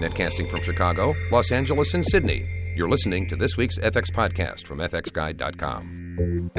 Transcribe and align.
Netcasting 0.00 0.50
from 0.50 0.62
Chicago, 0.62 1.14
Los 1.30 1.50
Angeles, 1.50 1.94
and 1.94 2.04
Sydney. 2.04 2.74
You're 2.76 2.88
listening 2.88 3.28
to 3.28 3.36
this 3.36 3.56
week's 3.56 3.78
FX 3.78 4.10
podcast 4.10 4.66
from 4.66 4.78
FXGuide.com. 4.78 6.50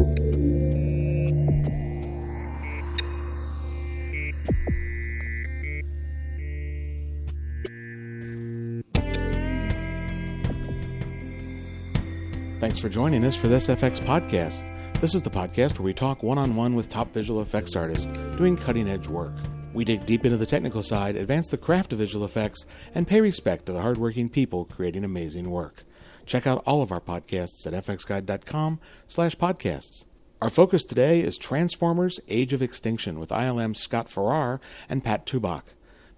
Thanks 12.60 12.80
for 12.80 12.90
joining 12.90 13.24
us 13.24 13.36
for 13.36 13.48
this 13.48 13.68
FX 13.68 14.00
podcast. 14.00 14.74
This 15.00 15.14
is 15.14 15.22
the 15.22 15.30
podcast 15.30 15.78
where 15.78 15.86
we 15.86 15.94
talk 15.94 16.24
one 16.24 16.40
on 16.40 16.56
one 16.56 16.74
with 16.76 16.90
top 16.90 17.14
visual 17.14 17.42
effects 17.42 17.76
artists 17.76 18.08
doing 18.36 18.58
cutting 18.58 18.90
edge 18.90 19.08
work. 19.08 19.36
We 19.78 19.86
dig 19.86 20.08
deep 20.08 20.26
into 20.26 20.38
the 20.38 20.48
technical 20.48 20.82
side, 20.82 21.16
advance 21.16 21.50
the 21.50 21.56
craft 21.56 21.94
of 21.94 22.00
visual 22.00 22.26
effects, 22.26 22.66
and 22.96 23.08
pay 23.08 23.22
respect 23.22 23.68
to 23.68 23.72
the 23.72 23.84
hardworking 23.84 24.28
people 24.28 24.66
creating 24.66 25.04
amazing 25.04 25.52
work. 25.52 25.84
Check 26.26 26.48
out 26.48 26.64
all 26.66 26.82
of 26.82 26.92
our 26.92 27.00
podcasts 27.00 27.68
at 27.68 27.86
fxguide.com 27.86 28.80
slash 29.08 29.36
podcasts. 29.38 30.06
Our 30.42 30.50
focus 30.50 30.84
today 30.84 31.22
is 31.22 31.38
Transformers 31.38 32.20
Age 32.28 32.54
of 32.54 32.64
Extinction 32.64 33.20
with 33.20 33.32
ILM's 33.32 33.80
Scott 33.80 34.10
Farrar 34.10 34.60
and 34.90 35.04
Pat 35.04 35.28
Tubach. 35.28 35.66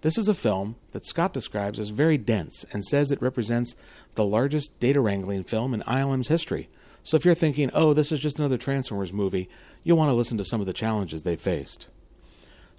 This 0.04 0.18
is 0.18 0.30
a 0.30 0.34
film 0.34 0.78
that 0.94 1.06
Scott 1.06 1.34
describes 1.34 1.82
as 1.82 1.90
very 1.90 2.18
dense 2.18 2.66
and 2.72 2.86
says 2.86 3.12
it 3.12 3.22
represents 3.22 3.76
the 4.16 4.26
largest 4.26 4.80
data 4.80 5.02
wrangling 5.02 5.44
film 5.44 5.74
in 5.74 5.84
ILM's 5.86 6.30
history. 6.30 6.70
So 7.04 7.18
if 7.18 7.26
you're 7.26 7.36
thinking, 7.36 7.72
oh, 7.74 7.94
this 7.94 8.14
is 8.14 8.22
just 8.22 8.40
another 8.40 8.58
Transformers 8.58 9.12
movie, 9.12 9.50
you'll 9.84 9.98
want 9.98 10.08
to 10.08 10.14
listen 10.16 10.38
to 10.38 10.46
some 10.46 10.62
of 10.62 10.68
the 10.68 10.72
challenges 10.72 11.24
they 11.24 11.36
faced. 11.36 11.90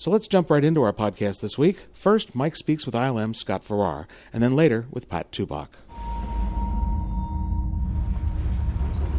So 0.00 0.10
let's 0.10 0.28
jump 0.28 0.48
right 0.48 0.64
into 0.64 0.80
our 0.80 0.94
podcast 0.94 1.42
this 1.42 1.58
week. 1.58 1.76
First, 1.92 2.34
Mike 2.34 2.56
speaks 2.56 2.86
with 2.86 2.94
ILM 2.94 3.36
Scott 3.36 3.62
Farrar, 3.62 4.08
and 4.32 4.42
then 4.42 4.56
later 4.56 4.86
with 4.90 5.10
Pat 5.10 5.30
Tubach. 5.30 5.68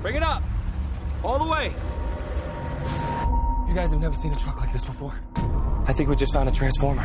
Bring 0.02 0.16
it 0.16 0.24
up! 0.24 0.42
All 1.24 1.38
the 1.38 1.46
way! 1.46 1.72
You 3.70 3.76
guys 3.76 3.92
have 3.92 4.02
never 4.02 4.16
seen 4.16 4.32
a 4.32 4.36
truck 4.36 4.60
like 4.60 4.74
this 4.74 4.84
before. 4.84 5.14
I 5.86 5.94
think 5.94 6.10
we 6.10 6.16
just 6.16 6.34
found 6.34 6.50
a 6.50 6.52
transformer. 6.52 7.04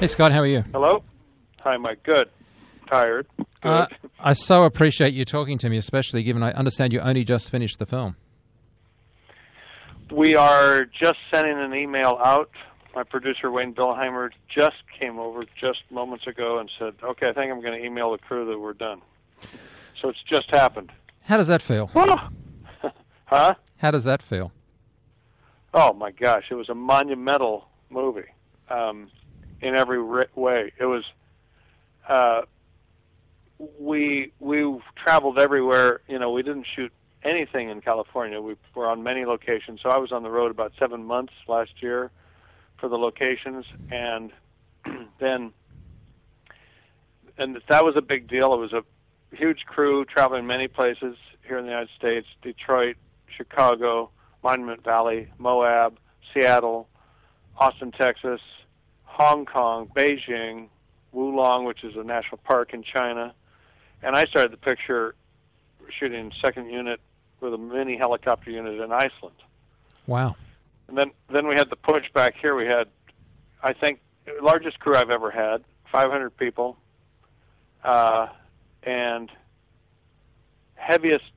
Hey, 0.00 0.08
Scott, 0.08 0.32
how 0.32 0.40
are 0.40 0.46
you? 0.48 0.64
Hello? 0.72 1.04
Hi, 1.60 1.76
Mike. 1.76 2.02
Good. 2.02 2.28
Tired. 2.88 3.28
Good. 3.62 3.68
Uh, 3.68 3.86
I 4.18 4.32
so 4.32 4.64
appreciate 4.64 5.14
you 5.14 5.24
talking 5.24 5.56
to 5.58 5.68
me, 5.68 5.76
especially 5.76 6.24
given 6.24 6.42
I 6.42 6.50
understand 6.50 6.92
you 6.92 6.98
only 6.98 7.22
just 7.22 7.48
finished 7.48 7.78
the 7.78 7.86
film. 7.86 8.16
We 10.10 10.34
are 10.34 10.84
just 10.84 11.18
sending 11.30 11.58
an 11.58 11.74
email 11.74 12.18
out. 12.24 12.50
My 12.94 13.02
producer, 13.04 13.50
Wayne 13.50 13.74
Billheimer, 13.74 14.30
just 14.48 14.76
came 14.98 15.18
over 15.18 15.44
just 15.60 15.80
moments 15.90 16.26
ago 16.26 16.58
and 16.58 16.70
said, 16.78 16.94
okay, 17.02 17.28
I 17.28 17.32
think 17.32 17.52
I'm 17.52 17.60
going 17.60 17.78
to 17.78 17.84
email 17.84 18.12
the 18.12 18.18
crew 18.18 18.46
that 18.46 18.58
we're 18.58 18.72
done. 18.72 19.02
So 20.00 20.08
it's 20.08 20.22
just 20.28 20.50
happened. 20.50 20.90
How 21.22 21.36
does 21.36 21.48
that 21.48 21.62
feel? 21.62 21.86
huh? 23.26 23.54
How 23.76 23.90
does 23.90 24.04
that 24.04 24.22
feel? 24.22 24.52
Oh, 25.74 25.92
my 25.92 26.10
gosh. 26.10 26.44
It 26.50 26.54
was 26.54 26.68
a 26.68 26.74
monumental 26.74 27.68
movie 27.90 28.30
um, 28.70 29.10
in 29.60 29.74
every 29.74 30.02
way. 30.02 30.72
It 30.78 30.86
was. 30.86 31.04
Uh, 32.08 32.42
we 33.78 34.32
we 34.40 34.80
traveled 34.96 35.38
everywhere. 35.38 36.00
You 36.08 36.18
know, 36.18 36.30
we 36.30 36.42
didn't 36.42 36.66
shoot 36.74 36.92
anything 37.28 37.68
in 37.68 37.80
California. 37.80 38.40
We 38.40 38.56
were 38.74 38.88
on 38.88 39.02
many 39.02 39.24
locations. 39.24 39.80
So 39.82 39.90
I 39.90 39.98
was 39.98 40.12
on 40.12 40.22
the 40.22 40.30
road 40.30 40.50
about 40.50 40.72
seven 40.78 41.04
months 41.04 41.32
last 41.46 41.82
year 41.82 42.10
for 42.78 42.88
the 42.88 42.96
locations, 42.96 43.64
and 43.90 44.32
then 45.20 45.52
and 47.36 47.60
that 47.68 47.84
was 47.84 47.94
a 47.96 48.02
big 48.02 48.28
deal. 48.28 48.52
It 48.52 48.58
was 48.58 48.72
a 48.72 48.82
huge 49.34 49.64
crew 49.66 50.04
traveling 50.04 50.46
many 50.46 50.66
places 50.68 51.16
here 51.46 51.58
in 51.58 51.64
the 51.64 51.70
United 51.70 51.90
States: 51.96 52.26
Detroit, 52.42 52.96
Chicago, 53.36 54.10
Monument 54.42 54.82
Valley, 54.84 55.28
Moab, 55.38 55.98
Seattle, 56.32 56.88
Austin, 57.56 57.92
Texas, 57.92 58.40
Hong 59.04 59.46
Kong, 59.46 59.88
Beijing, 59.94 60.68
Wulong, 61.14 61.66
which 61.66 61.84
is 61.84 61.94
a 61.96 62.04
national 62.04 62.38
park 62.38 62.74
in 62.74 62.82
China, 62.82 63.34
and 64.02 64.16
I 64.16 64.24
started 64.24 64.52
the 64.52 64.56
picture 64.56 65.14
shooting 65.98 66.32
second 66.42 66.70
unit 66.70 67.00
with 67.40 67.54
a 67.54 67.58
mini 67.58 67.96
helicopter 67.96 68.50
unit 68.50 68.80
in 68.80 68.92
Iceland. 68.92 69.36
Wow. 70.06 70.36
And 70.88 70.96
then 70.96 71.10
then 71.30 71.46
we 71.46 71.54
had 71.54 71.70
the 71.70 71.76
push 71.76 72.04
back 72.12 72.34
here. 72.40 72.56
We 72.56 72.66
had, 72.66 72.88
I 73.62 73.72
think, 73.72 74.00
largest 74.42 74.80
crew 74.80 74.96
I've 74.96 75.10
ever 75.10 75.30
had, 75.30 75.64
500 75.92 76.36
people, 76.36 76.76
uh, 77.84 78.28
and 78.82 79.30
heaviest 80.74 81.30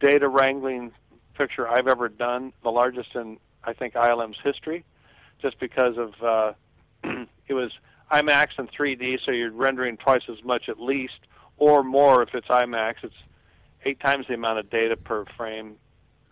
data 0.00 0.28
wrangling 0.28 0.92
picture 1.34 1.68
I've 1.68 1.88
ever 1.88 2.08
done, 2.08 2.52
the 2.62 2.70
largest 2.70 3.14
in 3.14 3.38
I 3.64 3.72
think 3.74 3.94
ILM's 3.94 4.38
history, 4.42 4.84
just 5.42 5.58
because 5.60 5.96
of 5.98 6.14
uh, 6.22 6.52
it 7.48 7.54
was 7.54 7.72
IMAX 8.10 8.48
and 8.56 8.70
3D, 8.72 9.18
so 9.24 9.30
you're 9.30 9.50
rendering 9.50 9.96
twice 9.96 10.22
as 10.30 10.42
much 10.42 10.68
at 10.68 10.80
least, 10.80 11.20
or 11.58 11.84
more 11.84 12.22
if 12.22 12.34
it's 12.34 12.48
IMAX. 12.48 12.94
It's 13.02 13.14
eight 13.84 14.00
times 14.00 14.26
the 14.28 14.34
amount 14.34 14.58
of 14.58 14.70
data 14.70 14.96
per 14.96 15.24
frame 15.36 15.76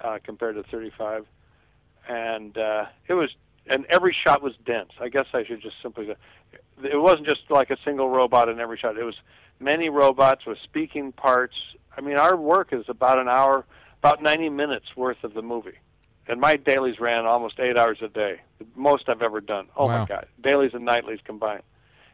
uh, 0.01 0.19
compared 0.23 0.57
to 0.57 0.63
35 0.65 1.27
and 2.09 2.57
uh, 2.59 2.87
it 3.09 3.15
was 3.15 3.31
and 3.69 3.85
every 3.87 4.15
shot 4.25 4.43
was 4.43 4.53
dense. 4.65 4.91
I 5.01 5.09
guess 5.09 5.27
I 5.35 5.45
should 5.45 5.61
just 5.61 5.75
simply 5.83 6.07
say 6.07 6.15
it 6.85 7.01
wasn't 7.01 7.27
just 7.27 7.51
like 7.51 7.71
a 7.71 7.77
single 7.85 8.09
robot 8.09 8.49
in 8.49 8.61
every 8.61 8.79
shot. 8.79 8.97
It 8.97 9.03
was 9.03 9.17
many 9.59 9.89
robots 9.89 10.47
with 10.47 10.59
speaking 10.63 11.11
parts. 11.11 11.57
I 11.97 12.01
mean, 12.01 12.17
our 12.17 12.37
work 12.37 12.73
is 12.73 12.85
about 12.89 13.19
an 13.19 13.29
hour, 13.29 13.65
about 13.99 14.23
90 14.23 14.51
minutes 14.51 14.95
worth 14.97 15.25
of 15.25 15.35
the 15.35 15.43
movie. 15.43 15.79
And 16.29 16.41
my 16.41 16.55
dailies 16.55 17.01
ran 17.01 17.25
almost 17.27 17.59
8 17.59 17.77
hours 17.77 17.99
a 18.03 18.09
day. 18.09 18.41
The 18.59 18.67
most 18.77 19.09
I've 19.09 19.23
ever 19.23 19.41
done. 19.41 19.67
Oh 19.77 19.87
Wow. 19.87 20.01
my 20.03 20.07
god. 20.07 20.27
Dailies 20.41 20.73
and 20.75 20.85
nightlies 20.85 21.19
combined. 21.25 21.63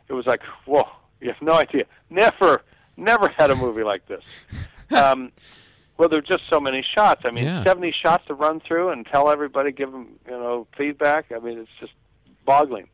It 0.09 0.15
was 0.15 0.27
like, 0.27 0.41
whoa, 0.65 0.89
you 1.21 1.29
have 1.33 1.43
no 1.43 1.53
idea. 1.55 1.85
Never 2.09 2.63
never 2.97 3.29
had 3.29 3.51
a 3.51 3.57
movie 3.57 3.83
like 3.83 4.07
this. 4.07 4.23
Um 4.93 5.33
well, 5.99 6.09
there 6.09 6.19
are 6.19 6.23
just 6.23 6.45
so 6.51 6.59
many 6.59 6.83
shots. 6.83 7.23
I 7.25 7.31
mean, 7.31 7.45
Yeah. 7.45 7.63
70 7.65 7.93
shots 7.93 8.27
to 8.27 8.35
run 8.35 8.61
through 8.61 8.89
and 8.89 9.07
tell 9.07 9.31
everybody, 9.31 9.71
give 9.73 9.93
them, 9.93 10.19
you 10.27 10.33
know, 10.33 10.67
feedback. 10.77 11.31
I 11.31 11.39
mean, 11.39 11.59
it's 11.59 11.71
just 11.79 11.93
boggling. 12.45 12.89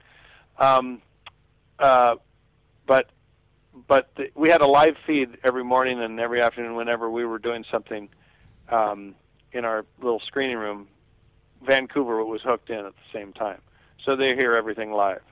Um, 0.59 1.00
uh, 1.78 2.16
but 2.86 3.10
but 3.86 4.10
the, 4.16 4.31
we 4.34 4.48
had 4.50 4.60
a 4.60 4.66
live 4.66 4.97
feed 5.06 5.38
every 5.44 5.62
morning 5.62 6.00
and 6.03 6.19
every 6.19 6.42
afternoon 6.42 6.75
whenever 6.75 7.09
we 7.09 7.25
were 7.25 7.38
doing 7.38 7.64
something 7.70 8.09
um, 8.69 9.15
in 9.53 9.65
our 9.65 9.84
little 10.03 10.20
screening 10.20 10.56
room. 10.59 10.88
Vancouver 11.62 12.25
was 12.25 12.42
hooked 12.42 12.70
in 12.70 12.84
at 12.84 12.92
the 12.92 13.19
same 13.19 13.32
time, 13.32 13.60
so 14.04 14.16
they 14.16 14.34
hear 14.36 14.54
everything 14.54 14.92
live 14.92 15.22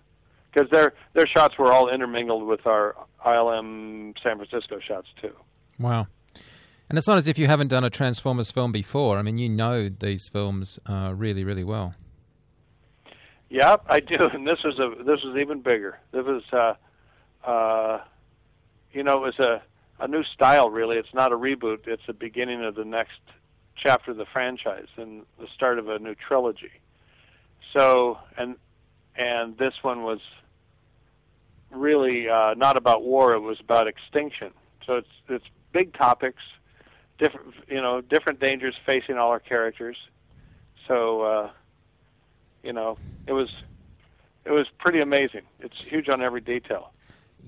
because 0.53 0.69
their 0.71 0.95
their 1.13 1.27
shots 1.27 1.59
were 1.59 1.73
all 1.73 1.89
intermingled 1.89 2.45
with 2.47 2.67
our 2.67 2.97
ILM 3.25 4.15
San 4.23 4.39
Francisco 4.39 4.81
shots 4.81 5.09
too. 5.21 5.35
Wow. 5.79 6.07
And 6.89 6.97
it's 6.99 7.09
not 7.09 7.19
as 7.19 7.27
if 7.27 7.39
you 7.39 7.47
haven't 7.47 7.69
done 7.69 7.85
a 7.85 7.91
Transformers 7.91 8.51
film 8.51 8.71
before. 8.71 9.19
I 9.19 9.23
mean, 9.23 9.39
you 9.39 9.49
know 9.49 9.89
these 9.89 10.29
films 10.29 10.79
uh, 10.87 11.13
really, 11.17 11.43
really 11.43 11.65
well. 11.65 11.95
Yep, 13.51 13.87
I 13.89 14.01
do, 14.01 14.29
and 14.33 14.47
this 14.47 14.59
was 14.65 14.79
a 14.79 15.03
this 15.03 15.23
was 15.25 15.37
even 15.41 15.61
bigger. 15.63 15.99
This 16.13 16.25
was, 16.25 16.43
uh, 16.53 17.49
uh, 17.49 18.01
you 18.93 19.03
know, 19.03 19.25
it 19.25 19.37
was 19.37 19.39
a 19.39 19.63
a 19.99 20.09
new 20.09 20.23
style. 20.25 20.71
Really, 20.71 20.97
it's 20.97 21.15
not 21.15 21.33
a 21.33 21.37
reboot. 21.37 21.87
It's 21.87 22.07
the 22.07 22.13
beginning 22.13 22.65
of 22.65 22.75
the 22.75 22.85
next 22.85 23.21
chapter 23.77 24.13
of 24.13 24.17
the 24.17 24.27
franchise 24.27 24.89
and 24.97 25.23
the 25.39 25.47
start 25.55 25.79
of 25.79 25.89
a 25.89 25.99
new 25.99 26.15
trilogy. 26.15 26.73
So, 27.77 28.19
and 28.37 28.57
and 29.17 29.57
this 29.59 29.75
one 29.83 30.03
was 30.03 30.21
really 31.71 32.29
uh, 32.29 32.55
not 32.55 32.77
about 32.77 33.03
war. 33.03 33.35
It 33.35 33.41
was 33.41 33.59
about 33.61 33.87
extinction. 33.87 34.51
So 34.87 34.95
it's 34.95 35.09
it's 35.29 35.45
big 35.73 35.95
topics, 35.95 36.43
different 37.19 37.55
you 37.69 37.81
know 37.81 38.01
different 38.01 38.41
dangers 38.41 38.75
facing 38.85 39.17
all 39.17 39.31
our 39.31 39.41
characters. 39.41 39.97
So. 40.87 41.23
Uh, 41.23 41.51
you 42.67 42.73
know, 42.73 42.99
it 43.27 43.33
was 43.33 43.49
it 44.45 44.51
was 44.51 44.67
pretty 44.79 45.01
amazing. 45.01 45.43
It's 45.61 45.83
huge 45.83 46.09
on 46.09 46.21
every 46.21 46.41
detail. 46.41 46.93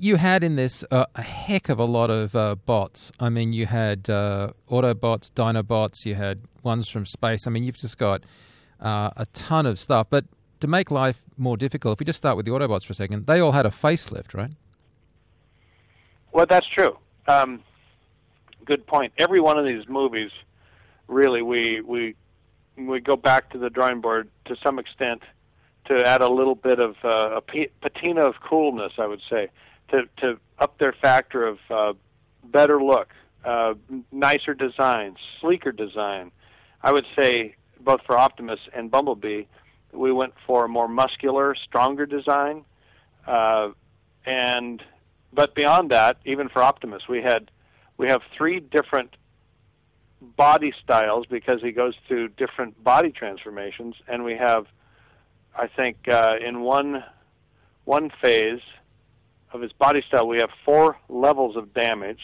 You 0.00 0.14
had 0.14 0.44
in 0.44 0.54
this 0.54 0.84
uh, 0.92 1.06
a 1.16 1.22
heck 1.22 1.68
of 1.68 1.80
a 1.80 1.84
lot 1.84 2.08
of 2.08 2.34
uh, 2.36 2.54
bots. 2.54 3.10
I 3.18 3.28
mean, 3.28 3.52
you 3.52 3.66
had 3.66 4.08
uh, 4.08 4.52
Autobots, 4.70 5.32
Dinobots, 5.32 6.06
you 6.06 6.14
had 6.14 6.42
ones 6.62 6.88
from 6.88 7.04
space. 7.04 7.48
I 7.48 7.50
mean, 7.50 7.64
you've 7.64 7.76
just 7.76 7.98
got 7.98 8.22
uh, 8.80 9.10
a 9.16 9.26
ton 9.32 9.66
of 9.66 9.80
stuff. 9.80 10.06
But 10.08 10.24
to 10.60 10.68
make 10.68 10.92
life 10.92 11.20
more 11.36 11.56
difficult, 11.56 11.94
if 11.94 12.00
we 12.00 12.06
just 12.06 12.18
start 12.18 12.36
with 12.36 12.46
the 12.46 12.52
Autobots 12.52 12.84
for 12.84 12.92
a 12.92 12.96
second, 12.96 13.26
they 13.26 13.40
all 13.40 13.52
had 13.52 13.66
a 13.66 13.70
facelift, 13.70 14.34
right? 14.34 14.52
Well, 16.30 16.46
that's 16.48 16.68
true. 16.68 16.96
Um, 17.26 17.64
good 18.68 18.86
point. 18.86 19.14
Every 19.16 19.40
one 19.40 19.58
of 19.58 19.64
these 19.64 19.88
movies, 19.88 20.30
really, 21.08 21.42
we 21.42 21.80
we 21.80 22.14
we 22.76 23.00
go 23.00 23.16
back 23.16 23.50
to 23.50 23.58
the 23.58 23.70
drawing 23.70 24.00
board 24.00 24.28
to 24.44 24.54
some 24.62 24.78
extent 24.78 25.22
to 25.86 26.06
add 26.06 26.20
a 26.20 26.28
little 26.28 26.54
bit 26.54 26.78
of 26.78 26.96
uh, 27.02 27.40
a 27.40 27.66
patina 27.80 28.20
of 28.20 28.34
coolness, 28.40 28.92
I 28.98 29.06
would 29.06 29.22
say, 29.28 29.48
to 29.88 30.02
to 30.18 30.38
up 30.58 30.78
their 30.78 30.92
factor 30.92 31.46
of 31.46 31.58
uh, 31.70 31.94
better 32.44 32.80
look, 32.82 33.08
uh, 33.44 33.74
nicer 34.12 34.52
design, 34.52 35.16
sleeker 35.40 35.72
design. 35.72 36.30
I 36.82 36.92
would 36.92 37.06
say 37.16 37.56
both 37.80 38.02
for 38.06 38.18
Optimus 38.18 38.60
and 38.74 38.90
Bumblebee, 38.90 39.44
we 39.92 40.12
went 40.12 40.34
for 40.46 40.66
a 40.66 40.68
more 40.68 40.88
muscular, 40.88 41.54
stronger 41.54 42.04
design, 42.04 42.64
uh, 43.26 43.70
and 44.26 44.82
but 45.32 45.54
beyond 45.54 45.90
that, 45.90 46.18
even 46.26 46.50
for 46.50 46.62
Optimus, 46.62 47.08
we 47.08 47.22
had 47.22 47.50
we 47.98 48.06
have 48.08 48.22
three 48.36 48.60
different 48.60 49.16
body 50.20 50.72
styles 50.82 51.26
because 51.26 51.60
he 51.60 51.72
goes 51.72 51.94
through 52.06 52.28
different 52.28 52.82
body 52.82 53.10
transformations, 53.10 53.96
and 54.08 54.24
we 54.24 54.36
have, 54.36 54.66
I 55.54 55.66
think, 55.66 56.08
uh, 56.08 56.36
in 56.44 56.62
one 56.62 57.04
one 57.84 58.10
phase 58.22 58.60
of 59.52 59.62
his 59.62 59.72
body 59.72 60.02
style, 60.06 60.28
we 60.28 60.38
have 60.38 60.50
four 60.64 60.96
levels 61.08 61.56
of 61.56 61.72
damage. 61.72 62.20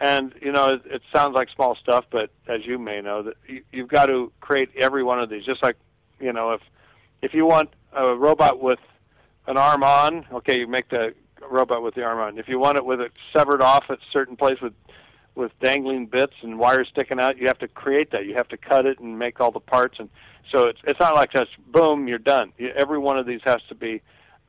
And 0.00 0.32
you 0.40 0.52
know, 0.52 0.74
it, 0.74 0.82
it 0.86 1.02
sounds 1.12 1.34
like 1.34 1.48
small 1.54 1.74
stuff, 1.74 2.06
but 2.10 2.30
as 2.48 2.64
you 2.64 2.78
may 2.78 3.00
know, 3.00 3.22
that 3.22 3.34
you, 3.46 3.62
you've 3.72 3.88
got 3.88 4.06
to 4.06 4.32
create 4.40 4.70
every 4.76 5.02
one 5.02 5.20
of 5.20 5.28
these. 5.28 5.44
Just 5.44 5.62
like, 5.62 5.76
you 6.20 6.32
know, 6.32 6.52
if 6.52 6.62
if 7.20 7.34
you 7.34 7.44
want 7.44 7.70
a 7.92 8.14
robot 8.14 8.60
with 8.60 8.78
an 9.46 9.58
arm 9.58 9.82
on, 9.82 10.24
okay, 10.32 10.58
you 10.58 10.66
make 10.66 10.88
the 10.88 11.14
robot 11.50 11.82
with 11.82 11.94
the 11.94 12.02
arm 12.02 12.18
on. 12.18 12.38
If 12.38 12.48
you 12.48 12.58
want 12.58 12.78
it 12.78 12.84
with 12.84 13.00
it 13.00 13.12
severed 13.32 13.62
off 13.62 13.84
at 13.90 13.98
certain 14.12 14.36
place 14.36 14.60
with 14.60 14.74
with 15.36 15.52
dangling 15.60 16.06
bits 16.06 16.34
and 16.42 16.58
wires 16.58 16.88
sticking 16.90 17.20
out, 17.20 17.38
you 17.38 17.46
have 17.46 17.58
to 17.58 17.68
create 17.68 18.10
that. 18.10 18.26
You 18.26 18.34
have 18.34 18.48
to 18.48 18.56
cut 18.56 18.84
it 18.84 18.98
and 18.98 19.18
make 19.18 19.40
all 19.40 19.52
the 19.52 19.60
parts, 19.60 19.98
and 19.98 20.08
so 20.50 20.66
it's 20.66 20.80
it's 20.84 21.00
not 21.00 21.14
like 21.14 21.32
just 21.32 21.50
boom, 21.70 22.08
you're 22.08 22.18
done. 22.18 22.52
You, 22.58 22.70
every 22.76 22.98
one 22.98 23.18
of 23.18 23.26
these 23.26 23.40
has 23.44 23.60
to 23.68 23.74
be 23.74 24.02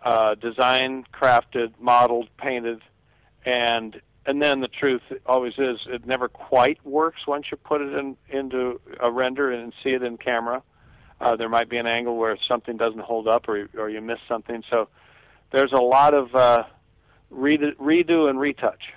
uh, 0.03 0.35
designed, 0.35 1.11
crafted, 1.11 1.73
modeled, 1.79 2.29
painted, 2.37 2.81
and 3.45 4.01
and 4.25 4.41
then 4.41 4.59
the 4.59 4.67
truth 4.67 5.01
always 5.25 5.53
is 5.57 5.79
it 5.87 6.05
never 6.05 6.27
quite 6.27 6.83
works 6.85 7.25
once 7.27 7.47
you 7.51 7.57
put 7.57 7.81
it 7.81 7.93
in 7.93 8.17
into 8.29 8.79
a 8.99 9.11
render 9.11 9.51
and 9.51 9.73
see 9.83 9.91
it 9.91 10.03
in 10.03 10.17
camera. 10.17 10.61
Uh, 11.19 11.35
there 11.35 11.49
might 11.49 11.69
be 11.69 11.77
an 11.77 11.85
angle 11.85 12.17
where 12.17 12.35
something 12.47 12.77
doesn't 12.77 13.01
hold 13.01 13.27
up 13.27 13.47
or 13.47 13.69
or 13.77 13.89
you 13.89 14.01
miss 14.01 14.19
something. 14.27 14.63
So 14.69 14.89
there's 15.51 15.71
a 15.71 15.81
lot 15.81 16.13
of 16.13 16.33
uh, 16.35 16.63
redo, 17.33 17.73
redo 17.75 18.29
and 18.29 18.39
retouch. 18.39 18.93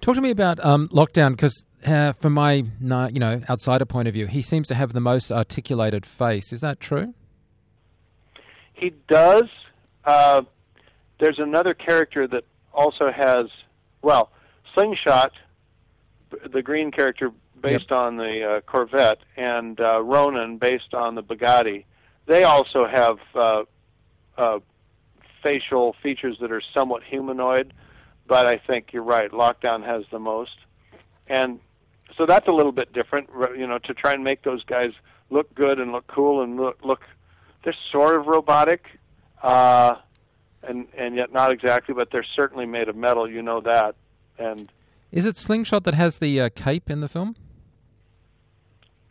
Talk 0.00 0.14
to 0.16 0.20
me 0.20 0.30
about 0.30 0.64
um, 0.64 0.88
lockdown 0.88 1.32
because 1.32 1.64
uh, 1.84 2.12
from 2.14 2.32
my 2.32 2.54
you 2.80 3.20
know 3.20 3.40
outsider 3.48 3.84
point 3.84 4.08
of 4.08 4.14
view, 4.14 4.26
he 4.26 4.42
seems 4.42 4.68
to 4.68 4.74
have 4.74 4.92
the 4.92 5.00
most 5.00 5.32
articulated 5.32 6.04
face. 6.04 6.52
Is 6.52 6.60
that 6.60 6.80
true? 6.80 7.14
He 8.74 8.92
does. 9.08 9.44
Uh, 10.04 10.42
there's 11.18 11.38
another 11.38 11.74
character 11.74 12.26
that 12.28 12.44
also 12.72 13.10
has 13.10 13.46
well, 14.02 14.30
Slingshot, 14.74 15.32
the 16.52 16.62
green 16.62 16.90
character 16.90 17.32
based 17.60 17.90
yep. 17.90 17.98
on 17.98 18.16
the 18.16 18.44
uh, 18.44 18.60
Corvette, 18.60 19.18
and 19.36 19.80
uh, 19.80 20.02
Ronin 20.02 20.58
based 20.58 20.94
on 20.94 21.14
the 21.14 21.22
Bugatti. 21.22 21.84
They 22.26 22.44
also 22.44 22.86
have 22.86 23.18
uh, 23.34 23.62
uh, 24.36 24.58
facial 25.46 25.94
features 26.02 26.38
that 26.40 26.50
are 26.50 26.62
somewhat 26.74 27.02
humanoid 27.04 27.72
but 28.28 28.46
I 28.46 28.58
think 28.58 28.92
you're 28.92 29.02
right. 29.02 29.30
Lockdown 29.30 29.84
has 29.84 30.04
the 30.10 30.18
most, 30.18 30.56
and 31.28 31.60
so 32.16 32.26
that's 32.26 32.48
a 32.48 32.52
little 32.52 32.72
bit 32.72 32.92
different. 32.92 33.30
You 33.56 33.66
know, 33.66 33.78
to 33.78 33.94
try 33.94 34.12
and 34.12 34.24
make 34.24 34.42
those 34.42 34.64
guys 34.64 34.90
look 35.30 35.54
good 35.54 35.78
and 35.78 35.92
look 35.92 36.06
cool 36.06 36.42
and 36.42 36.56
look 36.56 36.78
look 36.84 37.02
they're 37.64 37.76
sort 37.92 38.18
of 38.18 38.26
robotic, 38.26 38.86
uh, 39.42 39.96
and 40.62 40.86
and 40.96 41.16
yet 41.16 41.32
not 41.32 41.52
exactly, 41.52 41.94
but 41.94 42.10
they're 42.10 42.26
certainly 42.34 42.66
made 42.66 42.88
of 42.88 42.96
metal. 42.96 43.30
You 43.30 43.42
know 43.42 43.60
that, 43.60 43.94
and 44.38 44.70
is 45.12 45.26
it 45.26 45.36
Slingshot 45.36 45.84
that 45.84 45.94
has 45.94 46.18
the 46.18 46.40
uh, 46.40 46.48
cape 46.54 46.90
in 46.90 47.00
the 47.00 47.08
film? 47.08 47.36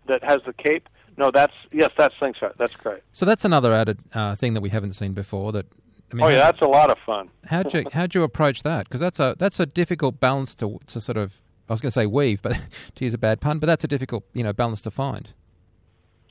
That 0.08 0.24
has 0.24 0.42
the 0.46 0.54
cape. 0.54 0.90
No, 1.18 1.32
that's 1.32 1.54
yes, 1.72 1.92
that's 1.98 2.14
Slingshot. 2.20 2.58
That's 2.58 2.76
correct. 2.76 3.04
So 3.14 3.26
that's 3.26 3.46
another 3.46 3.74
added 3.74 4.00
uh, 4.14 4.36
thing 4.36 4.54
that 4.56 4.62
we 4.62 4.70
haven't 4.70 4.94
seen 4.94 5.14
before. 5.14 5.54
That 5.54 5.66
I 6.12 6.16
mean, 6.16 6.25
oh 6.25 6.30
yeah, 6.30 6.36
that's 6.36 6.62
a 6.62 6.68
lot 6.68 6.90
of 6.90 6.98
fun. 7.06 7.30
How'd 7.46 7.74
you 7.74 7.86
how'd 7.92 8.13
you 8.13 8.24
approach 8.24 8.63
that? 8.63 8.86
Because 8.86 9.02
that's 9.02 9.19
a 9.19 9.36
that's 9.40 9.60
a 9.60 9.66
difficult 9.66 10.19
balance 10.19 10.56
to 10.56 10.80
to 10.88 11.02
sort 11.02 11.18
of 11.18 11.34
I 11.68 11.74
was 11.74 11.81
going 11.81 11.90
to 11.90 11.94
say 11.94 12.06
weave, 12.06 12.42
but 12.42 12.54
to 12.96 13.04
use 13.04 13.13
a 13.13 13.18
bad 13.18 13.42
pun, 13.42 13.60
but 13.60 13.68
that's 13.68 13.84
a 13.84 13.88
difficult 13.88 14.24
you 14.34 14.44
know 14.44 14.54
balance 14.54 14.81
to 14.84 14.92
find. 14.92 15.30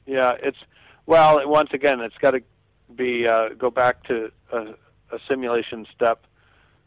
Yeah, 0.07 0.33
it's 0.43 0.59
well 1.07 1.41
once 1.49 1.71
again 1.73 2.01
it's 2.01 2.17
got 2.19 2.33
to 2.33 2.43
be 2.95 3.27
uh, 3.27 3.51
go 3.51 3.71
back 3.71 4.05
to 4.05 4.31
a, 4.53 4.59
a 5.11 5.19
simulation 5.29 5.87
step. 5.95 6.27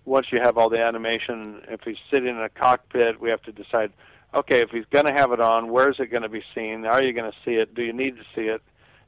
Once 0.05 0.27
you 0.31 0.39
have 0.41 0.57
all 0.57 0.69
the 0.69 0.79
animation, 0.79 1.61
if 1.67 1.81
he's 1.81 1.97
sitting 2.11 2.29
in 2.29 2.41
a 2.41 2.49
cockpit, 2.49 3.19
we 3.19 3.29
have 3.29 3.41
to 3.43 3.51
decide. 3.51 3.91
Okay, 4.33 4.61
if 4.61 4.69
he's 4.69 4.85
going 4.91 5.05
to 5.05 5.13
have 5.13 5.31
it 5.31 5.39
on, 5.39 5.71
where 5.71 5.89
is 5.89 5.95
it 5.99 6.11
going 6.11 6.23
to 6.23 6.29
be 6.29 6.43
seen? 6.53 6.85
Are 6.85 7.01
you 7.01 7.13
going 7.13 7.29
to 7.31 7.37
see 7.45 7.55
it? 7.55 7.73
Do 7.73 7.81
you 7.81 7.93
need 7.93 8.17
to 8.17 8.23
see 8.35 8.47
it? 8.47 8.61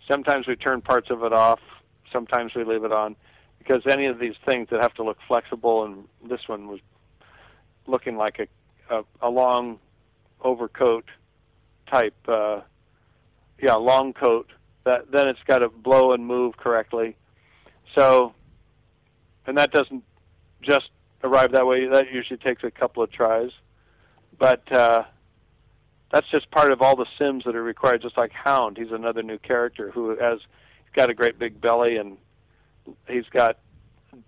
Sometimes 0.09 0.47
we 0.47 0.55
turn 0.55 0.81
parts 0.81 1.09
of 1.09 1.23
it 1.23 1.33
off. 1.33 1.59
Sometimes 2.11 2.55
we 2.55 2.63
leave 2.63 2.83
it 2.83 2.91
on 2.91 3.15
because 3.59 3.83
any 3.87 4.07
of 4.07 4.17
these 4.19 4.35
things 4.45 4.69
that 4.71 4.81
have 4.81 4.93
to 4.95 5.03
look 5.03 5.17
flexible, 5.27 5.83
and 5.83 6.05
this 6.27 6.47
one 6.47 6.67
was 6.67 6.79
looking 7.85 8.17
like 8.17 8.39
a 8.39 8.47
a, 8.89 9.03
a 9.21 9.29
long 9.29 9.79
overcoat 10.41 11.05
type, 11.91 12.15
uh, 12.27 12.61
yeah, 13.61 13.75
long 13.75 14.13
coat. 14.13 14.49
That 14.85 15.11
then 15.11 15.27
it's 15.27 15.39
got 15.45 15.59
to 15.59 15.69
blow 15.69 16.13
and 16.13 16.25
move 16.25 16.57
correctly. 16.57 17.15
So, 17.95 18.33
and 19.45 19.57
that 19.57 19.71
doesn't 19.71 20.03
just 20.61 20.89
arrive 21.23 21.51
that 21.51 21.67
way. 21.67 21.87
That 21.87 22.11
usually 22.11 22.37
takes 22.37 22.63
a 22.63 22.71
couple 22.71 23.03
of 23.03 23.11
tries, 23.11 23.51
but 24.37 24.71
uh, 24.71 25.03
that's 26.11 26.29
just 26.31 26.49
part 26.51 26.71
of 26.71 26.81
all 26.81 26.95
the 26.95 27.07
sims 27.17 27.43
that 27.45 27.55
are 27.55 27.63
required. 27.63 28.01
Just 28.01 28.17
like 28.17 28.31
Hound, 28.31 28.77
he's 28.77 28.91
another 28.91 29.21
new 29.21 29.37
character 29.37 29.91
who 29.91 30.17
has 30.17 30.39
got 30.95 31.09
a 31.09 31.13
great 31.13 31.37
big 31.37 31.59
belly 31.59 31.97
and 31.97 32.17
he's 33.07 33.27
got 33.31 33.57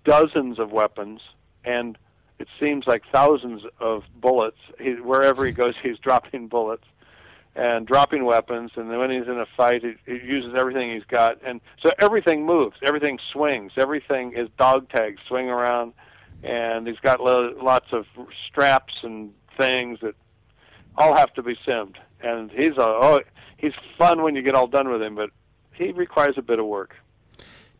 dozens 0.03 0.59
of 0.59 0.71
weapons 0.71 1.21
and 1.63 1.97
it 2.39 2.47
seems 2.59 2.87
like 2.87 3.03
thousands 3.11 3.61
of 3.79 4.03
bullets. 4.15 4.57
He, 4.79 4.93
wherever 4.93 5.45
he 5.45 5.51
goes, 5.51 5.75
he's 5.83 5.99
dropping 5.99 6.47
bullets 6.47 6.85
and 7.55 7.85
dropping 7.85 8.25
weapons. 8.25 8.71
And 8.75 8.89
then 8.89 8.97
when 8.97 9.11
he's 9.11 9.27
in 9.27 9.39
a 9.39 9.45
fight, 9.57 9.83
he, 9.83 9.93
he 10.05 10.25
uses 10.25 10.53
everything 10.57 10.91
he's 10.93 11.05
got. 11.05 11.37
And 11.45 11.61
so 11.81 11.91
everything 11.99 12.45
moves, 12.45 12.77
everything 12.81 13.19
swings, 13.31 13.73
everything 13.77 14.33
is 14.33 14.49
dog 14.57 14.89
tags 14.89 15.23
swing 15.27 15.49
around. 15.49 15.93
And 16.43 16.87
he's 16.87 16.99
got 16.99 17.19
lo- 17.19 17.55
lots 17.61 17.87
of 17.91 18.05
straps 18.47 18.95
and 19.03 19.31
things 19.57 19.99
that 20.01 20.15
all 20.97 21.15
have 21.15 21.33
to 21.35 21.43
be 21.43 21.55
simmed. 21.67 21.97
And 22.21 22.49
he's 22.51 22.77
a 22.77 22.85
oh, 22.85 23.19
he's 23.57 23.73
fun 23.97 24.23
when 24.23 24.35
you 24.35 24.41
get 24.41 24.55
all 24.55 24.67
done 24.67 24.89
with 24.89 25.01
him, 25.01 25.15
but 25.15 25.29
he 25.73 25.91
requires 25.91 26.35
a 26.37 26.41
bit 26.41 26.57
of 26.57 26.65
work. 26.65 26.95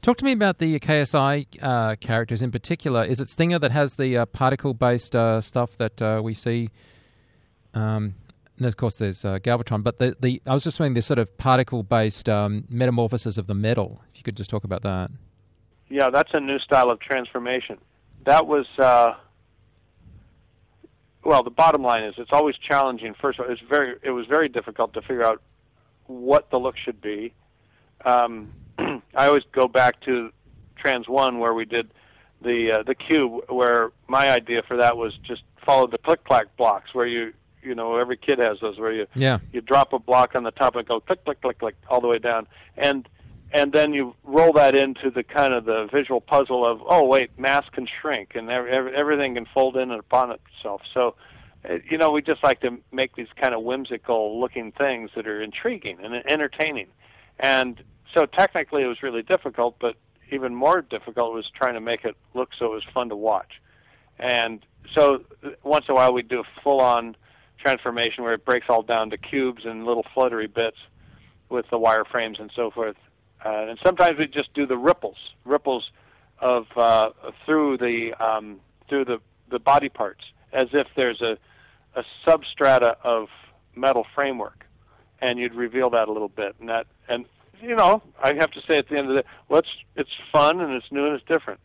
Talk 0.02 0.18
to 0.18 0.26
me 0.26 0.32
about 0.32 0.58
the 0.58 0.80
KSI 0.80 1.46
uh, 1.62 1.96
characters 1.98 2.42
in 2.42 2.52
particular. 2.52 3.04
Is 3.04 3.20
it 3.20 3.30
Stinger 3.30 3.60
that 3.60 3.72
has 3.72 3.98
the 3.98 4.18
uh, 4.18 4.26
particle-based 4.26 5.16
uh, 5.16 5.42
stuff 5.42 5.78
that 5.78 6.02
uh, 6.02 6.22
we 6.24 6.34
see? 6.34 6.70
Um, 7.76 8.16
and 8.58 8.66
of 8.66 8.78
course, 8.78 8.96
there's 8.96 9.24
uh, 9.24 9.38
Galvatron. 9.38 9.84
But 9.84 10.00
the, 10.00 10.16
the 10.20 10.42
I 10.48 10.56
was 10.56 10.64
just 10.64 10.78
saying 10.78 10.96
this 10.96 11.06
sort 11.06 11.20
of 11.20 11.38
particle-based 11.38 12.28
um, 12.30 12.66
metamorphosis 12.68 13.38
of 13.38 13.46
the 13.46 13.54
metal. 13.54 14.02
If 14.12 14.18
you 14.18 14.24
could 14.24 14.36
just 14.36 14.50
talk 14.50 14.64
about 14.64 14.82
that. 14.82 15.12
Yeah, 15.88 16.10
that's 16.10 16.32
a 16.34 16.40
new 16.40 16.58
style 16.58 16.90
of 16.90 17.00
transformation. 17.00 17.78
That 18.26 18.48
was 18.48 18.66
uh, 18.80 19.14
well. 21.24 21.44
The 21.44 21.52
bottom 21.52 21.84
line 21.84 22.04
is, 22.04 22.16
it's 22.18 22.32
always 22.32 22.56
challenging. 22.58 23.14
First 23.22 23.40
of 23.40 23.46
all, 23.46 23.52
it's 23.52 23.62
very 23.70 23.98
it 24.02 24.12
was 24.12 24.26
very 24.26 24.50
difficult 24.50 24.94
to 24.94 25.02
figure 25.02 25.24
out 25.24 25.44
what 26.08 26.50
the 26.50 26.58
look 26.58 26.76
should 26.78 27.02
be. 27.02 27.34
Um, 28.04 28.52
I 29.16 29.28
always 29.28 29.44
go 29.52 29.68
back 29.68 30.02
to 30.02 30.32
Trans 30.78 31.08
One 31.08 31.40
where 31.40 31.54
we 31.54 31.66
did 31.66 31.92
the 32.42 32.80
uh, 32.80 32.84
the 32.84 32.96
cube, 32.96 33.50
where 33.50 33.92
my 34.08 34.32
idea 34.32 34.64
for 34.68 34.78
that 34.78 34.98
was 34.98 35.18
just 35.24 35.44
follow 35.66 35.88
the 35.88 35.98
click 35.98 36.24
clack 36.24 36.56
blocks, 36.58 36.94
where 36.94 37.06
you 37.06 37.34
you 37.62 37.76
know 37.76 37.98
every 37.98 38.18
kid 38.18 38.40
has 38.40 38.60
those, 38.62 38.80
where 38.80 38.92
you 38.92 39.08
yeah. 39.16 39.40
you 39.52 39.62
drop 39.62 39.94
a 39.94 40.00
block 40.00 40.36
on 40.36 40.44
the 40.44 40.52
top 40.52 40.76
and 40.76 40.88
go 40.88 41.00
click 41.00 41.24
click 41.24 41.42
click 41.42 41.60
click 41.60 41.76
all 41.90 42.02
the 42.02 42.08
way 42.08 42.20
down, 42.20 42.48
and 42.78 43.08
and 43.54 43.74
then 43.74 43.94
you 43.94 44.16
roll 44.24 44.54
that 44.54 44.76
into 44.76 45.12
the 45.12 45.24
kind 45.24 45.54
of 45.54 45.66
the 45.66 45.88
visual 45.92 46.22
puzzle 46.22 46.66
of 46.66 46.82
oh 46.86 47.06
wait 47.06 47.38
mass 47.38 47.66
can 47.72 47.88
shrink 48.02 48.32
and 48.36 48.50
every, 48.50 48.96
everything 48.96 49.36
can 49.36 49.46
fold 49.54 49.78
in 49.78 49.92
upon 49.92 50.32
itself. 50.32 50.82
So 50.94 51.16
uh, 51.70 51.76
you 51.90 51.98
know 51.98 52.12
we 52.12 52.22
just 52.22 52.44
like 52.44 52.62
to 52.62 52.78
make 52.92 53.16
these 53.16 53.28
kind 53.40 53.54
of 53.54 53.62
whimsical 53.62 54.40
looking 54.40 54.72
things 54.72 55.12
that 55.16 55.28
are 55.28 55.42
intriguing 55.42 56.00
and 56.02 56.16
entertaining. 56.30 56.88
And 57.40 57.84
so 58.14 58.26
technically 58.26 58.84
it 58.84 58.88
was 58.88 59.02
really 59.04 59.24
difficult, 59.24 59.76
but 59.80 59.96
even 60.32 60.56
more 60.56 60.82
difficult 60.82 61.34
was 61.34 61.50
trying 61.54 61.74
to 61.74 61.82
make 61.82 62.06
it 62.06 62.16
look 62.34 62.50
so 62.58 62.66
it 62.68 62.76
was 62.76 62.84
fun 62.94 63.10
to 63.10 63.16
watch. 63.16 63.62
And 64.20 64.66
so 64.94 65.24
once 65.64 65.86
in 65.88 65.94
a 65.94 65.96
while 65.96 66.14
we'd 66.14 66.28
do 66.28 66.40
a 66.40 66.62
full-on 66.64 67.16
transformation 67.58 68.24
where 68.24 68.34
it 68.34 68.46
breaks 68.46 68.68
all 68.70 68.82
down 68.82 69.10
to 69.12 69.18
cubes 69.18 69.66
and 69.66 69.86
little 69.86 70.06
fluttery 70.14 70.48
bits 70.48 70.78
with 71.50 71.66
the 71.70 71.78
wireframes 71.78 72.40
and 72.40 72.52
so 72.56 72.72
forth. 72.72 72.96
uh, 73.44 73.68
and 73.70 73.80
sometimes 73.84 74.18
we 74.18 74.28
just 74.28 74.54
do 74.54 74.66
the 74.66 74.78
ripples, 74.78 75.18
ripples 75.46 75.92
of 76.40 76.66
uh, 76.76 77.12
through 77.46 77.78
the 77.78 78.14
um, 78.20 78.60
through 78.90 79.06
the 79.06 79.20
the 79.50 79.60
body 79.60 79.90
parts, 79.90 80.24
as 80.54 80.68
if 80.74 80.88
there's 80.96 81.22
a 81.22 81.38
a 81.96 82.04
substrata 82.26 82.96
of 83.04 83.28
metal 83.76 84.06
framework, 84.16 84.66
and 85.20 85.40
you'd 85.40 85.54
reveal 85.54 85.90
that 85.90 86.08
a 86.08 86.12
little 86.12 86.30
bit, 86.30 86.56
and 86.60 86.70
that 86.70 86.88
and 87.08 87.26
you 87.62 87.76
know 87.76 88.02
I 88.22 88.34
have 88.34 88.52
to 88.52 88.62
say 88.70 88.78
at 88.78 88.90
the 88.90 88.98
end 88.98 89.10
of 89.10 89.16
the 89.16 89.24
well, 89.50 89.60
it's 89.60 89.70
it's 89.96 90.10
fun 90.32 90.60
and 90.62 90.74
it's 90.74 90.92
new 90.92 91.06
and 91.06 91.16
it's 91.16 91.26
different. 91.26 91.60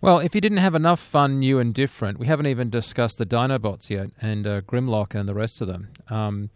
Well, 0.00 0.18
if 0.18 0.34
you 0.34 0.40
didn't 0.40 0.58
have 0.58 0.74
enough 0.74 0.98
fun, 0.98 1.38
new 1.38 1.60
and 1.60 1.72
different, 1.72 2.18
we 2.18 2.26
haven't 2.26 2.46
even 2.46 2.70
discussed 2.70 3.18
the 3.18 3.26
Dinobots 3.26 3.88
yet, 3.88 4.10
and 4.20 4.44
uh, 4.48 4.60
Grimlock 4.62 5.14
and 5.14 5.28
the 5.28 5.34
rest 5.34 5.60
of 5.60 5.68
them. 5.68 5.90
Um, 6.10 6.50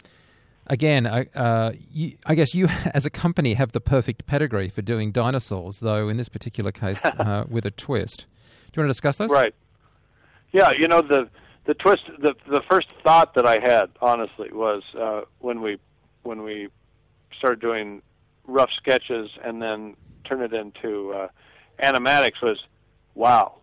again, 0.66 1.06
I, 1.06 1.26
uh, 1.32 1.72
you, 1.92 2.16
I, 2.26 2.34
guess 2.34 2.54
you, 2.54 2.66
as 2.94 3.06
a 3.06 3.10
company, 3.10 3.54
have 3.54 3.70
the 3.70 3.80
perfect 3.80 4.26
pedigree 4.26 4.68
for 4.68 4.82
doing 4.82 5.12
dinosaurs, 5.12 5.78
though 5.78 6.08
in 6.08 6.16
this 6.16 6.28
particular 6.28 6.72
case, 6.72 7.00
uh, 7.04 7.44
with 7.48 7.64
a 7.66 7.70
twist. 7.70 8.26
Do 8.72 8.80
you 8.80 8.82
want 8.82 8.88
to 8.88 8.94
discuss 8.94 9.16
those? 9.16 9.30
Right. 9.30 9.54
Yeah, 10.52 10.72
you 10.76 10.88
know 10.88 11.00
the 11.00 11.28
the 11.66 11.74
twist. 11.74 12.02
The 12.18 12.34
the 12.48 12.62
first 12.68 12.88
thought 13.04 13.34
that 13.34 13.46
I 13.46 13.58
had, 13.60 13.90
honestly, 14.00 14.50
was 14.52 14.82
uh, 14.98 15.22
when 15.38 15.60
we 15.60 15.78
when 16.22 16.42
we 16.42 16.68
started 17.38 17.60
doing 17.60 18.02
rough 18.46 18.70
sketches 18.76 19.30
and 19.44 19.60
then 19.60 19.96
turn 20.24 20.42
it 20.42 20.52
into 20.52 21.12
uh, 21.12 21.28
animatics 21.82 22.42
was 22.42 22.58
wow, 23.14 23.54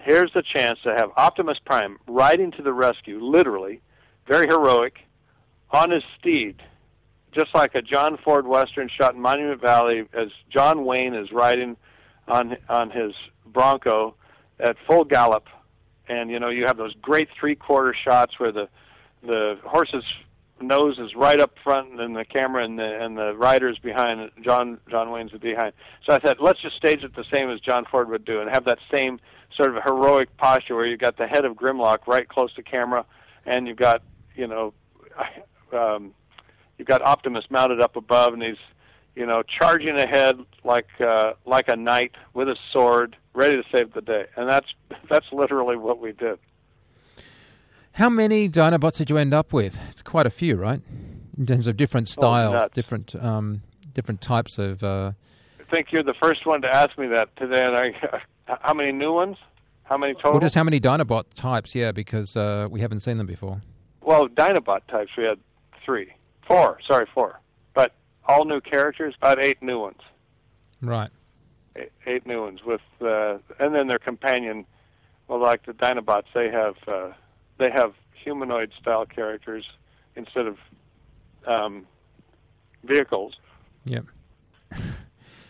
here's 0.00 0.32
the 0.32 0.42
chance 0.42 0.78
to 0.82 0.94
have 0.94 1.10
Optimus 1.16 1.58
Prime 1.64 1.98
riding 2.06 2.50
to 2.52 2.62
the 2.62 2.72
rescue, 2.72 3.24
literally, 3.24 3.80
very 4.26 4.46
heroic, 4.46 4.98
on 5.70 5.90
his 5.90 6.02
steed, 6.18 6.62
just 7.32 7.54
like 7.54 7.74
a 7.74 7.82
John 7.82 8.18
Ford 8.22 8.46
Western 8.46 8.88
shot 8.88 9.14
in 9.14 9.20
Monument 9.20 9.60
Valley, 9.60 10.06
as 10.12 10.28
John 10.50 10.84
Wayne 10.84 11.14
is 11.14 11.32
riding 11.32 11.76
on 12.28 12.56
on 12.68 12.90
his 12.90 13.12
Bronco 13.46 14.14
at 14.60 14.76
full 14.86 15.04
gallop, 15.04 15.46
and 16.08 16.30
you 16.30 16.38
know 16.38 16.48
you 16.48 16.66
have 16.66 16.76
those 16.76 16.94
great 17.00 17.28
three 17.38 17.54
quarter 17.54 17.94
shots 17.94 18.38
where 18.38 18.52
the 18.52 18.68
the 19.22 19.58
horse's 19.64 20.04
nose 20.66 20.98
is 20.98 21.14
right 21.14 21.40
up 21.40 21.54
front 21.62 22.00
and 22.00 22.16
the 22.16 22.24
camera 22.24 22.64
and 22.64 22.78
the 22.78 23.04
and 23.04 23.16
the 23.16 23.34
rider's 23.34 23.78
behind 23.78 24.30
John 24.42 24.78
John 24.90 25.10
Wayne's 25.10 25.32
behind. 25.32 25.72
So 26.06 26.14
I 26.14 26.20
said, 26.20 26.38
let's 26.40 26.60
just 26.60 26.76
stage 26.76 27.02
it 27.02 27.14
the 27.14 27.24
same 27.32 27.50
as 27.50 27.60
John 27.60 27.84
Ford 27.90 28.08
would 28.10 28.24
do 28.24 28.40
and 28.40 28.50
have 28.50 28.64
that 28.64 28.78
same 28.96 29.20
sort 29.56 29.76
of 29.76 29.82
heroic 29.82 30.36
posture 30.36 30.74
where 30.74 30.86
you've 30.86 31.00
got 31.00 31.16
the 31.16 31.26
head 31.26 31.44
of 31.44 31.54
Grimlock 31.54 32.06
right 32.06 32.28
close 32.28 32.52
to 32.54 32.62
camera 32.62 33.04
and 33.46 33.68
you've 33.68 33.76
got, 33.76 34.02
you 34.34 34.46
know, 34.46 34.74
um 35.72 36.12
you've 36.78 36.88
got 36.88 37.02
Optimus 37.02 37.44
mounted 37.50 37.80
up 37.80 37.96
above 37.96 38.32
and 38.32 38.42
he's, 38.42 38.56
you 39.14 39.26
know, 39.26 39.42
charging 39.42 39.96
ahead 39.96 40.38
like 40.64 40.88
uh 41.00 41.34
like 41.46 41.68
a 41.68 41.76
knight 41.76 42.12
with 42.32 42.48
a 42.48 42.56
sword, 42.72 43.16
ready 43.34 43.56
to 43.56 43.62
save 43.74 43.92
the 43.94 44.00
day. 44.02 44.26
And 44.36 44.50
that's 44.50 44.68
that's 45.10 45.26
literally 45.32 45.76
what 45.76 45.98
we 45.98 46.12
did. 46.12 46.38
How 47.94 48.08
many 48.10 48.48
Dinobots 48.48 48.96
did 48.98 49.08
you 49.08 49.18
end 49.18 49.32
up 49.32 49.52
with? 49.52 49.78
It's 49.88 50.02
quite 50.02 50.26
a 50.26 50.30
few, 50.30 50.56
right? 50.56 50.80
In 51.38 51.46
terms 51.46 51.68
of 51.68 51.76
different 51.76 52.08
Oh, 52.10 52.20
styles, 52.20 52.54
nuts. 52.54 52.74
different 52.74 53.14
um, 53.16 53.62
different 53.94 54.20
types 54.20 54.58
of. 54.58 54.82
Uh, 54.82 55.12
I 55.60 55.64
think 55.74 55.92
you're 55.92 56.02
the 56.02 56.14
first 56.20 56.44
one 56.44 56.60
to 56.62 56.72
ask 56.72 56.96
me 56.98 57.06
that 57.08 57.34
today 57.36 57.62
and 57.62 57.76
I 57.76 58.20
how 58.62 58.74
many 58.74 58.90
new 58.90 59.12
ones? 59.12 59.36
How 59.84 59.96
many 59.96 60.14
total? 60.14 60.32
well, 60.32 60.40
just 60.40 60.54
how 60.56 60.64
many 60.64 60.80
Dinobot 60.80 61.24
types? 61.34 61.74
Yeah, 61.74 61.92
because 61.92 62.36
uh, 62.36 62.66
we 62.68 62.80
haven't 62.80 63.00
seen 63.00 63.16
them 63.18 63.26
before. 63.28 63.62
Well, 64.00 64.28
Dinobot 64.28 64.80
types 64.88 65.12
we 65.16 65.24
had 65.24 65.38
three, 65.84 66.12
four. 66.48 66.78
Sorry, 66.86 67.06
four. 67.14 67.38
But 67.74 67.92
all 68.26 68.44
new 68.44 68.60
characters, 68.60 69.14
about 69.18 69.42
eight 69.42 69.62
new 69.62 69.78
ones. 69.78 70.00
Right. 70.80 71.10
Eight, 71.76 71.92
eight 72.06 72.26
new 72.26 72.42
ones 72.42 72.60
with, 72.64 72.80
uh, 73.00 73.38
and 73.60 73.72
then 73.74 73.86
their 73.86 73.98
companion. 74.00 74.64
Well, 75.28 75.40
like 75.40 75.64
the 75.64 75.72
Dinobots, 75.72 76.24
they 76.34 76.50
have 76.50 76.74
uh, 76.88 77.12
they 77.58 77.70
have 77.70 77.92
humanoid 78.22 78.72
style 78.80 79.06
characters 79.06 79.64
instead 80.16 80.46
of 80.46 80.56
um, 81.46 81.86
vehicles. 82.84 83.34
Yep. 83.86 84.04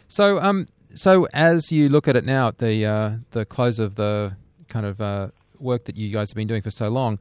So, 0.09 0.39
um, 0.39 0.69
so 0.95 1.27
as 1.35 1.73
you 1.73 1.89
look 1.89 2.07
at 2.07 2.15
it 2.15 2.25
now, 2.25 2.47
at 2.49 2.59
the 2.59 2.87
uh, 2.87 3.11
the 3.33 3.45
close 3.45 3.81
of 3.81 3.97
the 3.97 4.37
kind 4.69 4.87
of 4.87 5.01
uh, 5.01 5.29
work 5.59 5.87
that 5.87 5.97
you 5.97 6.13
guys 6.13 6.31
have 6.31 6.37
been 6.37 6.47
doing 6.47 6.63
for 6.63 6.71
so 6.71 6.89
long, 6.89 7.19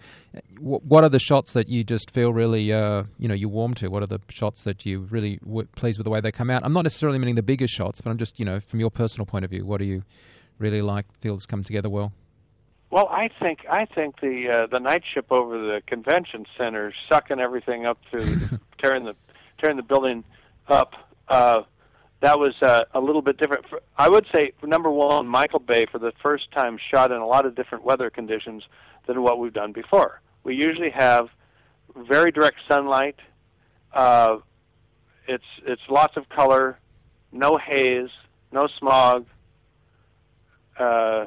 wh- 0.57 0.85
what 0.85 1.03
are 1.03 1.09
the 1.09 1.17
shots 1.17 1.53
that 1.53 1.69
you 1.69 1.83
just 1.83 2.11
feel 2.11 2.31
really, 2.31 2.71
uh, 2.71 3.03
you 3.17 3.27
know, 3.27 3.33
you 3.33 3.49
warm 3.49 3.73
to? 3.75 3.87
What 3.87 4.03
are 4.03 4.07
the 4.07 4.19
shots 4.29 4.61
that 4.63 4.85
you 4.85 4.99
really 5.09 5.37
w- 5.37 5.67
pleased 5.75 5.97
with 5.97 6.05
the 6.05 6.11
way 6.11 6.21
they 6.21 6.31
come 6.31 6.51
out? 6.51 6.63
I'm 6.63 6.73
not 6.73 6.83
necessarily 6.83 7.17
meaning 7.17 7.33
the 7.33 7.41
bigger 7.41 7.67
shots, 7.67 7.99
but 7.99 8.11
I'm 8.11 8.17
just, 8.19 8.37
you 8.37 8.45
know, 8.45 8.59
from 8.59 8.79
your 8.79 8.91
personal 8.91 9.25
point 9.25 9.43
of 9.43 9.49
view, 9.49 9.65
what 9.65 9.79
do 9.79 9.85
you 9.85 10.03
really 10.59 10.83
like? 10.83 11.05
Feels 11.19 11.47
come 11.47 11.63
together 11.63 11.89
well. 11.89 12.11
Well, 12.93 13.07
I 13.09 13.27
think 13.41 13.65
I 13.67 13.85
think 13.85 14.21
the 14.21 14.49
uh, 14.49 14.67
the 14.67 14.79
night 14.79 15.01
ship 15.15 15.31
over 15.31 15.57
the 15.57 15.81
convention 15.87 16.45
center, 16.55 16.93
sucking 17.09 17.39
everything 17.39 17.87
up 17.87 17.97
through, 18.11 18.59
tearing 18.77 19.03
the 19.03 19.15
tearing 19.57 19.77
the 19.77 19.81
building 19.81 20.23
up. 20.67 20.93
Uh, 21.27 21.63
that 22.21 22.37
was 22.37 22.53
uh, 22.61 22.83
a 22.93 22.99
little 22.99 23.23
bit 23.23 23.39
different. 23.39 23.67
For, 23.67 23.81
I 23.97 24.09
would 24.09 24.27
say 24.31 24.51
number 24.61 24.91
one, 24.91 25.27
Michael 25.27 25.57
Bay 25.57 25.87
for 25.91 25.97
the 25.97 26.11
first 26.21 26.51
time 26.51 26.77
shot 26.91 27.11
in 27.11 27.17
a 27.17 27.25
lot 27.25 27.47
of 27.47 27.55
different 27.55 27.83
weather 27.83 28.11
conditions 28.11 28.61
than 29.07 29.23
what 29.23 29.39
we've 29.39 29.53
done 29.53 29.71
before. 29.71 30.21
We 30.43 30.53
usually 30.53 30.91
have 30.91 31.29
very 31.95 32.31
direct 32.31 32.57
sunlight. 32.67 33.15
Uh, 33.91 34.37
it's 35.27 35.43
it's 35.65 35.81
lots 35.89 36.15
of 36.15 36.29
color, 36.29 36.77
no 37.31 37.57
haze, 37.57 38.11
no 38.51 38.67
smog. 38.77 39.25
Uh, 40.77 41.25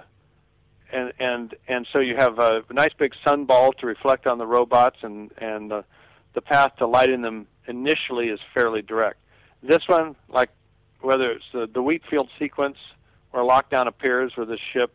and 0.97 1.12
and 1.19 1.55
and 1.69 1.87
so 1.93 2.00
you 2.00 2.17
have 2.17 2.38
a 2.38 2.62
nice 2.71 2.93
big 2.99 3.12
sun 3.25 3.45
ball 3.45 3.73
to 3.75 3.87
reflect 3.87 4.26
on 4.26 4.38
the 4.38 4.47
robots, 4.47 4.97
and 5.03 5.31
and 5.38 5.73
uh, 5.73 5.83
the 6.35 6.41
path 6.41 6.76
to 6.79 6.87
lighting 6.87 7.23
them 7.23 7.47
initially 7.69 8.29
is 8.29 8.41
fairly 8.55 8.83
direct. 8.83 9.19
This 9.62 9.87
one, 9.87 10.17
like 10.29 10.50
whether 11.00 11.31
it's 11.31 11.45
the, 11.53 11.69
the 11.73 11.83
wheat 11.83 12.03
field 12.09 12.29
sequence 12.38 12.79
where 13.31 13.45
lockdown 13.45 13.87
appears 13.87 14.33
with 14.37 14.49
the 14.49 14.59
ship, 14.73 14.95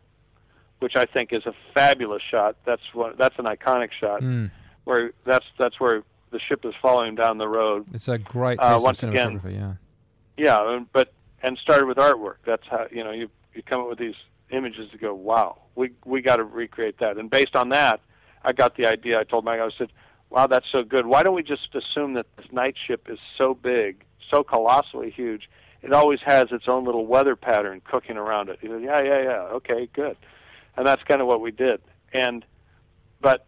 which 0.80 0.94
I 0.96 1.06
think 1.06 1.32
is 1.32 1.46
a 1.46 1.54
fabulous 1.74 2.22
shot. 2.28 2.56
That's 2.64 2.82
one. 2.92 3.14
That's 3.16 3.38
an 3.38 3.44
iconic 3.44 3.90
shot. 3.98 4.20
Mm. 4.20 4.50
Where 4.84 5.12
that's 5.24 5.46
that's 5.58 5.78
where 5.78 6.02
the 6.30 6.40
ship 6.40 6.64
is 6.64 6.74
following 6.82 7.14
down 7.14 7.38
the 7.38 7.48
road. 7.48 7.86
It's 7.94 8.08
a 8.08 8.18
great 8.18 8.58
Uh, 8.58 8.78
once 8.80 9.02
again, 9.02 9.40
yeah. 9.48 9.74
Yeah, 10.36 10.80
but 10.92 11.12
and 11.42 11.56
started 11.58 11.86
with 11.86 11.98
artwork. 11.98 12.36
That's 12.44 12.66
how 12.68 12.86
you 12.90 13.04
know 13.04 13.12
you 13.12 13.28
you 13.54 13.62
come 13.62 13.82
up 13.82 13.88
with 13.88 13.98
these 13.98 14.14
images 14.52 14.90
to 14.90 14.98
go, 14.98 15.14
wow, 15.14 15.58
we 15.74 15.90
we 16.04 16.22
got 16.22 16.36
to 16.36 16.44
recreate 16.44 16.98
that. 16.98 17.18
And 17.18 17.30
based 17.30 17.56
on 17.56 17.70
that, 17.70 18.00
I 18.44 18.52
got 18.52 18.76
the 18.76 18.86
idea. 18.86 19.18
I 19.18 19.24
told 19.24 19.44
Mike, 19.44 19.60
I 19.60 19.68
said, 19.76 19.92
wow, 20.30 20.46
that's 20.46 20.66
so 20.70 20.82
good. 20.82 21.06
Why 21.06 21.22
don't 21.22 21.34
we 21.34 21.42
just 21.42 21.74
assume 21.74 22.14
that 22.14 22.26
this 22.36 22.46
night 22.52 22.76
ship 22.86 23.08
is 23.10 23.18
so 23.36 23.54
big, 23.54 24.04
so 24.30 24.42
colossally 24.42 25.10
huge, 25.10 25.48
it 25.82 25.92
always 25.92 26.20
has 26.24 26.48
its 26.52 26.68
own 26.68 26.84
little 26.84 27.06
weather 27.06 27.36
pattern 27.36 27.82
cooking 27.84 28.16
around 28.16 28.48
it. 28.48 28.58
He 28.60 28.68
said, 28.68 28.82
yeah, 28.82 29.02
yeah, 29.02 29.22
yeah, 29.22 29.40
okay, 29.56 29.88
good. 29.92 30.16
And 30.76 30.86
that's 30.86 31.02
kind 31.02 31.20
of 31.20 31.26
what 31.26 31.40
we 31.40 31.50
did. 31.50 31.80
And 32.12 32.44
but 33.20 33.46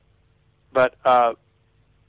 but 0.73 0.97
uh, 1.05 1.35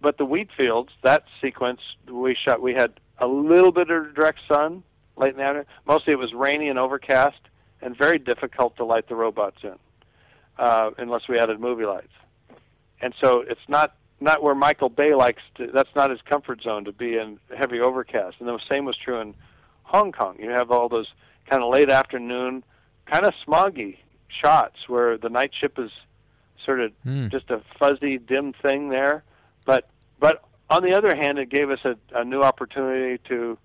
but 0.02 0.18
the 0.18 0.26
wheat 0.26 0.50
fields, 0.56 0.92
that 1.04 1.24
sequence 1.42 1.80
we 2.10 2.36
shot, 2.36 2.62
we 2.62 2.74
had 2.74 3.00
a 3.18 3.28
little 3.28 3.72
bit 3.72 3.90
of 3.90 4.14
direct 4.14 4.40
sun 4.48 4.84
late 5.18 5.32
in 5.32 5.38
the 5.38 5.44
afternoon. 5.44 5.66
Mostly 5.88 6.14
it 6.14 6.20
was 6.20 6.34
rainy 6.34 6.68
and 6.68 6.78
overcast, 6.78 7.40
and 7.86 7.96
very 7.96 8.18
difficult 8.20 8.76
to 8.78 8.84
light 8.84 9.08
the 9.08 9.16
robots 9.16 9.60
in, 9.64 9.76
uh, 10.58 10.90
unless 10.98 11.28
we 11.30 11.40
added 11.40 11.60
movie 11.60 11.86
lights. 11.86 12.12
And 13.02 13.14
so 13.22 13.42
it's 13.48 13.68
not 13.70 13.96
not 14.20 14.42
where 14.42 14.56
Michael 14.56 14.90
Bay 14.90 15.14
likes 15.14 15.44
to. 15.56 15.68
That's 15.68 15.94
not 15.96 16.10
his 16.10 16.22
comfort 16.22 16.62
zone 16.62 16.86
to 16.86 16.92
be 16.92 17.18
in 17.18 17.38
heavy 17.56 17.80
overcast. 17.80 18.38
And 18.40 18.48
the 18.48 18.60
same 18.68 18.86
was 18.86 18.98
true 18.98 19.20
in 19.20 19.36
Hong 19.84 20.12
Kong. 20.12 20.38
You 20.40 20.50
have 20.52 20.72
all 20.72 20.90
those 20.90 21.08
kind 21.50 21.62
of 21.62 21.70
late 21.70 21.90
afternoon, 21.92 22.64
kind 23.06 23.26
of 23.26 23.34
smoggy 23.46 23.98
shots 24.30 24.78
where 24.88 25.18
the 25.18 25.30
night 25.30 25.52
ship 25.54 25.78
is 25.78 25.92
sort 26.64 26.80
of 26.80 26.92
Mm. 27.06 27.30
just 27.30 27.52
a 27.52 27.62
fuzzy, 27.78 28.18
dim 28.18 28.54
thing 28.54 28.90
there. 28.90 29.24
But 29.66 29.90
but 30.20 30.44
on 30.70 30.82
the 30.82 30.96
other 30.98 31.16
hand, 31.16 31.38
it 31.38 31.50
gave 31.50 31.70
us 31.70 31.80
a, 31.86 31.96
a 32.16 32.24
new 32.24 32.42
opportunity 32.42 33.22
to 33.28 33.58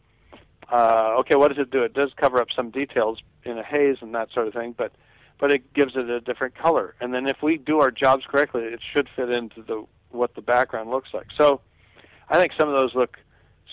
uh, 0.70 1.16
okay, 1.20 1.36
what 1.36 1.48
does 1.48 1.58
it 1.58 1.70
do? 1.70 1.82
It 1.82 1.94
does 1.94 2.10
cover 2.16 2.40
up 2.40 2.48
some 2.54 2.70
details 2.70 3.18
in 3.44 3.58
a 3.58 3.62
haze 3.62 3.96
and 4.00 4.14
that 4.14 4.30
sort 4.32 4.46
of 4.48 4.54
thing, 4.54 4.74
but 4.76 4.92
but 5.38 5.50
it 5.50 5.72
gives 5.72 5.96
it 5.96 6.08
a 6.10 6.20
different 6.20 6.54
color. 6.54 6.94
And 7.00 7.14
then 7.14 7.26
if 7.26 7.42
we 7.42 7.56
do 7.56 7.80
our 7.80 7.90
jobs 7.90 8.24
correctly, 8.26 8.62
it 8.62 8.80
should 8.92 9.08
fit 9.16 9.30
into 9.30 9.62
the 9.62 9.84
what 10.10 10.34
the 10.34 10.42
background 10.42 10.90
looks 10.90 11.10
like. 11.14 11.26
So 11.36 11.60
I 12.28 12.38
think 12.38 12.52
some 12.58 12.68
of 12.68 12.74
those 12.74 12.94
look 12.94 13.16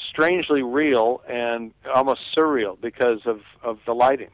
strangely 0.09 0.63
real 0.63 1.21
and 1.27 1.73
almost 1.93 2.21
surreal 2.35 2.79
because 2.79 3.21
of 3.25 3.41
of 3.63 3.79
the 3.85 3.93
lighting. 3.93 4.31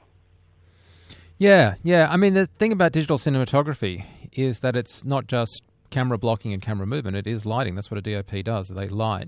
Yeah, 1.38 1.76
yeah. 1.84 2.08
I 2.10 2.18
mean, 2.18 2.36
the 2.36 2.48
thing 2.48 2.72
about 2.72 2.92
digital 2.94 3.18
cinematography 3.18 4.06
is 4.32 4.60
that 4.60 4.76
it's 4.76 5.04
not 5.04 5.28
just 5.28 5.64
camera 5.90 6.18
blocking 6.18 6.54
and 6.54 6.62
camera 6.62 6.86
movement; 6.86 7.18
it 7.18 7.28
is 7.28 7.46
lighting. 7.46 7.76
That's 7.76 7.92
what 7.92 7.98
a 7.98 8.02
DOP 8.02 8.44
does. 8.44 8.70
They 8.70 8.88
light, 8.88 9.28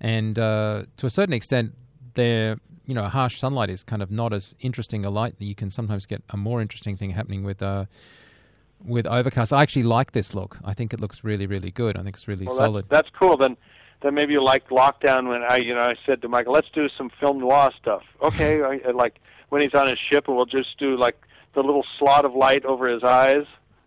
and 0.00 0.38
uh, 0.38 0.84
to 0.98 1.06
a 1.06 1.10
certain 1.10 1.32
extent, 1.32 1.72
they're 2.14 2.58
you 2.86 2.94
know 2.94 3.04
harsh 3.04 3.38
sunlight 3.38 3.70
is 3.70 3.82
kind 3.82 4.02
of 4.02 4.10
not 4.10 4.32
as 4.32 4.54
interesting 4.60 5.04
a 5.04 5.10
light. 5.10 5.38
That 5.38 5.44
you 5.44 5.54
can 5.54 5.70
sometimes 5.70 6.06
get 6.06 6.22
a 6.30 6.36
more 6.36 6.60
interesting 6.60 6.96
thing 6.96 7.10
happening 7.10 7.44
with 7.44 7.62
uh, 7.62 7.86
with 8.84 9.06
overcast. 9.06 9.52
I 9.52 9.62
actually 9.62 9.84
like 9.84 10.12
this 10.12 10.34
look. 10.34 10.58
I 10.64 10.74
think 10.74 10.92
it 10.92 11.00
looks 11.00 11.24
really 11.24 11.46
really 11.46 11.70
good. 11.70 11.96
I 11.96 12.02
think 12.02 12.16
it's 12.16 12.28
really 12.28 12.46
well, 12.46 12.56
solid. 12.56 12.86
That's, 12.88 13.08
that's 13.08 13.16
cool. 13.18 13.36
Then 13.36 13.56
then 14.02 14.14
maybe 14.14 14.34
you 14.34 14.42
like 14.42 14.68
lockdown 14.68 15.28
when 15.28 15.42
I 15.42 15.58
you 15.58 15.74
know 15.74 15.82
I 15.82 15.94
said 16.06 16.22
to 16.22 16.28
Michael, 16.28 16.52
let's 16.52 16.70
do 16.74 16.88
some 16.96 17.10
film 17.20 17.38
noir 17.40 17.70
stuff. 17.80 18.02
Okay, 18.22 18.62
I, 18.62 18.90
like 18.90 19.20
when 19.50 19.62
he's 19.62 19.74
on 19.74 19.86
his 19.86 19.98
ship, 20.10 20.28
and 20.28 20.36
we'll 20.36 20.46
just 20.46 20.78
do 20.78 20.96
like 20.96 21.20
the 21.54 21.62
little 21.62 21.84
slot 21.98 22.24
of 22.24 22.34
light 22.34 22.64
over 22.64 22.88
his 22.88 23.02
eyes. 23.04 23.46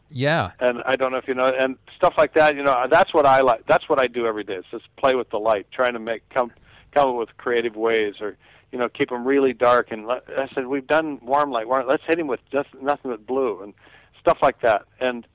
Yeah. 0.10 0.52
And 0.60 0.82
I 0.86 0.96
don't 0.96 1.12
know 1.12 1.18
if 1.18 1.28
you 1.28 1.34
know, 1.34 1.52
and 1.60 1.76
stuff 1.96 2.14
like 2.18 2.34
that. 2.36 2.56
You 2.56 2.64
know, 2.64 2.88
that's 2.90 3.14
what 3.14 3.26
I 3.26 3.42
like. 3.42 3.66
That's 3.68 3.90
what 3.90 4.00
I 4.00 4.08
do 4.08 4.26
every 4.26 4.44
day. 4.44 4.54
It's 4.54 4.68
just 4.72 4.86
play 4.96 5.16
with 5.16 5.30
the 5.30 5.38
light, 5.38 5.68
trying 5.72 5.94
to 5.94 6.00
make 6.00 6.28
come 6.30 6.52
come 6.92 7.10
up 7.10 7.16
with 7.16 7.38
creative 7.38 7.76
ways, 7.76 8.16
or 8.22 8.38
you 8.72 8.78
know, 8.78 8.90
keep 8.90 9.10
them 9.10 9.26
really 9.26 9.54
dark. 9.54 9.92
And 9.92 10.06
let, 10.06 10.24
I 10.30 10.48
said, 10.54 10.68
we've 10.68 10.88
done 10.88 11.20
warm 11.22 11.52
light. 11.52 11.68
Warm, 11.68 11.88
let's 11.88 12.04
hit 12.06 12.20
him 12.20 12.28
with 12.28 12.42
just 12.52 12.70
nothing 12.82 13.12
but 13.12 13.26
blue 13.26 13.62
and 13.64 13.74
stuff 14.20 14.40
like 14.42 14.62
that. 14.62 14.84
And 15.00 15.26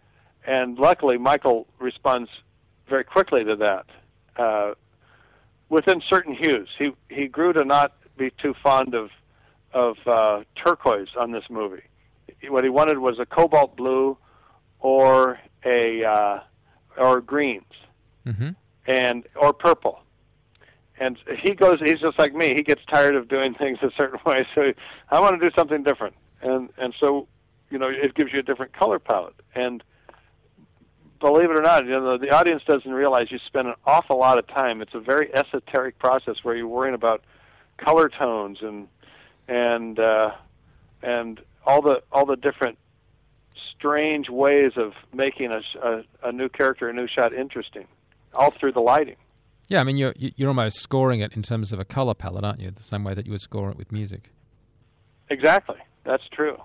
and 0.47 0.79
luckily, 0.79 1.19
Michael 1.19 1.67
responds 1.79 2.31
very 2.89 3.05
quickly 3.05 3.45
to 3.45 3.57
that. 3.57 3.87
Uh, 4.37 4.75
within 5.69 6.03
certain 6.09 6.35
hues, 6.35 6.69
he 6.79 6.93
he 7.09 7.27
grew 7.27 7.53
to 7.53 7.65
not 7.65 7.93
be 8.17 8.31
too 8.31 8.55
fond 8.63 8.95
of 8.95 9.11
of 9.73 9.97
uh, 10.07 10.43
turquoise 10.63 11.09
on 11.19 11.33
this 11.33 11.45
movie. 11.49 11.83
What 12.49 12.65
he 12.65 12.71
wanted 12.71 12.99
was 12.99 13.19
a 13.19 13.27
cobalt 13.27 13.77
blue 13.77 14.19
or 14.81 15.39
a 15.65 16.05
uh, 16.05 16.41
or 16.97 17.21
greens 17.21 17.65
mm-hmm. 18.27 18.51
and 18.87 19.27
or 19.37 19.53
purple. 19.53 20.01
And 21.03 21.19
he 21.43 21.55
goes. 21.55 21.81
He's 21.81 21.99
just 21.99 22.17
like 22.17 22.33
me. 22.33 22.55
He 22.55 22.63
gets 22.63 22.81
tired 22.89 23.17
of 23.17 23.27
doing 23.27 23.55
things 23.59 23.79
a 23.83 23.91
certain 23.99 24.21
way. 24.25 24.47
So 24.55 24.73
I 25.11 25.21
want 25.21 25.41
to 25.41 25.51
do 25.51 25.53
something 25.57 25.83
different. 25.83 26.15
And 26.41 26.69
and 26.79 26.95
so, 27.01 27.27
you 27.71 27.79
know, 27.79 27.89
it 27.89 28.15
gives 28.15 28.33
you 28.33 28.39
a 28.39 28.43
different 28.43 28.73
color 28.73 29.01
palette. 29.01 29.35
And 29.55 29.83
believe 31.19 31.51
it 31.51 31.59
or 31.59 31.63
not, 31.63 31.87
you 31.87 31.91
know, 31.91 32.19
the 32.19 32.31
audience 32.31 32.63
doesn't 32.67 32.93
realize 32.93 33.33
you 33.33 33.39
spend 33.47 33.67
an 33.67 33.75
awful 33.85 34.19
lot 34.19 34.39
of 34.39 34.47
time. 34.47 34.81
It's 34.81 34.95
a 34.95 35.01
very 35.01 35.35
esoteric 35.35 35.99
process 35.99 36.37
where 36.45 36.55
you're 36.55 36.69
worrying 36.69 36.95
about 36.95 37.25
color 37.79 38.09
tones 38.09 38.59
and 38.61 38.87
and 39.49 39.99
uh, 39.99 40.31
and 41.03 41.41
all 41.67 41.83
the 41.83 42.03
all 42.13 42.27
the 42.27 42.37
different 42.37 42.79
strange 43.77 44.29
ways 44.29 44.73
of 44.77 44.93
making 45.13 45.51
a, 45.51 45.63
a, 45.83 46.05
a 46.23 46.33
new 46.33 46.49
character, 46.49 46.89
a 46.89 46.93
new 46.93 47.09
shot 47.09 47.35
interesting, 47.35 47.89
all 48.35 48.53
through 48.53 48.71
the 48.71 48.81
lighting. 48.81 49.17
Yeah, 49.73 49.81
I 49.81 49.85
mean 49.85 49.97
you're 49.97 50.13
you're 50.19 50.51
almost 50.51 50.81
scoring 50.81 51.21
it 51.21 51.33
in 51.33 51.43
terms 51.43 51.73
of 51.73 51.81
a 51.81 51.85
color 51.87 52.13
palette, 52.13 52.45
aren't 52.45 52.61
you? 52.61 52.71
The 52.73 52.83
same 52.83 53.05
way 53.05 53.15
that 53.15 53.25
you 53.25 53.33
would 53.33 53.41
score 53.41 53.71
it 53.71 53.79
with 53.79 53.91
music. 53.91 54.31
Exactly, 55.31 55.79
that's 56.05 56.25
true. 56.31 56.59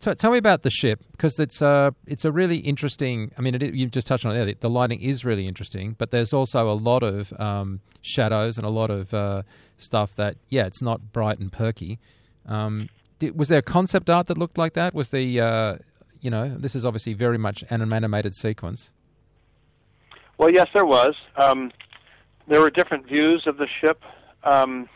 So, 0.00 0.12
tell 0.12 0.32
me 0.32 0.36
about 0.36 0.62
the 0.62 0.68
ship 0.68 1.00
because 1.12 1.38
it's 1.38 1.62
a 1.62 1.94
it's 2.06 2.26
a 2.26 2.30
really 2.30 2.58
interesting. 2.58 3.32
I 3.38 3.40
mean, 3.40 3.54
it, 3.54 3.74
you've 3.74 3.90
just 3.90 4.06
touched 4.06 4.26
on 4.26 4.36
it. 4.36 4.44
There. 4.44 4.54
The 4.60 4.68
lighting 4.68 5.00
is 5.00 5.24
really 5.24 5.48
interesting, 5.48 5.96
but 5.96 6.10
there's 6.10 6.34
also 6.34 6.68
a 6.68 6.76
lot 6.76 7.02
of 7.02 7.32
um, 7.40 7.80
shadows 8.02 8.58
and 8.58 8.66
a 8.66 8.70
lot 8.70 8.90
of 8.90 9.14
uh, 9.14 9.42
stuff 9.78 10.14
that 10.16 10.36
yeah, 10.50 10.66
it's 10.66 10.82
not 10.82 11.14
bright 11.14 11.38
and 11.38 11.50
perky. 11.50 11.98
Um, 12.44 12.90
did, 13.18 13.38
was 13.38 13.48
there 13.48 13.62
concept 13.62 14.10
art 14.10 14.26
that 14.26 14.36
looked 14.36 14.58
like 14.58 14.74
that? 14.74 14.92
Was 14.92 15.08
the 15.08 15.40
uh, 15.40 15.76
you 16.20 16.28
know 16.30 16.54
this 16.54 16.76
is 16.76 16.84
obviously 16.84 17.14
very 17.14 17.38
much 17.38 17.64
an 17.70 17.80
animated 17.94 18.34
sequence. 18.34 18.92
Well, 20.36 20.50
yes, 20.50 20.68
there 20.74 20.84
was. 20.84 21.14
Um, 21.36 21.72
there 22.48 22.60
were 22.60 22.70
different 22.70 23.06
views 23.06 23.44
of 23.46 23.56
the 23.56 23.66
ship. 23.80 24.02
Um, 24.44 24.88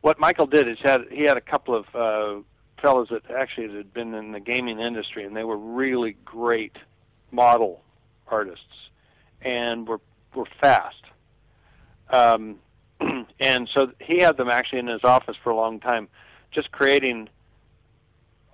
what 0.00 0.18
Michael 0.18 0.46
did 0.46 0.68
is 0.68 0.78
had 0.82 1.02
he 1.10 1.24
had 1.24 1.36
a 1.36 1.40
couple 1.40 1.74
of 1.74 1.86
uh, 1.94 2.42
fellows 2.80 3.08
that 3.10 3.22
actually 3.30 3.74
had 3.76 3.92
been 3.92 4.14
in 4.14 4.32
the 4.32 4.40
gaming 4.40 4.78
industry, 4.78 5.24
and 5.24 5.36
they 5.36 5.44
were 5.44 5.56
really 5.56 6.16
great 6.24 6.76
model 7.30 7.82
artists, 8.28 8.90
and 9.42 9.88
were 9.88 10.00
were 10.34 10.46
fast. 10.60 11.02
Um, 12.10 12.56
and 13.40 13.68
so 13.74 13.92
he 14.00 14.20
had 14.20 14.36
them 14.36 14.48
actually 14.48 14.78
in 14.78 14.86
his 14.86 15.04
office 15.04 15.36
for 15.42 15.50
a 15.50 15.56
long 15.56 15.80
time, 15.80 16.08
just 16.52 16.70
creating 16.70 17.28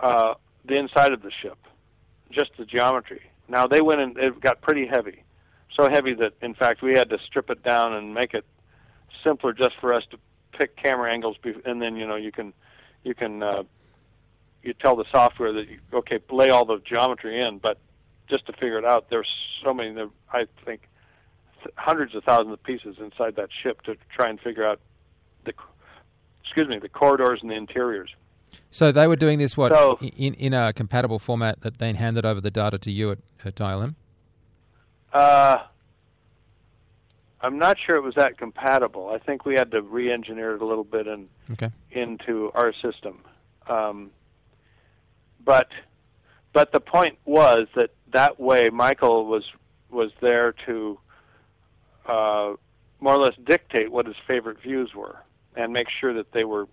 uh, 0.01 0.35
the 0.65 0.77
inside 0.77 1.13
of 1.13 1.23
the 1.23 1.31
ship, 1.43 1.59
just 2.31 2.51
the 2.59 2.65
geometry. 2.65 3.23
Now 3.49 3.67
they 3.67 3.81
went 3.81 4.01
and 4.01 4.17
it 4.17 4.41
got 4.41 4.63
pretty 4.63 4.87
heavy, 4.87 5.22
so 5.77 5.89
heavy 5.89 6.15
that 6.15 6.35
in 6.43 6.55
fact 6.55 6.83
we 6.83 6.93
had 6.93 7.11
to 7.11 7.19
strip 7.27 7.51
it 7.51 7.63
down 7.63 7.95
and 7.95 8.15
make 8.15 8.35
it 8.35 8.45
simpler 9.25 9.53
just 9.53 9.77
for 9.81 9.93
us 9.93 10.05
to 10.11 10.19
pick 10.53 10.77
camera 10.77 11.13
angles, 11.13 11.37
and 11.65 11.81
then 11.81 11.97
you 11.97 12.07
know 12.07 12.17
you 12.17 12.33
can 12.33 12.53
you 13.05 13.15
can 13.15 13.43
uh, 13.43 13.63
you 14.63 14.75
tell 14.75 14.97
the 14.97 15.05
software 15.11 15.53
that 15.53 15.69
you 15.69 15.79
okay 15.93 16.19
lay 16.31 16.49
all 16.49 16.65
the 16.65 16.79
geometry 16.85 17.41
in, 17.41 17.59
but 17.59 17.79
just 18.29 18.47
to 18.47 18.53
figure 18.53 18.79
it 18.79 18.85
out, 18.85 19.11
there's 19.11 19.29
so 19.63 19.75
many. 19.75 19.93
There, 19.93 20.09
I 20.33 20.47
think 20.65 20.83
hundreds 21.77 22.15
of 22.15 22.25
thousands 22.25 22.53
of 22.53 22.63
pieces 22.63 22.97
inside 22.99 23.37
that 23.37 23.49
ship 23.63 23.83
to 23.83 23.97
try 24.15 24.29
and 24.29 24.41
figure 24.41 24.67
out 24.67 24.81
the 25.45 25.53
excuse 26.45 26.69
me 26.69 26.79
the 26.79 26.89
corridors 26.89 27.41
and 27.43 27.51
the 27.51 27.55
interiors. 27.55 28.11
So 28.71 28.93
they 28.93 29.07
were 29.07 29.17
doing 29.17 29.39
this 29.39 29.57
what 29.57 29.73
So- 29.73 29.99
in 30.01 30.35
in 30.35 30.55
a 30.55 30.73
compatible 30.73 31.19
format 31.19 31.61
that 31.63 31.79
then 31.79 31.95
handed 31.95 32.25
over 32.25 32.41
the 32.41 32.51
data 32.51 32.79
to 32.79 32.91
you 32.91 33.13
at, 33.13 33.19
at 33.45 33.57
ILM. 33.57 33.95
Uh, 35.13 35.59
I'm 37.41 37.59
not 37.59 37.77
sure 37.85 37.97
it 37.97 38.03
was 38.03 38.15
that 38.15 38.39
compatible. 38.39 39.11
I 39.13 39.19
think 39.19 39.45
we 39.45 39.55
had 39.55 39.71
to 39.73 39.83
re-engineer 39.83 40.55
it 40.55 40.63
a 40.63 40.67
little 40.67 40.85
bit 40.85 41.07
and 41.07 41.29
Okay. 41.53 41.71
into 41.91 42.51
our 42.55 42.73
system. 42.73 43.19
Um, 43.69 44.11
but 45.45 45.69
but 46.53 46.71
the 46.73 46.81
point 46.81 47.19
was 47.25 47.67
that 47.75 47.91
that 48.13 48.39
way 48.39 48.69
Michael 48.73 49.27
was 49.27 49.45
was 49.91 50.11
there 50.21 50.55
to 50.67 50.99
uh, 52.07 52.53
more 53.01 53.15
or 53.15 53.19
less 53.19 53.35
dictate 53.45 53.91
what 53.91 54.07
his 54.07 54.17
favorite 54.27 54.61
views 54.63 54.95
were 54.95 55.17
and 55.57 55.73
make 55.73 55.89
sure 56.01 56.15
that 56.15 56.33
they 56.33 56.45
were 56.45 56.67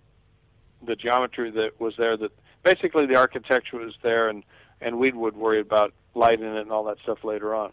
the 0.86 0.96
geometry 0.96 1.50
that 1.50 1.78
was 1.80 1.94
there 1.98 2.16
that 2.16 2.30
basically 2.62 3.06
the 3.06 3.16
architecture 3.16 3.76
was 3.78 3.94
there 4.02 4.28
and 4.28 4.44
and 4.80 4.98
we 4.98 5.12
would 5.12 5.36
worry 5.36 5.60
about 5.60 5.92
lighting 6.14 6.46
it 6.46 6.56
and 6.56 6.70
all 6.72 6.84
that 6.84 6.96
stuff 7.02 7.22
later 7.24 7.54
on 7.54 7.72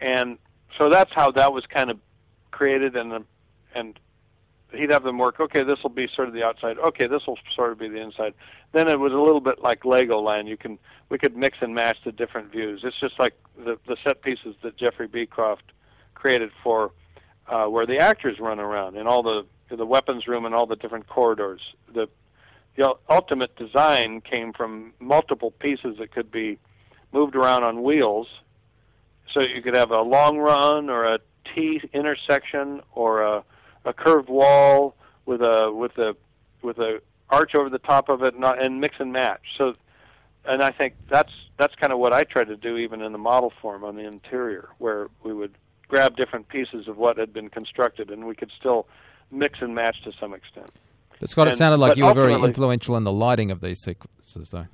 and 0.00 0.38
so 0.78 0.88
that's 0.88 1.12
how 1.12 1.30
that 1.32 1.52
was 1.52 1.64
kind 1.66 1.90
of 1.90 1.98
created 2.50 2.96
and 2.96 3.24
and 3.74 3.98
he'd 4.72 4.90
have 4.90 5.02
them 5.04 5.18
work 5.18 5.40
okay 5.40 5.62
this 5.62 5.82
will 5.82 5.90
be 5.90 6.08
sort 6.14 6.28
of 6.28 6.34
the 6.34 6.42
outside. 6.42 6.78
Okay 6.78 7.06
this 7.06 7.26
will 7.26 7.38
sort 7.54 7.72
of 7.72 7.78
be 7.78 7.88
the 7.88 8.00
inside. 8.00 8.34
Then 8.72 8.88
it 8.88 8.98
was 8.98 9.12
a 9.12 9.18
little 9.18 9.40
bit 9.40 9.60
like 9.60 9.82
legoland 9.82 10.48
you 10.48 10.56
can 10.56 10.78
we 11.08 11.18
could 11.18 11.36
mix 11.36 11.58
and 11.60 11.74
match 11.74 11.98
the 12.04 12.12
different 12.12 12.50
views. 12.50 12.80
It's 12.84 12.98
just 12.98 13.18
like 13.18 13.34
the 13.56 13.78
the 13.86 13.96
set 14.04 14.22
pieces 14.22 14.54
that 14.62 14.76
jeffrey 14.76 15.06
beecroft 15.06 15.64
created 16.14 16.50
for 16.62 16.92
uh, 17.46 17.66
where 17.66 17.86
the 17.86 17.98
actors 17.98 18.38
run 18.40 18.58
around 18.58 18.96
in 18.96 19.06
all 19.06 19.22
the 19.22 19.44
the 19.74 19.86
weapons 19.86 20.26
room 20.26 20.44
and 20.44 20.54
all 20.54 20.66
the 20.66 20.76
different 20.76 21.06
corridors. 21.06 21.60
The 21.92 22.08
the 22.76 22.94
ultimate 23.08 23.54
design 23.56 24.20
came 24.20 24.52
from 24.52 24.92
multiple 24.98 25.52
pieces 25.52 25.98
that 25.98 26.10
could 26.10 26.30
be 26.30 26.58
moved 27.12 27.36
around 27.36 27.62
on 27.62 27.82
wheels 27.82 28.26
so 29.32 29.40
you 29.40 29.62
could 29.62 29.74
have 29.74 29.90
a 29.90 30.00
long 30.02 30.38
run 30.38 30.90
or 30.90 31.04
a 31.04 31.18
T 31.54 31.80
intersection 31.92 32.80
or 32.94 33.22
a, 33.22 33.44
a 33.84 33.92
curved 33.92 34.28
wall 34.28 34.96
with 35.26 35.40
a 35.40 35.72
with 35.72 35.96
a 35.98 36.16
with 36.62 36.78
a 36.78 37.00
arch 37.30 37.54
over 37.54 37.68
the 37.68 37.78
top 37.78 38.08
of 38.08 38.22
it 38.22 38.34
and, 38.34 38.40
not- 38.40 38.62
and 38.62 38.80
mix 38.80 38.96
and 38.98 39.12
match. 39.12 39.40
So, 39.58 39.74
and 40.44 40.62
I 40.62 40.70
think 40.70 40.94
that's 41.10 41.32
that's 41.58 41.74
kind 41.76 41.92
of 41.92 41.98
what 41.98 42.12
I 42.12 42.22
tried 42.24 42.48
to 42.48 42.56
do 42.56 42.76
even 42.76 43.00
in 43.00 43.12
the 43.12 43.18
model 43.18 43.52
form 43.62 43.84
on 43.84 43.96
the 43.96 44.06
interior, 44.06 44.68
where 44.78 45.08
we 45.22 45.32
would 45.32 45.54
grab 45.88 46.16
different 46.16 46.48
pieces 46.48 46.88
of 46.88 46.96
what 46.96 47.16
had 47.18 47.32
been 47.32 47.48
constructed 47.48 48.10
and 48.10 48.26
we 48.26 48.34
could 48.34 48.50
still 48.58 48.86
mix 49.30 49.60
and 49.60 49.74
match 49.74 50.02
to 50.04 50.12
some 50.18 50.34
extent. 50.34 50.70
But 51.20 51.30
Scott, 51.30 51.48
it 51.48 51.54
sounded 51.56 51.76
like 51.78 51.96
you 51.96 52.04
were 52.04 52.14
very 52.14 52.34
influential 52.34 52.96
in 52.96 53.04
the 53.04 53.12
lighting 53.12 53.50
of 53.50 53.60
these 53.60 53.80
sequences, 53.80 54.50
though. 54.50 54.66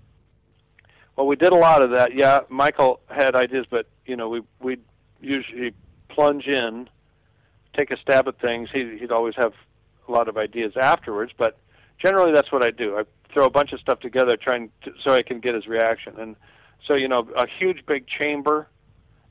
Well, 1.16 1.26
we 1.26 1.36
did 1.36 1.52
a 1.52 1.56
lot 1.56 1.82
of 1.82 1.90
that. 1.90 2.14
Yeah, 2.14 2.40
Michael 2.48 3.00
had 3.08 3.34
ideas, 3.34 3.66
but 3.68 3.86
you 4.10 4.16
know, 4.16 4.28
we 4.28 4.42
we 4.60 4.76
usually 5.20 5.72
plunge 6.08 6.46
in, 6.46 6.90
take 7.76 7.92
a 7.92 7.96
stab 7.96 8.26
at 8.26 8.40
things. 8.40 8.68
He 8.72 8.98
he'd 8.98 9.12
always 9.12 9.36
have 9.36 9.52
a 10.08 10.12
lot 10.12 10.28
of 10.28 10.36
ideas 10.36 10.72
afterwards, 10.76 11.32
but 11.38 11.56
generally 11.96 12.32
that's 12.32 12.50
what 12.50 12.66
I 12.66 12.72
do. 12.72 12.98
I 12.98 13.04
throw 13.32 13.44
a 13.46 13.50
bunch 13.50 13.72
of 13.72 13.78
stuff 13.78 14.00
together, 14.00 14.36
trying 14.36 14.70
to, 14.82 14.92
so 15.04 15.14
I 15.14 15.22
can 15.22 15.38
get 15.38 15.54
his 15.54 15.68
reaction. 15.68 16.18
And 16.18 16.34
so 16.88 16.94
you 16.94 17.06
know, 17.06 17.28
a 17.36 17.46
huge 17.46 17.86
big 17.86 18.08
chamber. 18.08 18.66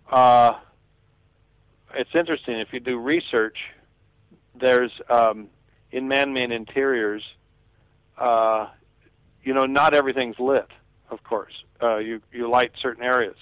Uh, 0.09 0.53
it's 1.93 2.15
interesting 2.15 2.59
if 2.59 2.71
you 2.71 2.79
do 2.79 2.97
research. 2.97 3.57
There's 4.55 4.91
um, 5.09 5.49
in 5.91 6.07
man-made 6.07 6.51
interiors. 6.51 7.23
Uh, 8.17 8.67
you 9.43 9.53
know, 9.53 9.65
not 9.65 9.93
everything's 9.93 10.39
lit 10.39 10.69
of 11.11 11.23
course. 11.23 11.53
Uh, 11.81 11.97
you 11.97 12.21
you 12.31 12.49
light 12.49 12.71
certain 12.81 13.03
areas. 13.03 13.35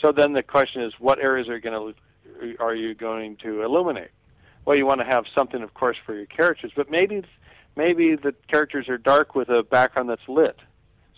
So 0.00 0.12
then 0.12 0.32
the 0.32 0.42
question 0.42 0.82
is, 0.82 0.92
what 0.98 1.18
areas 1.18 1.48
are 1.48 1.56
you 1.56 1.60
going 1.60 1.94
to 1.94 2.56
are 2.58 2.74
you 2.74 2.94
going 2.94 3.36
to 3.38 3.62
illuminate? 3.62 4.10
well, 4.64 4.76
you 4.76 4.86
want 4.86 5.00
to 5.00 5.06
have 5.06 5.24
something, 5.34 5.62
of 5.62 5.74
course, 5.74 5.96
for 6.04 6.14
your 6.14 6.26
characters, 6.26 6.72
but 6.76 6.90
maybe 6.90 7.22
maybe 7.76 8.16
the 8.16 8.34
characters 8.48 8.88
are 8.88 8.98
dark 8.98 9.34
with 9.34 9.48
a 9.48 9.62
background 9.62 10.08
that's 10.08 10.28
lit, 10.28 10.58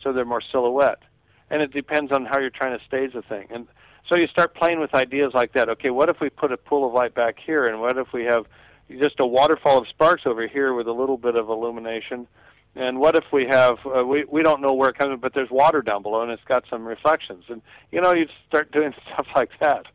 so 0.02 0.12
they're 0.12 0.24
more 0.24 0.40
silhouette, 0.40 1.02
and 1.50 1.62
it 1.62 1.72
depends 1.72 2.12
on 2.12 2.24
how 2.24 2.38
you're 2.38 2.50
trying 2.50 2.78
to 2.78 2.84
stage 2.84 3.12
the 3.12 3.22
thing. 3.22 3.48
And 3.50 3.66
so 4.08 4.16
you 4.16 4.26
start 4.26 4.54
playing 4.54 4.80
with 4.80 4.94
ideas 4.94 5.32
like 5.34 5.52
that. 5.54 5.68
Okay, 5.68 5.90
what 5.90 6.08
if 6.08 6.20
we 6.20 6.30
put 6.30 6.52
a 6.52 6.56
pool 6.56 6.86
of 6.86 6.92
light 6.92 7.14
back 7.14 7.36
here, 7.44 7.64
and 7.64 7.80
what 7.80 7.98
if 7.98 8.12
we 8.12 8.24
have 8.24 8.46
just 8.90 9.18
a 9.18 9.26
waterfall 9.26 9.78
of 9.78 9.88
sparks 9.88 10.22
over 10.26 10.46
here 10.46 10.74
with 10.74 10.86
a 10.86 10.92
little 10.92 11.16
bit 11.16 11.34
of 11.34 11.48
illumination? 11.48 12.26
And 12.74 12.98
what 12.98 13.16
if 13.16 13.24
we 13.32 13.46
have 13.50 13.78
uh, 13.84 14.04
we 14.04 14.24
we 14.24 14.42
don't 14.42 14.62
know 14.62 14.72
where 14.72 14.88
it 14.88 14.96
comes, 14.96 15.20
but 15.20 15.34
there's 15.34 15.50
water 15.50 15.82
down 15.82 16.02
below 16.02 16.22
and 16.22 16.30
it's 16.30 16.44
got 16.44 16.64
some 16.70 16.86
reflections, 16.86 17.44
and 17.48 17.60
you 17.90 18.00
know 18.00 18.14
you 18.14 18.26
start 18.48 18.72
doing 18.78 18.94
stuff 19.06 19.26
like 19.36 19.50
that, 19.60 19.86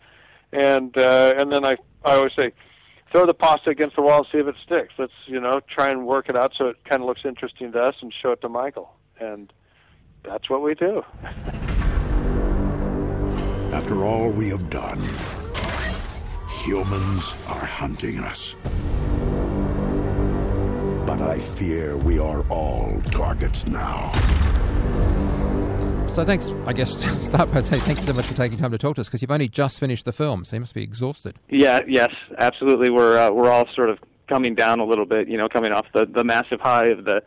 and 0.52 0.96
uh, 0.98 1.34
and 1.38 1.52
then 1.52 1.66
I 1.66 1.78
I 2.06 2.16
always 2.16 2.34
say 2.36 2.52
throw 3.12 3.26
the 3.26 3.34
pasta 3.34 3.72
against 3.72 3.96
the 3.96 4.04
wall 4.04 4.20
and 4.20 4.28
see 4.32 4.38
if 4.38 4.48
it 4.48 4.56
sticks. 4.64 4.94
Let's 5.00 5.14
you 5.26 5.40
know 5.40 5.60
try 5.68 5.90
and 5.90 6.06
work 6.06 6.30
it 6.30 6.36
out 6.36 6.54
so 6.56 6.68
it 6.68 6.78
kind 6.86 7.02
of 7.02 7.08
looks 7.08 7.22
interesting 7.26 7.72
to 7.72 7.82
us 7.82 7.96
and 8.02 8.14
show 8.22 8.32
it 8.32 8.42
to 8.42 8.50
Michael, 8.50 8.94
and 9.20 9.52
that's 10.24 10.48
what 10.48 10.62
we 10.62 10.76
do. 10.76 11.04
After 13.74 14.06
all 14.06 14.30
we 14.30 14.50
have 14.50 14.70
done, 14.70 15.00
humans 16.64 17.34
are 17.48 17.66
hunting 17.66 18.20
us. 18.20 18.56
But 21.18 21.30
I 21.30 21.40
fear 21.40 21.98
we 21.98 22.20
are 22.20 22.42
all 22.50 23.02
targets 23.12 23.66
now. 23.68 24.12
So 26.10 26.24
thanks, 26.24 26.50
I 26.66 26.74
guess, 26.74 26.94
to 27.02 27.16
start 27.16 27.52
by 27.52 27.62
saying 27.62 27.82
thank 27.84 28.00
you 28.00 28.06
so 28.06 28.14
much 28.14 28.26
for 28.26 28.36
taking 28.36 28.58
time 28.58 28.72
to 28.72 28.78
talk 28.78 28.96
to 28.96 29.02
us 29.02 29.08
because 29.08 29.22
you've 29.22 29.32
only 29.32 29.48
just 29.48 29.80
finished 29.80 30.06
the 30.06 30.12
film, 30.12 30.46
so 30.46 30.56
you 30.56 30.60
must 30.60 30.74
be 30.74 30.84
exhausted. 30.84 31.36
Yeah, 31.50 31.82
yes, 31.88 32.12
absolutely. 32.38 32.90
We're 32.90 33.18
uh, 33.18 33.32
we're 33.32 33.50
all 33.50 33.66
sort 33.76 33.90
of 33.90 34.00
coming 34.30 34.56
down 34.56 34.80
a 34.80 34.86
little 34.86 35.06
bit, 35.06 35.28
you 35.28 35.38
know, 35.38 35.48
coming 35.48 35.72
off 35.72 35.86
the 35.94 36.06
the 36.06 36.24
massive 36.24 36.60
high 36.60 36.86
of 36.86 37.06
the 37.06 37.22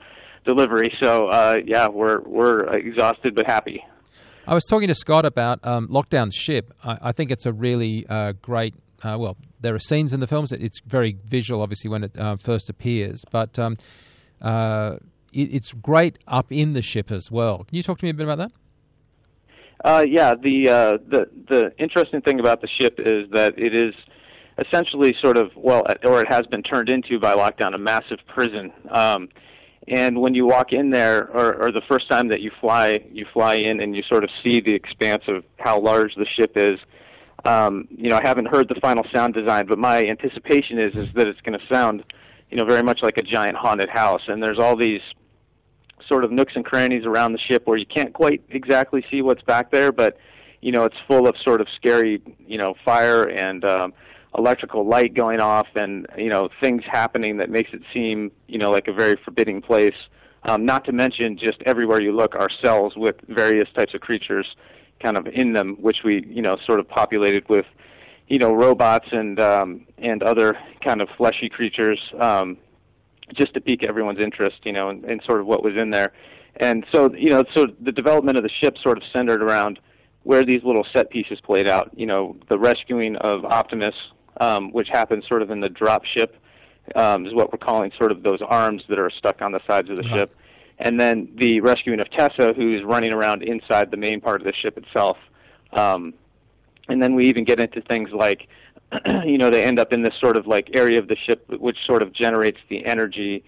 delivery. 0.45 0.93
So 1.03 1.27
uh, 1.29 1.57
yeah, 1.65 1.89
we're 1.89 2.21
we're 2.23 2.65
exhausted 2.75 3.35
but 3.35 3.47
happy. 3.47 3.83
I 4.47 4.55
was 4.55 4.65
talking 4.65 4.89
to 4.89 4.95
Scott 4.95 5.25
about 5.25 5.65
um, 5.65 5.89
Lockdown 5.89 6.33
Ship. 6.33 6.73
I, 6.83 6.99
I, 7.03 7.13
think 7.13 7.31
it's 7.31 7.47
a 7.47 7.53
really 7.53 8.07
uh, 8.09 8.33
great. 8.43 8.75
Uh, 9.03 9.17
well, 9.19 9.37
there 9.61 9.75
are 9.75 9.79
scenes 9.79 10.13
in 10.13 10.21
the 10.21 10.27
films. 10.27 10.51
That 10.51 10.61
it's 10.61 10.81
very 10.87 11.17
visual, 11.25 11.63
obviously, 11.63 11.91
when 11.91 12.05
it 12.05 12.19
uh, 12.19 12.37
first 12.37 12.69
appears, 12.69 13.25
but 13.31 13.59
um, 13.59 13.77
uh, 14.43 14.97
it, 15.33 15.55
it's 15.55 15.73
great 15.73 16.19
up 16.27 16.53
in 16.53 16.73
the 16.73 16.83
ship 16.83 17.11
as 17.11 17.31
well. 17.31 17.65
Can 17.65 17.77
you 17.77 17.83
talk 17.83 17.99
to 17.99 18.05
me 18.05 18.11
a 18.11 18.15
bit 18.15 18.29
about 18.29 18.39
that? 18.39 18.53
Uh, 19.85 20.05
yeah, 20.07 20.35
the 20.35 20.69
uh, 20.69 20.99
the 21.09 21.29
the 21.49 21.73
interesting 21.79 22.21
thing 22.21 22.39
about 22.39 22.61
the 22.61 22.69
ship 22.69 22.97
is 22.99 23.31
that 23.31 23.59
it 23.59 23.75
is 23.75 23.95
essentially 24.59 25.15
sort 25.23 25.39
of 25.39 25.51
well, 25.57 25.87
or 26.05 26.21
it 26.21 26.29
has 26.29 26.47
been 26.47 26.63
turned 26.63 26.89
into 26.89 27.19
by 27.19 27.35
lockdown 27.35 27.75
a 27.75 27.79
massive 27.79 28.19
prison. 28.27 28.73
Um, 28.91 29.29
and 29.89 30.21
when 30.21 30.35
you 30.35 30.47
walk 30.47 30.73
in 30.73 30.91
there, 30.91 31.31
or, 31.31 31.55
or 31.55 31.73
the 31.73 31.81
first 31.89 32.09
time 32.09 32.29
that 32.29 32.41
you 32.41 32.51
fly, 32.61 33.03
you 33.11 33.27
fly 33.33 33.55
in 33.55 33.81
and 33.81 33.97
you 33.97 34.03
sort 34.03 34.23
of 34.23 34.31
see 34.43 34.61
the 34.61 34.75
expanse 34.75 35.25
of 35.27 35.45
how 35.59 35.81
large 35.81 36.15
the 36.15 36.27
ship 36.27 36.53
is. 36.57 36.79
Um, 37.45 37.89
you 37.91 38.09
know, 38.11 38.17
I 38.17 38.27
haven't 38.27 38.47
heard 38.47 38.69
the 38.69 38.75
final 38.77 39.05
sound 39.13 39.35
design, 39.35 39.67
but 39.67 39.79
my 39.79 40.05
anticipation 40.05 40.79
is 40.79 40.95
is 40.95 41.13
that 41.15 41.27
it's 41.27 41.41
going 41.41 41.59
to 41.59 41.67
sound, 41.67 42.05
you 42.51 42.57
know, 42.57 42.65
very 42.65 42.83
much 42.83 43.03
like 43.03 43.17
a 43.17 43.23
giant 43.23 43.57
haunted 43.57 43.89
house. 43.89 44.23
And 44.29 44.43
there's 44.43 44.59
all 44.59 44.77
these 44.77 45.01
sort 46.07 46.25
of 46.25 46.33
nooks 46.33 46.55
and 46.57 46.65
crannies 46.65 47.05
around 47.05 47.33
the 47.33 47.39
ship 47.39 47.67
where 47.67 47.79
you 47.79 47.87
can't 47.87 48.13
quite 48.13 48.43
exactly 48.51 49.05
see 49.11 49.23
what's 49.23 49.43
back 49.43 49.71
there, 49.71 49.93
but 49.93 50.19
you 50.61 50.73
know, 50.73 50.85
it's 50.85 50.97
full 51.09 51.27
of 51.27 51.37
sort 51.43 51.63
of 51.63 51.69
scary, 51.75 52.23
you 52.47 52.59
know, 52.59 52.75
fire 52.85 53.25
and 53.25 53.65
um, 53.65 53.95
electrical 54.37 54.87
light 54.87 55.15
going 55.15 55.41
off 55.41 55.67
and 55.75 56.07
you 56.17 56.29
know 56.29 56.49
things 56.61 56.83
happening 56.91 57.39
that 57.39 57.51
makes 57.51 57.71
it 57.73 57.83
seem 57.93 58.31
you 58.47 58.59
know 58.59 58.71
like 58.71 58.89
a 58.89 58.93
very 58.93 59.19
forbidding 59.25 59.61
place. 59.61 59.95
Um, 60.45 60.65
not 60.65 60.85
to 60.87 60.93
mention 60.93 61.37
just 61.37 61.61
everywhere 61.67 62.01
you 62.01 62.13
look 62.13 62.35
are 62.35 62.49
cells 62.63 62.95
with 62.97 63.17
various 63.29 63.69
types 63.77 63.93
of 63.93 64.01
creatures 64.01 64.47
kind 65.03 65.17
of 65.17 65.27
in 65.27 65.53
them, 65.53 65.77
which 65.81 65.99
we 66.05 66.25
you 66.29 66.43
know 66.43 66.57
sort 66.67 66.81
of 66.81 66.89
populated 66.89 67.49
with 67.49 67.67
you 68.29 68.39
know 68.39 68.53
robots 68.53 69.09
and 69.13 69.41
um, 69.41 69.87
and 69.99 70.23
other 70.23 70.57
kind 70.85 71.01
of 71.03 71.09
fleshy 71.17 71.49
creatures 71.49 72.01
um, 72.19 72.57
just 73.35 73.55
to 73.55 73.61
pique 73.61 73.83
everyone's 73.83 74.21
interest 74.21 74.57
you 74.65 74.73
know 74.73 74.91
in, 74.91 75.05
in 75.09 75.21
sort 75.27 75.41
of 75.41 75.47
what 75.47 75.63
was 75.63 75.75
in 75.77 75.91
there. 75.91 76.13
And 76.57 76.85
so 76.93 77.13
you 77.15 77.31
know 77.31 77.45
so 77.55 77.67
the 77.81 77.93
development 77.93 78.37
of 78.37 78.45
the 78.45 78.51
ship 78.61 78.77
sort 78.83 78.97
of 78.99 79.05
centered 79.13 79.43
around 79.43 79.79
where 80.23 80.45
these 80.45 80.63
little 80.65 80.87
set 80.93 81.11
pieces 81.11 81.41
played 81.41 81.69
out. 81.69 81.91
You 81.97 82.07
know, 82.07 82.37
the 82.49 82.59
rescuing 82.59 83.17
of 83.17 83.45
Optimus, 83.45 83.95
um, 84.41 84.71
which 84.73 84.89
happens 84.89 85.27
sort 85.27 85.43
of 85.43 85.51
in 85.51 85.61
the 85.61 85.69
drop 85.69 86.05
ship, 86.05 86.37
um, 86.95 87.27
is 87.27 87.35
what 87.35 87.53
we're 87.53 87.59
calling 87.59 87.91
sort 87.97 88.13
of 88.13 88.23
those 88.23 88.41
arms 88.47 88.83
that 88.89 88.99
are 88.99 89.11
stuck 89.11 89.43
on 89.43 89.53
the 89.53 89.61
sides 89.67 89.89
of 89.91 89.97
the 89.97 90.05
ship. 90.15 90.35
And 90.81 90.99
then 90.99 91.29
the 91.37 91.61
rescuing 91.61 92.01
of 92.01 92.11
Tessa, 92.11 92.55
who's 92.55 92.83
running 92.83 93.13
around 93.13 93.43
inside 93.43 93.91
the 93.91 93.99
main 93.99 94.21
part 94.21 94.41
of 94.41 94.47
the 94.47 94.55
ship 94.55 94.79
itself. 94.79 95.19
Um, 95.73 96.15
and 96.89 97.03
then 97.03 97.15
we 97.15 97.29
even 97.29 97.45
get 97.45 97.61
into 97.61 97.83
things 97.83 98.11
like, 98.13 98.49
you 99.25 99.37
know, 99.37 99.51
they 99.51 99.63
end 99.63 99.79
up 99.79 99.93
in 99.93 100.03
this 100.03 100.15
sort 100.19 100.37
of 100.37 100.47
like 100.47 100.71
area 100.73 100.99
of 100.99 101.07
the 101.07 101.17
ship 101.17 101.45
which 101.49 101.77
sort 101.87 102.03
of 102.03 102.13
generates 102.15 102.59
the 102.71 102.85
energy, 102.87 103.45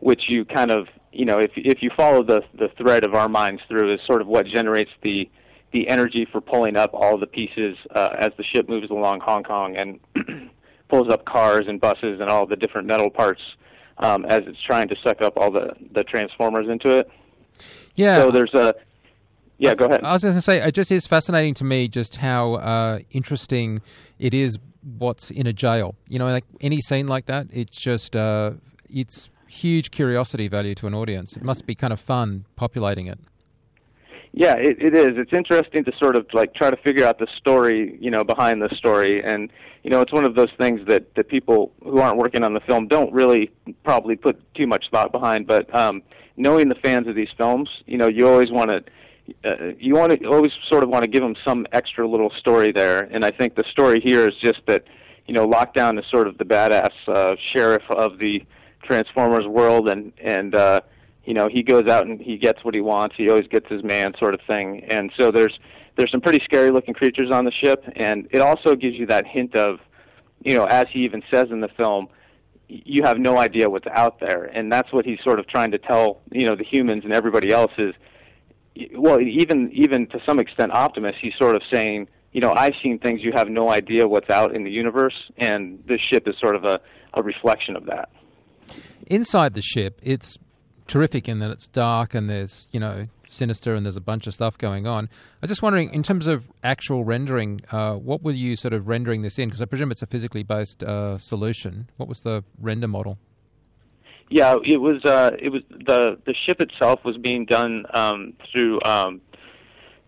which 0.00 0.28
you 0.28 0.44
kind 0.44 0.70
of, 0.70 0.86
you 1.10 1.24
know, 1.24 1.38
if 1.38 1.52
if 1.56 1.82
you 1.82 1.90
follow 1.96 2.22
the 2.22 2.42
the 2.58 2.68
thread 2.76 3.04
of 3.04 3.14
our 3.14 3.28
minds 3.28 3.62
through, 3.66 3.92
is 3.92 4.00
sort 4.06 4.20
of 4.20 4.26
what 4.26 4.46
generates 4.46 4.90
the 5.02 5.28
the 5.72 5.88
energy 5.88 6.26
for 6.30 6.40
pulling 6.40 6.76
up 6.76 6.90
all 6.92 7.18
the 7.18 7.26
pieces 7.26 7.76
uh, 7.94 8.10
as 8.18 8.30
the 8.36 8.44
ship 8.44 8.68
moves 8.68 8.90
along 8.90 9.20
Hong 9.20 9.42
Kong 9.42 9.76
and 9.76 9.98
pulls 10.88 11.08
up 11.08 11.24
cars 11.24 11.64
and 11.66 11.80
buses 11.80 12.20
and 12.20 12.28
all 12.28 12.46
the 12.46 12.56
different 12.56 12.86
metal 12.86 13.10
parts 13.10 13.40
um, 13.98 14.24
as 14.26 14.42
it's 14.46 14.60
trying 14.62 14.88
to 14.88 14.96
suck 15.04 15.22
up 15.22 15.36
all 15.36 15.50
the 15.50 15.74
the 15.92 16.04
transformers 16.04 16.68
into 16.68 16.90
it. 16.98 17.10
Yeah. 17.94 18.18
So 18.18 18.30
there's 18.30 18.54
a 18.54 18.74
yeah. 19.58 19.74
Go 19.74 19.86
ahead. 19.86 20.02
I 20.02 20.12
was 20.12 20.22
going 20.22 20.34
to 20.34 20.42
say 20.42 20.62
it 20.62 20.72
just 20.72 20.90
is 20.90 21.06
fascinating 21.06 21.54
to 21.54 21.64
me 21.64 21.88
just 21.88 22.16
how 22.16 22.54
uh, 22.54 22.98
interesting 23.10 23.80
it 24.18 24.34
is 24.34 24.58
what's 24.98 25.30
in 25.30 25.46
a 25.46 25.52
jail. 25.52 25.94
You 26.08 26.18
know, 26.18 26.26
like 26.26 26.44
any 26.60 26.80
scene 26.80 27.06
like 27.06 27.26
that, 27.26 27.46
it's 27.52 27.76
just 27.76 28.16
uh, 28.16 28.52
it's 28.90 29.28
huge 29.46 29.90
curiosity 29.90 30.48
value 30.48 30.74
to 30.76 30.86
an 30.86 30.94
audience. 30.94 31.36
It 31.36 31.44
must 31.44 31.66
be 31.66 31.74
kind 31.74 31.92
of 31.92 32.00
fun 32.00 32.44
populating 32.56 33.06
it. 33.06 33.18
Yeah, 34.36 34.56
it, 34.56 34.82
it 34.82 34.96
is. 34.96 35.16
It's 35.16 35.32
interesting 35.32 35.84
to 35.84 35.92
sort 35.96 36.16
of 36.16 36.26
like 36.32 36.54
try 36.54 36.68
to 36.68 36.76
figure 36.78 37.06
out 37.06 37.20
the 37.20 37.28
story, 37.36 37.96
you 38.00 38.10
know, 38.10 38.24
behind 38.24 38.60
the 38.60 38.68
story, 38.74 39.22
and 39.22 39.48
you 39.84 39.90
know, 39.90 40.00
it's 40.00 40.12
one 40.12 40.24
of 40.24 40.34
those 40.34 40.48
things 40.58 40.80
that 40.88 41.14
that 41.14 41.28
people 41.28 41.70
who 41.84 41.98
aren't 41.98 42.18
working 42.18 42.42
on 42.42 42.52
the 42.52 42.58
film 42.60 42.88
don't 42.88 43.12
really 43.12 43.52
probably 43.84 44.16
put 44.16 44.36
too 44.54 44.66
much 44.66 44.86
thought 44.90 45.12
behind. 45.12 45.46
But 45.46 45.72
um, 45.72 46.02
knowing 46.36 46.68
the 46.68 46.74
fans 46.74 47.06
of 47.06 47.14
these 47.14 47.28
films, 47.36 47.68
you 47.86 47.96
know, 47.96 48.08
you 48.08 48.28
always 48.28 48.50
want 48.50 48.70
to. 48.72 48.84
Uh, 49.42 49.72
you 49.78 49.94
want 49.94 50.12
to 50.12 50.26
always 50.26 50.52
sort 50.68 50.82
of 50.82 50.90
want 50.90 51.02
to 51.02 51.08
give 51.08 51.22
them 51.22 51.34
some 51.46 51.66
extra 51.72 52.06
little 52.06 52.30
story 52.38 52.72
there, 52.72 53.08
and 53.12 53.24
I 53.24 53.30
think 53.30 53.54
the 53.54 53.64
story 53.70 53.98
here 53.98 54.28
is 54.28 54.34
just 54.36 54.60
that, 54.66 54.84
you 55.26 55.32
know, 55.32 55.48
Lockdown 55.48 55.98
is 55.98 56.04
sort 56.10 56.28
of 56.28 56.36
the 56.36 56.44
badass 56.44 56.90
uh, 57.08 57.34
sheriff 57.54 57.84
of 57.88 58.18
the 58.18 58.44
Transformers 58.82 59.46
world, 59.46 59.88
and 59.88 60.12
and 60.20 60.54
uh, 60.54 60.80
you 61.24 61.34
know 61.34 61.48
he 61.50 61.62
goes 61.62 61.86
out 61.86 62.06
and 62.06 62.20
he 62.20 62.36
gets 62.36 62.64
what 62.64 62.74
he 62.74 62.80
wants. 62.80 63.14
He 63.16 63.28
always 63.28 63.46
gets 63.46 63.68
his 63.68 63.82
man 63.82 64.12
sort 64.18 64.34
of 64.34 64.40
thing. 64.46 64.84
And 64.88 65.10
so 65.18 65.30
there's 65.30 65.58
there's 65.96 66.10
some 66.10 66.20
pretty 66.20 66.40
scary 66.44 66.70
looking 66.70 66.94
creatures 66.94 67.30
on 67.32 67.44
the 67.44 67.52
ship. 67.52 67.84
And 67.96 68.28
it 68.30 68.40
also 68.40 68.74
gives 68.74 68.96
you 68.96 69.06
that 69.06 69.26
hint 69.26 69.56
of 69.56 69.78
you 70.44 70.56
know 70.56 70.64
as 70.64 70.86
he 70.92 71.00
even 71.00 71.22
says 71.30 71.46
in 71.50 71.60
the 71.60 71.68
film 71.76 72.08
you 72.68 73.02
have 73.04 73.18
no 73.18 73.38
idea 73.38 73.68
what's 73.68 73.86
out 73.94 74.20
there. 74.20 74.44
And 74.44 74.72
that's 74.72 74.92
what 74.92 75.04
he's 75.04 75.18
sort 75.22 75.38
of 75.38 75.46
trying 75.46 75.70
to 75.72 75.78
tell 75.78 76.20
you 76.32 76.46
know 76.46 76.56
the 76.56 76.64
humans 76.64 77.04
and 77.04 77.12
everybody 77.12 77.52
else 77.52 77.72
is 77.78 77.94
well 78.96 79.20
even 79.20 79.70
even 79.72 80.06
to 80.08 80.18
some 80.26 80.38
extent 80.38 80.72
optimus 80.72 81.14
he's 81.22 81.34
sort 81.38 81.54
of 81.54 81.62
saying 81.72 82.08
you 82.32 82.40
know 82.40 82.52
i've 82.56 82.72
seen 82.82 82.98
things 82.98 83.20
you 83.22 83.30
have 83.32 83.48
no 83.48 83.70
idea 83.70 84.08
what's 84.08 84.30
out 84.30 84.54
in 84.54 84.64
the 84.64 84.70
universe. 84.70 85.14
And 85.38 85.82
this 85.86 86.00
ship 86.00 86.24
is 86.26 86.34
sort 86.40 86.56
of 86.56 86.64
a, 86.64 86.80
a 87.14 87.22
reflection 87.22 87.76
of 87.76 87.86
that. 87.86 88.10
Inside 89.06 89.54
the 89.54 89.62
ship 89.62 90.00
it's 90.02 90.38
terrific 90.86 91.28
in 91.28 91.38
that 91.38 91.50
it's 91.50 91.68
dark 91.68 92.14
and 92.14 92.28
there's 92.28 92.68
you 92.70 92.80
know 92.80 93.06
sinister 93.28 93.74
and 93.74 93.84
there's 93.84 93.96
a 93.96 94.00
bunch 94.00 94.26
of 94.26 94.34
stuff 94.34 94.56
going 94.58 94.86
on. 94.86 95.04
I 95.04 95.38
was 95.42 95.50
just 95.50 95.62
wondering, 95.62 95.92
in 95.92 96.02
terms 96.02 96.26
of 96.26 96.48
actual 96.62 97.04
rendering, 97.04 97.60
uh, 97.70 97.94
what 97.94 98.22
were 98.22 98.32
you 98.32 98.56
sort 98.56 98.72
of 98.74 98.88
rendering 98.88 99.22
this 99.22 99.38
in? 99.38 99.48
Because 99.48 99.60
I 99.60 99.66
presume 99.66 99.90
it's 99.90 100.02
a 100.02 100.06
physically 100.06 100.42
based 100.42 100.82
uh, 100.82 101.18
solution. 101.18 101.90
What 101.96 102.08
was 102.08 102.20
the 102.20 102.44
render 102.60 102.88
model? 102.88 103.18
Yeah, 104.30 104.56
it 104.64 104.80
was. 104.80 105.04
Uh, 105.04 105.32
it 105.38 105.50
was 105.50 105.62
the 105.68 106.18
the 106.24 106.34
ship 106.46 106.60
itself 106.60 107.04
was 107.04 107.16
being 107.18 107.44
done 107.44 107.84
um, 107.92 108.32
through 108.50 108.80
um, 108.84 109.20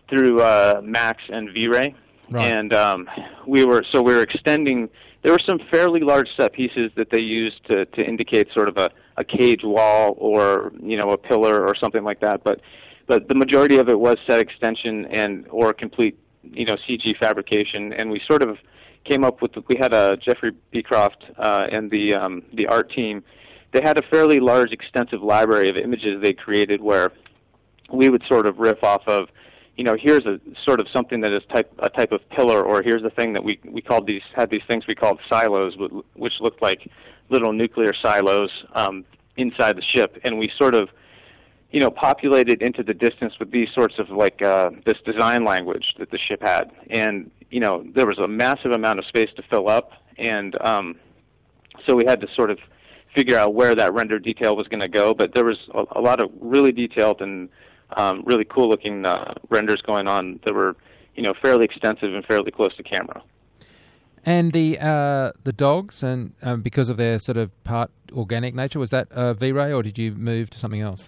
through 0.09 0.41
uh, 0.41 0.81
Max 0.83 1.21
and 1.29 1.53
V-Ray, 1.53 1.93
right. 2.31 2.45
and 2.45 2.73
um, 2.73 3.07
we 3.45 3.63
were 3.63 3.85
so 3.91 4.01
we 4.01 4.13
were 4.13 4.23
extending. 4.23 4.89
There 5.27 5.33
were 5.33 5.41
some 5.45 5.59
fairly 5.69 5.99
large 5.99 6.29
set 6.37 6.53
pieces 6.53 6.89
that 6.95 7.09
they 7.09 7.19
used 7.19 7.65
to 7.65 7.83
to 7.83 8.01
indicate 8.01 8.47
sort 8.53 8.69
of 8.69 8.77
a 8.77 8.89
a 9.17 9.25
cage 9.25 9.59
wall 9.61 10.15
or 10.19 10.71
you 10.81 10.95
know 10.95 11.11
a 11.11 11.17
pillar 11.17 11.67
or 11.67 11.75
something 11.75 12.05
like 12.05 12.21
that. 12.21 12.45
But 12.45 12.61
but 13.07 13.27
the 13.27 13.35
majority 13.35 13.75
of 13.75 13.89
it 13.89 13.99
was 13.99 14.15
set 14.25 14.39
extension 14.39 15.05
and 15.07 15.45
or 15.49 15.73
complete 15.73 16.17
you 16.43 16.63
know 16.63 16.77
CG 16.87 17.17
fabrication, 17.17 17.91
and 17.91 18.09
we 18.09 18.21
sort 18.25 18.41
of 18.41 18.57
came 19.03 19.25
up 19.25 19.41
with 19.41 19.51
we 19.67 19.75
had 19.77 19.93
a 19.93 20.15
Jeffrey 20.15 20.53
Beecroft 20.71 21.25
uh, 21.37 21.67
and 21.73 21.91
the 21.91 22.13
um, 22.15 22.41
the 22.53 22.65
art 22.67 22.89
team. 22.89 23.21
They 23.73 23.81
had 23.81 23.97
a 23.97 24.03
fairly 24.03 24.39
large, 24.39 24.71
extensive 24.71 25.21
library 25.21 25.69
of 25.69 25.75
images 25.75 26.21
they 26.21 26.31
created 26.31 26.79
where 26.81 27.11
we 27.91 28.07
would 28.07 28.23
sort 28.29 28.45
of 28.45 28.59
riff 28.59 28.81
off 28.81 29.05
of 29.07 29.27
you 29.77 29.83
know, 29.83 29.95
here's 29.97 30.25
a 30.25 30.39
sort 30.65 30.79
of 30.79 30.87
something 30.91 31.21
that 31.21 31.31
is 31.31 31.43
type 31.53 31.71
a 31.79 31.89
type 31.89 32.11
of 32.11 32.27
pillar, 32.29 32.63
or 32.63 32.81
here's 32.81 33.03
a 33.03 33.11
thing 33.11 33.33
that 33.33 33.43
we 33.43 33.59
we 33.63 33.81
called 33.81 34.07
these 34.07 34.23
had 34.35 34.49
these 34.49 34.63
things 34.67 34.85
we 34.87 34.95
called 34.95 35.19
silos, 35.29 35.75
which 36.15 36.33
looked 36.41 36.61
like 36.63 36.89
little 37.29 37.53
nuclear 37.53 37.93
silos 37.93 38.49
um, 38.73 39.05
inside 39.37 39.77
the 39.77 39.83
ship, 39.83 40.19
and 40.23 40.39
we 40.39 40.51
sort 40.57 40.73
of, 40.73 40.89
you 41.71 41.79
know, 41.79 41.91
populated 41.91 42.63
into 42.63 42.81
the 42.81 42.93
distance 42.93 43.33
with 43.39 43.51
these 43.51 43.69
sorts 43.73 43.99
of 43.99 44.09
like 44.09 44.41
uh, 44.41 44.71
this 44.85 44.97
design 45.05 45.45
language 45.45 45.93
that 45.99 46.09
the 46.09 46.17
ship 46.17 46.41
had, 46.41 46.71
and 46.89 47.29
you 47.51 47.59
know, 47.59 47.85
there 47.93 48.07
was 48.07 48.17
a 48.17 48.27
massive 48.27 48.71
amount 48.71 48.97
of 48.97 49.05
space 49.05 49.29
to 49.35 49.43
fill 49.43 49.69
up, 49.69 49.91
and 50.17 50.59
um, 50.65 50.95
so 51.85 51.95
we 51.95 52.03
had 52.03 52.19
to 52.21 52.27
sort 52.35 52.49
of 52.49 52.57
figure 53.15 53.37
out 53.37 53.53
where 53.53 53.75
that 53.75 53.93
render 53.93 54.17
detail 54.17 54.55
was 54.55 54.67
going 54.67 54.79
to 54.79 54.87
go, 54.87 55.13
but 55.13 55.35
there 55.35 55.45
was 55.45 55.57
a, 55.75 55.99
a 55.99 56.01
lot 56.01 56.19
of 56.19 56.31
really 56.41 56.71
detailed 56.71 57.21
and 57.21 57.49
um, 57.95 58.23
really 58.25 58.45
cool 58.45 58.69
looking 58.69 59.05
uh, 59.05 59.33
renders 59.49 59.81
going 59.81 60.07
on 60.07 60.39
that 60.45 60.53
were 60.53 60.75
you 61.15 61.23
know 61.23 61.33
fairly 61.41 61.65
extensive 61.65 62.13
and 62.13 62.25
fairly 62.25 62.51
close 62.51 62.75
to 62.77 62.83
camera. 62.83 63.21
And 64.25 64.51
the 64.51 64.77
uh, 64.79 65.31
the 65.43 65.53
dogs, 65.53 66.03
and 66.03 66.33
um, 66.41 66.61
because 66.61 66.89
of 66.89 66.97
their 66.97 67.17
sort 67.17 67.37
of 67.37 67.51
part 67.63 67.91
organic 68.11 68.53
nature, 68.53 68.79
was 68.79 68.89
that 68.89 69.11
uh, 69.11 69.33
V-Ray, 69.33 69.71
or 69.71 69.81
did 69.81 69.97
you 69.97 70.11
move 70.11 70.49
to 70.49 70.59
something 70.59 70.81
else? 70.81 71.07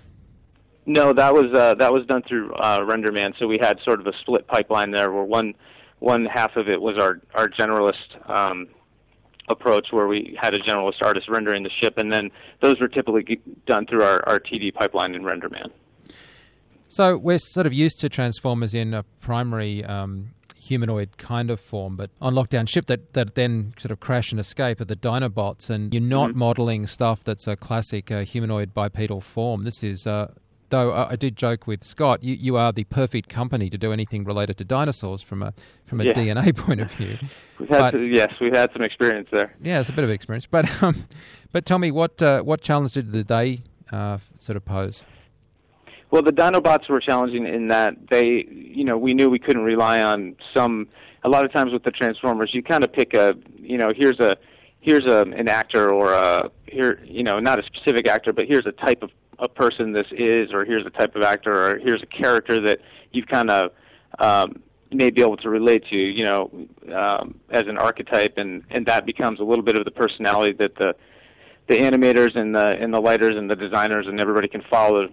No, 0.85 1.13
that 1.13 1.33
was 1.33 1.53
uh, 1.53 1.75
that 1.75 1.91
was 1.91 2.05
done 2.05 2.23
through 2.23 2.53
uh, 2.53 2.79
RenderMan. 2.79 3.37
So 3.37 3.47
we 3.47 3.57
had 3.61 3.77
sort 3.83 3.99
of 3.99 4.07
a 4.07 4.13
split 4.21 4.47
pipeline 4.47 4.91
there, 4.91 5.11
where 5.11 5.23
one 5.23 5.53
one 5.99 6.25
half 6.25 6.55
of 6.55 6.69
it 6.69 6.81
was 6.81 6.97
our 6.97 7.19
our 7.35 7.49
generalist 7.49 8.29
um, 8.29 8.69
approach, 9.49 9.87
where 9.91 10.07
we 10.07 10.37
had 10.39 10.53
a 10.53 10.59
generalist 10.59 11.01
artist 11.01 11.27
rendering 11.29 11.63
the 11.63 11.69
ship, 11.81 11.97
and 11.97 12.11
then 12.11 12.31
those 12.61 12.79
were 12.79 12.87
typically 12.87 13.41
done 13.65 13.85
through 13.85 14.03
our, 14.03 14.27
our 14.27 14.39
TD 14.39 14.73
pipeline 14.73 15.13
in 15.13 15.23
RenderMan. 15.23 15.69
So 16.89 17.17
we're 17.17 17.37
sort 17.37 17.67
of 17.67 17.73
used 17.73 17.99
to 17.99 18.09
Transformers 18.09 18.73
in 18.73 18.95
a 18.95 19.03
primary 19.21 19.85
um, 19.85 20.31
humanoid 20.57 21.17
kind 21.17 21.51
of 21.51 21.59
form, 21.59 21.95
but 21.95 22.09
on 22.19 22.33
lockdown 22.33 22.67
ship 22.67 22.87
that, 22.87 23.13
that 23.13 23.35
then 23.35 23.73
sort 23.77 23.91
of 23.91 23.99
crash 23.99 24.31
and 24.31 24.39
escape 24.39 24.81
are 24.81 24.85
the 24.85 24.95
Dinobots, 24.95 25.69
and 25.69 25.93
you're 25.93 26.01
not 26.01 26.31
mm-hmm. 26.31 26.39
modeling 26.39 26.87
stuff 26.87 27.23
that's 27.23 27.47
a 27.47 27.55
classic 27.55 28.11
uh, 28.11 28.23
humanoid 28.23 28.73
bipedal 28.73 29.21
form. 29.21 29.65
This 29.65 29.83
is, 29.83 30.07
uh, 30.07 30.31
though 30.69 30.91
I 30.91 31.15
did 31.15 31.35
joke 31.35 31.67
with 31.67 31.83
Scott, 31.83 32.23
you, 32.23 32.33
you 32.33 32.57
are 32.57 32.71
the 32.71 32.85
perfect 32.85 33.29
company 33.29 33.69
to 33.69 33.77
do 33.77 33.93
anything 33.93 34.23
related 34.23 34.57
to 34.57 34.63
dinosaurs 34.63 35.21
from 35.21 35.43
a 35.43 35.53
from 35.85 36.01
a 36.01 36.05
yeah. 36.05 36.13
DNA 36.13 36.55
point 36.65 36.81
of 36.81 36.91
view. 36.91 37.17
we've 37.59 37.69
had 37.69 37.79
but, 37.79 37.91
to, 37.91 38.03
yes, 38.03 38.33
we've 38.41 38.55
had 38.55 38.71
some 38.73 38.81
experience 38.81 39.29
there. 39.31 39.55
Yeah, 39.61 39.79
it's 39.79 39.89
a 39.89 39.93
bit 39.93 40.03
of 40.03 40.09
experience, 40.09 40.47
but 40.47 40.65
um, 40.83 41.05
but 41.51 41.67
tell 41.67 41.77
me 41.77 41.91
what 41.91 42.19
uh, 42.19 42.41
what 42.41 42.61
challenge 42.61 42.93
did 42.93 43.27
they 43.27 43.61
uh, 43.91 44.17
sort 44.37 44.57
of 44.57 44.65
pose? 44.65 45.03
Well, 46.11 46.23
the 46.23 46.31
Dinobots 46.31 46.89
were 46.89 46.99
challenging 46.99 47.45
in 47.45 47.67
that 47.67 47.95
they, 48.09 48.47
you 48.49 48.83
know, 48.83 48.97
we 48.97 49.13
knew 49.13 49.29
we 49.29 49.39
couldn't 49.39 49.63
rely 49.63 50.01
on 50.01 50.35
some. 50.55 50.87
A 51.23 51.29
lot 51.29 51.45
of 51.45 51.51
times 51.51 51.73
with 51.73 51.83
the 51.83 51.91
Transformers, 51.91 52.51
you 52.53 52.63
kind 52.63 52.83
of 52.83 52.91
pick 52.93 53.13
a, 53.13 53.35
you 53.57 53.77
know, 53.77 53.91
here's 53.95 54.19
a, 54.19 54.37
here's 54.79 55.05
a 55.05 55.21
an 55.21 55.47
actor 55.49 55.91
or 55.91 56.13
a 56.13 56.49
here, 56.67 56.99
you 57.03 57.23
know, 57.23 57.39
not 57.39 57.59
a 57.59 57.63
specific 57.63 58.07
actor, 58.07 58.33
but 58.33 58.47
here's 58.47 58.65
a 58.65 58.71
type 58.71 59.03
of 59.03 59.11
a 59.37 59.47
person 59.47 59.93
this 59.93 60.07
is, 60.11 60.51
or 60.51 60.65
here's 60.65 60.85
a 60.85 60.89
type 60.89 61.15
of 61.15 61.21
actor, 61.21 61.51
or 61.51 61.77
here's 61.79 62.01
a 62.01 62.05
character 62.05 62.61
that 62.61 62.79
you've 63.11 63.27
kind 63.27 63.49
of 63.49 63.71
um, 64.19 64.61
may 64.91 65.09
be 65.09 65.21
able 65.21 65.37
to 65.37 65.49
relate 65.49 65.83
to, 65.89 65.95
you 65.95 66.23
know, 66.23 66.49
um, 66.95 67.39
as 67.51 67.63
an 67.67 67.77
archetype, 67.77 68.37
and 68.37 68.63
and 68.71 68.85
that 68.87 69.05
becomes 69.05 69.39
a 69.39 69.43
little 69.43 69.63
bit 69.63 69.77
of 69.77 69.85
the 69.85 69.91
personality 69.91 70.53
that 70.53 70.75
the 70.75 70.95
the 71.67 71.75
animators 71.75 72.35
and 72.35 72.55
the 72.55 72.77
and 72.81 72.93
the 72.93 72.99
lighters 72.99 73.35
and 73.35 73.49
the 73.49 73.55
designers 73.55 74.07
and 74.07 74.19
everybody 74.19 74.47
can 74.47 74.63
follow 74.69 75.07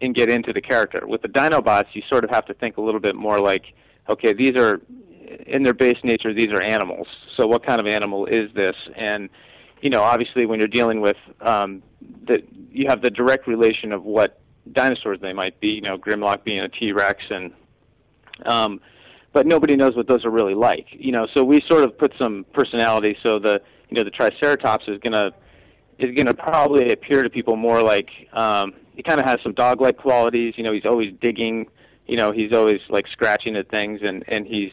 and 0.00 0.14
get 0.14 0.28
into 0.28 0.52
the 0.52 0.60
character. 0.60 1.06
With 1.06 1.22
the 1.22 1.28
Dinobots, 1.28 1.88
you 1.92 2.02
sort 2.08 2.24
of 2.24 2.30
have 2.30 2.46
to 2.46 2.54
think 2.54 2.76
a 2.76 2.80
little 2.80 3.00
bit 3.00 3.14
more 3.14 3.38
like, 3.38 3.64
okay, 4.08 4.32
these 4.32 4.56
are 4.56 4.80
in 5.46 5.62
their 5.62 5.74
base 5.74 5.98
nature, 6.02 6.34
these 6.34 6.48
are 6.48 6.60
animals. 6.60 7.06
So 7.36 7.46
what 7.46 7.64
kind 7.64 7.80
of 7.80 7.86
animal 7.86 8.26
is 8.26 8.52
this? 8.54 8.76
And 8.96 9.28
you 9.80 9.90
know, 9.90 10.02
obviously, 10.02 10.46
when 10.46 10.58
you're 10.58 10.68
dealing 10.68 11.00
with 11.00 11.16
um, 11.40 11.82
the, 12.26 12.42
you 12.70 12.86
have 12.88 13.00
the 13.02 13.10
direct 13.10 13.46
relation 13.46 13.92
of 13.92 14.04
what 14.04 14.40
dinosaurs 14.72 15.18
they 15.20 15.32
might 15.32 15.58
be. 15.60 15.68
You 15.68 15.80
know, 15.80 15.98
Grimlock 15.98 16.44
being 16.44 16.60
a 16.60 16.68
T-Rex, 16.68 17.22
and 17.30 17.52
um, 18.44 18.80
but 19.32 19.46
nobody 19.46 19.76
knows 19.76 19.96
what 19.96 20.06
those 20.06 20.24
are 20.24 20.30
really 20.30 20.54
like. 20.54 20.86
You 20.90 21.12
know, 21.12 21.26
so 21.34 21.44
we 21.44 21.60
sort 21.68 21.84
of 21.84 21.96
put 21.96 22.12
some 22.18 22.44
personality. 22.52 23.16
So 23.22 23.38
the 23.38 23.62
you 23.88 23.96
know 23.96 24.04
the 24.04 24.10
Triceratops 24.10 24.84
is 24.88 24.98
gonna 25.02 25.32
is 25.98 26.14
gonna 26.16 26.34
probably 26.34 26.92
appear 26.92 27.22
to 27.22 27.30
people 27.30 27.56
more 27.56 27.82
like 27.82 28.10
um, 28.32 28.74
he 29.00 29.02
kind 29.02 29.18
of 29.18 29.24
has 29.24 29.40
some 29.42 29.54
dog-like 29.54 29.96
qualities. 29.96 30.52
You 30.58 30.62
know, 30.62 30.74
he's 30.74 30.84
always 30.84 31.10
digging. 31.22 31.66
You 32.06 32.18
know, 32.18 32.32
he's 32.32 32.52
always 32.52 32.80
like 32.90 33.06
scratching 33.10 33.56
at 33.56 33.70
things, 33.70 34.00
and 34.02 34.22
and 34.28 34.46
he's 34.46 34.72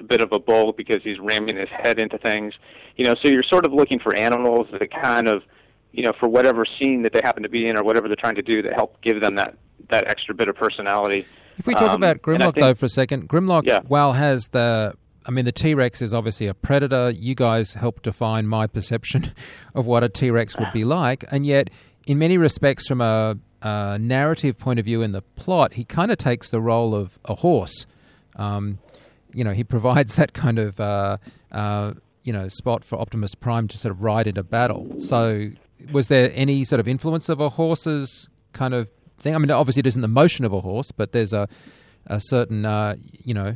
a 0.00 0.04
bit 0.04 0.20
of 0.20 0.30
a 0.30 0.38
bull 0.38 0.72
because 0.72 1.02
he's 1.02 1.18
ramming 1.18 1.56
his 1.56 1.68
head 1.70 1.98
into 1.98 2.16
things. 2.18 2.54
You 2.94 3.04
know, 3.04 3.16
so 3.20 3.28
you're 3.28 3.42
sort 3.42 3.66
of 3.66 3.72
looking 3.72 3.98
for 3.98 4.14
animals 4.14 4.68
that 4.70 4.92
kind 4.92 5.26
of, 5.26 5.42
you 5.90 6.04
know, 6.04 6.12
for 6.20 6.28
whatever 6.28 6.64
scene 6.78 7.02
that 7.02 7.12
they 7.12 7.20
happen 7.24 7.42
to 7.42 7.48
be 7.48 7.66
in 7.66 7.76
or 7.76 7.82
whatever 7.82 8.06
they're 8.06 8.14
trying 8.14 8.36
to 8.36 8.42
do, 8.42 8.62
that 8.62 8.74
help 8.74 9.00
give 9.02 9.20
them 9.20 9.34
that 9.34 9.56
that 9.90 10.08
extra 10.08 10.36
bit 10.36 10.48
of 10.48 10.54
personality. 10.54 11.26
If 11.58 11.66
we 11.66 11.74
talk 11.74 11.90
um, 11.90 11.96
about 11.96 12.22
Grimlock 12.22 12.54
think, 12.54 12.64
though 12.64 12.74
for 12.74 12.86
a 12.86 12.90
second, 12.90 13.28
Grimlock 13.28 13.66
yeah. 13.66 13.80
while 13.88 14.12
has 14.12 14.46
the 14.52 14.94
I 15.26 15.32
mean, 15.32 15.46
the 15.46 15.52
T 15.52 15.74
Rex 15.74 16.00
is 16.00 16.14
obviously 16.14 16.46
a 16.46 16.54
predator. 16.54 17.10
You 17.10 17.34
guys 17.34 17.74
helped 17.74 18.04
define 18.04 18.46
my 18.46 18.68
perception 18.68 19.32
of 19.74 19.84
what 19.84 20.04
a 20.04 20.08
T 20.08 20.30
Rex 20.30 20.56
would 20.58 20.72
be 20.72 20.84
like, 20.84 21.24
and 21.32 21.44
yet, 21.44 21.70
in 22.06 22.18
many 22.18 22.38
respects, 22.38 22.86
from 22.86 23.00
a 23.00 23.36
uh, 23.64 23.96
narrative 23.98 24.58
point 24.58 24.78
of 24.78 24.84
view 24.84 25.02
in 25.02 25.12
the 25.12 25.22
plot, 25.22 25.72
he 25.72 25.84
kind 25.84 26.12
of 26.12 26.18
takes 26.18 26.50
the 26.50 26.60
role 26.60 26.94
of 26.94 27.18
a 27.24 27.34
horse. 27.34 27.86
Um, 28.36 28.78
you 29.32 29.42
know, 29.42 29.52
he 29.52 29.64
provides 29.74 30.16
that 30.16 30.34
kind 30.34 30.58
of 30.58 30.78
uh, 30.78 31.16
uh, 31.50 31.94
you 32.22 32.32
know 32.32 32.48
spot 32.48 32.84
for 32.84 33.00
Optimus 33.00 33.34
Prime 33.34 33.66
to 33.68 33.78
sort 33.78 33.90
of 33.90 34.02
ride 34.02 34.26
into 34.26 34.42
battle. 34.42 34.88
So, 35.00 35.50
was 35.92 36.08
there 36.08 36.30
any 36.34 36.64
sort 36.64 36.78
of 36.78 36.86
influence 36.86 37.28
of 37.28 37.40
a 37.40 37.48
horse's 37.48 38.28
kind 38.52 38.74
of 38.74 38.88
thing? 39.18 39.34
I 39.34 39.38
mean, 39.38 39.50
obviously 39.50 39.80
it 39.80 39.86
isn't 39.86 40.02
the 40.02 40.08
motion 40.08 40.44
of 40.44 40.52
a 40.52 40.60
horse, 40.60 40.92
but 40.92 41.12
there's 41.12 41.32
a 41.32 41.48
a 42.06 42.20
certain 42.20 42.66
uh, 42.66 42.96
you 43.12 43.32
know 43.32 43.54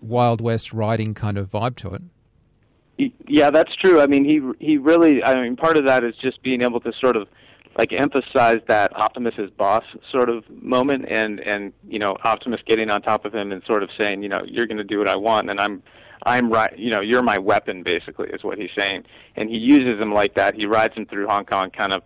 Wild 0.00 0.40
West 0.40 0.72
riding 0.72 1.12
kind 1.12 1.36
of 1.36 1.50
vibe 1.50 1.76
to 1.76 1.94
it. 1.94 2.02
Yeah, 3.26 3.50
that's 3.50 3.74
true. 3.76 4.00
I 4.00 4.06
mean, 4.06 4.24
he 4.24 4.40
he 4.64 4.78
really. 4.78 5.22
I 5.22 5.42
mean, 5.42 5.56
part 5.56 5.76
of 5.76 5.84
that 5.86 6.04
is 6.04 6.14
just 6.16 6.42
being 6.42 6.62
able 6.62 6.80
to 6.80 6.92
sort 7.00 7.16
of 7.16 7.28
like 7.76 7.92
emphasize 7.92 8.60
that 8.68 8.94
Optimus 8.96 9.34
is 9.38 9.50
boss 9.50 9.84
sort 10.10 10.28
of 10.28 10.44
moment, 10.50 11.06
and 11.08 11.40
and 11.40 11.72
you 11.88 11.98
know 11.98 12.16
Optimus 12.24 12.60
getting 12.66 12.90
on 12.90 13.02
top 13.02 13.24
of 13.24 13.34
him 13.34 13.52
and 13.52 13.62
sort 13.66 13.82
of 13.82 13.90
saying, 13.98 14.22
you 14.22 14.28
know, 14.28 14.42
you're 14.46 14.66
going 14.66 14.78
to 14.78 14.84
do 14.84 14.98
what 14.98 15.08
I 15.08 15.16
want, 15.16 15.50
and 15.50 15.60
I'm 15.60 15.82
I'm 16.24 16.50
right, 16.50 16.76
you 16.78 16.90
know, 16.90 17.00
you're 17.00 17.22
my 17.22 17.38
weapon, 17.38 17.82
basically, 17.82 18.28
is 18.28 18.44
what 18.44 18.58
he's 18.58 18.70
saying, 18.78 19.04
and 19.36 19.48
he 19.48 19.56
uses 19.56 20.00
him 20.00 20.12
like 20.12 20.34
that. 20.34 20.54
He 20.54 20.66
rides 20.66 20.94
him 20.94 21.06
through 21.06 21.26
Hong 21.26 21.44
Kong, 21.44 21.70
kind 21.70 21.92
of, 21.92 22.02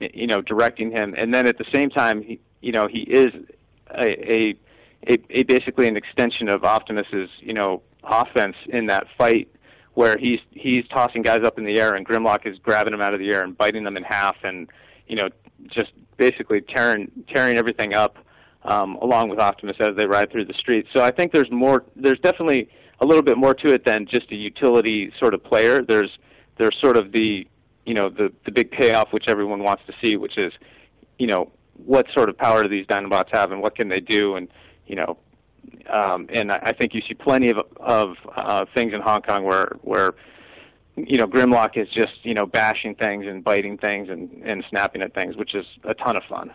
you 0.00 0.26
know, 0.26 0.40
directing 0.40 0.90
him, 0.90 1.14
and 1.16 1.32
then 1.32 1.46
at 1.46 1.58
the 1.58 1.66
same 1.72 1.90
time, 1.90 2.22
he, 2.22 2.40
you 2.60 2.72
know, 2.72 2.88
he 2.88 3.00
is 3.00 3.32
a, 3.90 4.32
a 4.32 4.54
a, 5.08 5.18
a 5.30 5.42
basically 5.42 5.86
an 5.86 5.96
extension 5.96 6.48
of 6.48 6.64
Optimus's, 6.64 7.30
you 7.40 7.52
know, 7.52 7.82
offense 8.02 8.56
in 8.68 8.86
that 8.86 9.06
fight 9.16 9.48
where 9.94 10.16
he's 10.18 10.40
he's 10.50 10.86
tossing 10.88 11.22
guys 11.22 11.44
up 11.44 11.58
in 11.58 11.64
the 11.64 11.78
air 11.78 11.94
and 11.94 12.06
Grimlock 12.06 12.46
is 12.46 12.58
grabbing 12.58 12.92
them 12.92 13.00
out 13.00 13.14
of 13.14 13.20
the 13.20 13.30
air 13.30 13.42
and 13.42 13.56
biting 13.56 13.84
them 13.84 13.96
in 13.96 14.02
half 14.02 14.36
and 14.42 14.68
you 15.06 15.16
know, 15.16 15.28
just 15.68 15.92
basically 16.16 16.60
tearing 16.60 17.10
tearing 17.32 17.56
everything 17.56 17.94
up 17.94 18.18
um, 18.64 18.96
along 18.96 19.28
with 19.28 19.38
Optimus 19.38 19.76
as 19.80 19.96
they 19.96 20.06
ride 20.06 20.30
through 20.30 20.46
the 20.46 20.54
streets. 20.54 20.88
So 20.94 21.02
I 21.02 21.10
think 21.10 21.32
there's 21.32 21.50
more. 21.50 21.84
There's 21.96 22.20
definitely 22.20 22.68
a 23.00 23.06
little 23.06 23.22
bit 23.22 23.36
more 23.36 23.54
to 23.54 23.72
it 23.72 23.84
than 23.84 24.06
just 24.06 24.30
a 24.30 24.36
utility 24.36 25.12
sort 25.18 25.34
of 25.34 25.42
player. 25.42 25.82
There's 25.82 26.10
there's 26.58 26.76
sort 26.80 26.96
of 26.96 27.12
the 27.12 27.46
you 27.84 27.94
know 27.94 28.08
the 28.08 28.32
the 28.44 28.52
big 28.52 28.70
payoff 28.70 29.12
which 29.12 29.24
everyone 29.28 29.62
wants 29.62 29.82
to 29.86 29.92
see, 30.02 30.16
which 30.16 30.38
is 30.38 30.52
you 31.18 31.26
know 31.26 31.50
what 31.84 32.06
sort 32.14 32.28
of 32.28 32.38
power 32.38 32.62
do 32.62 32.68
these 32.68 32.86
Dinobots 32.86 33.30
have 33.32 33.50
and 33.50 33.60
what 33.60 33.74
can 33.74 33.88
they 33.88 33.98
do 34.00 34.36
and 34.36 34.48
you 34.86 34.94
know 34.94 35.18
um, 35.90 36.28
and 36.32 36.52
I, 36.52 36.60
I 36.62 36.72
think 36.72 36.94
you 36.94 37.02
see 37.06 37.14
plenty 37.14 37.50
of 37.50 37.58
of 37.78 38.16
uh, 38.36 38.64
things 38.74 38.92
in 38.92 39.00
Hong 39.00 39.22
Kong 39.22 39.44
where 39.44 39.76
where 39.82 40.14
you 40.96 41.18
know, 41.18 41.26
Grimlock 41.26 41.76
is 41.76 41.88
just, 41.88 42.12
you 42.22 42.34
know, 42.34 42.46
bashing 42.46 42.94
things 42.94 43.26
and 43.26 43.42
biting 43.42 43.78
things 43.78 44.08
and, 44.08 44.30
and 44.44 44.64
snapping 44.70 45.02
at 45.02 45.14
things, 45.14 45.36
which 45.36 45.54
is 45.54 45.66
a 45.84 45.94
ton 45.94 46.16
of 46.16 46.22
fun. 46.28 46.52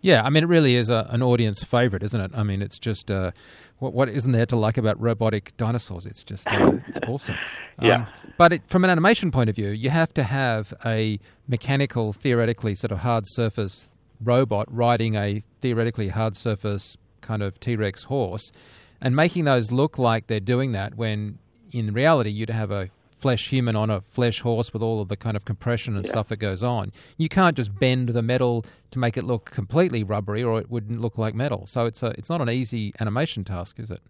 Yeah, 0.00 0.22
I 0.22 0.30
mean, 0.30 0.44
it 0.44 0.46
really 0.46 0.76
is 0.76 0.90
a, 0.90 1.06
an 1.10 1.22
audience 1.22 1.64
favorite, 1.64 2.02
isn't 2.02 2.20
it? 2.20 2.30
I 2.34 2.42
mean, 2.44 2.62
it's 2.62 2.78
just 2.78 3.10
uh, 3.10 3.32
what, 3.78 3.92
what 3.92 4.08
isn't 4.08 4.30
there 4.30 4.46
to 4.46 4.56
like 4.56 4.78
about 4.78 5.00
robotic 5.00 5.56
dinosaurs? 5.56 6.06
It's 6.06 6.22
just 6.22 6.46
uh, 6.52 6.72
it's 6.86 6.98
awesome. 7.08 7.34
Um, 7.78 7.86
yeah. 7.86 8.06
But 8.36 8.52
it, 8.52 8.62
from 8.68 8.84
an 8.84 8.90
animation 8.90 9.30
point 9.32 9.50
of 9.50 9.56
view, 9.56 9.70
you 9.70 9.90
have 9.90 10.14
to 10.14 10.22
have 10.22 10.72
a 10.84 11.18
mechanical, 11.48 12.12
theoretically 12.12 12.74
sort 12.74 12.92
of 12.92 12.98
hard 12.98 13.24
surface 13.26 13.88
robot 14.22 14.66
riding 14.70 15.14
a 15.14 15.42
theoretically 15.60 16.08
hard 16.08 16.36
surface 16.36 16.96
kind 17.20 17.42
of 17.42 17.58
T 17.58 17.74
Rex 17.76 18.04
horse, 18.04 18.52
and 19.00 19.16
making 19.16 19.44
those 19.44 19.72
look 19.72 19.98
like 19.98 20.26
they're 20.28 20.40
doing 20.40 20.72
that 20.72 20.94
when 20.94 21.38
in 21.72 21.92
reality 21.92 22.30
you'd 22.30 22.50
have 22.50 22.70
a 22.70 22.88
flesh 23.18 23.48
human 23.48 23.76
on 23.76 23.90
a 23.90 24.00
flesh 24.00 24.40
horse 24.40 24.72
with 24.72 24.82
all 24.82 25.00
of 25.00 25.08
the 25.08 25.16
kind 25.16 25.36
of 25.36 25.44
compression 25.44 25.96
and 25.96 26.04
yeah. 26.04 26.10
stuff 26.10 26.28
that 26.28 26.36
goes 26.36 26.62
on. 26.62 26.92
You 27.16 27.28
can't 27.28 27.56
just 27.56 27.76
bend 27.78 28.10
the 28.10 28.22
metal 28.22 28.64
to 28.90 28.98
make 28.98 29.16
it 29.16 29.24
look 29.24 29.50
completely 29.50 30.02
rubbery, 30.02 30.42
or 30.42 30.60
it 30.60 30.70
wouldn't 30.70 31.00
look 31.00 31.18
like 31.18 31.34
metal. 31.34 31.66
So 31.66 31.86
it's 31.86 32.02
a, 32.02 32.08
it's 32.18 32.30
not 32.30 32.40
an 32.40 32.50
easy 32.50 32.94
animation 33.00 33.44
task, 33.44 33.78
is 33.78 33.90
it? 33.90 34.00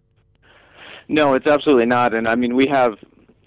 No, 1.07 1.33
it's 1.33 1.47
absolutely 1.47 1.87
not. 1.87 2.13
And 2.13 2.27
I 2.27 2.35
mean, 2.35 2.55
we 2.55 2.67
have 2.67 2.93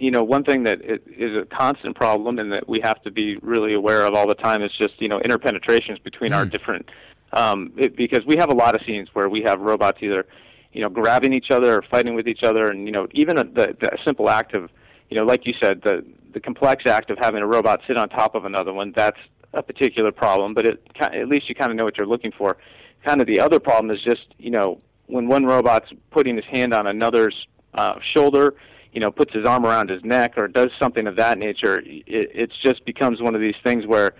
you 0.02 0.10
know, 0.10 0.24
one 0.24 0.42
thing 0.42 0.64
that 0.64 0.80
is 0.82 1.36
a 1.36 1.44
constant 1.44 1.94
problem 1.94 2.40
and 2.40 2.52
that 2.52 2.68
we 2.68 2.80
have 2.82 3.00
to 3.02 3.10
be 3.10 3.36
really 3.36 3.72
aware 3.72 4.04
of 4.04 4.14
all 4.14 4.26
the 4.26 4.34
time 4.34 4.60
is 4.60 4.72
just, 4.76 5.00
you 5.00 5.06
know, 5.06 5.20
interpenetrations 5.20 6.02
between 6.02 6.32
mm. 6.32 6.36
our 6.36 6.44
different, 6.44 6.88
um, 7.34 7.72
it, 7.76 7.94
because 7.96 8.26
we 8.26 8.36
have 8.36 8.50
a 8.50 8.54
lot 8.54 8.74
of 8.74 8.84
scenes 8.84 9.08
where 9.12 9.28
we 9.28 9.42
have 9.42 9.60
robots 9.60 9.98
either, 10.02 10.26
you 10.72 10.80
know, 10.80 10.88
grabbing 10.88 11.32
each 11.32 11.52
other 11.52 11.76
or 11.76 11.84
fighting 11.88 12.16
with 12.16 12.26
each 12.26 12.42
other, 12.42 12.68
and 12.68 12.86
you 12.86 12.90
know, 12.90 13.06
even 13.12 13.38
a, 13.38 13.44
the, 13.44 13.76
the 13.80 13.96
simple 14.04 14.28
act 14.28 14.54
of, 14.54 14.70
you 15.12 15.18
know, 15.18 15.24
like 15.24 15.46
you 15.46 15.52
said, 15.60 15.82
the 15.82 16.02
the 16.32 16.40
complex 16.40 16.86
act 16.86 17.10
of 17.10 17.18
having 17.18 17.42
a 17.42 17.46
robot 17.46 17.82
sit 17.86 17.98
on 17.98 18.08
top 18.08 18.34
of 18.34 18.46
another 18.46 18.72
one, 18.72 18.94
that's 18.96 19.18
a 19.52 19.62
particular 19.62 20.10
problem. 20.10 20.54
But 20.54 20.64
it, 20.64 20.88
at 20.98 21.28
least 21.28 21.50
you 21.50 21.54
kind 21.54 21.70
of 21.70 21.76
know 21.76 21.84
what 21.84 21.98
you're 21.98 22.06
looking 22.06 22.32
for. 22.32 22.56
Kind 23.04 23.20
of 23.20 23.26
the 23.26 23.38
other 23.38 23.60
problem 23.60 23.94
is 23.94 24.02
just, 24.02 24.28
you 24.38 24.50
know, 24.50 24.80
when 25.08 25.28
one 25.28 25.44
robot's 25.44 25.90
putting 26.10 26.36
his 26.36 26.46
hand 26.46 26.72
on 26.72 26.86
another's 26.86 27.46
uh, 27.74 27.98
shoulder 28.14 28.54
you 28.92 29.00
know, 29.00 29.10
puts 29.10 29.32
his 29.32 29.46
arm 29.46 29.64
around 29.64 29.88
his 29.88 30.04
neck 30.04 30.34
or 30.36 30.46
does 30.46 30.70
something 30.78 31.06
of 31.06 31.16
that 31.16 31.38
nature, 31.38 31.80
it 31.80 32.04
it's 32.06 32.54
just 32.62 32.84
becomes 32.84 33.22
one 33.22 33.34
of 33.34 33.40
these 33.40 33.54
things 33.64 33.86
where 33.86 34.14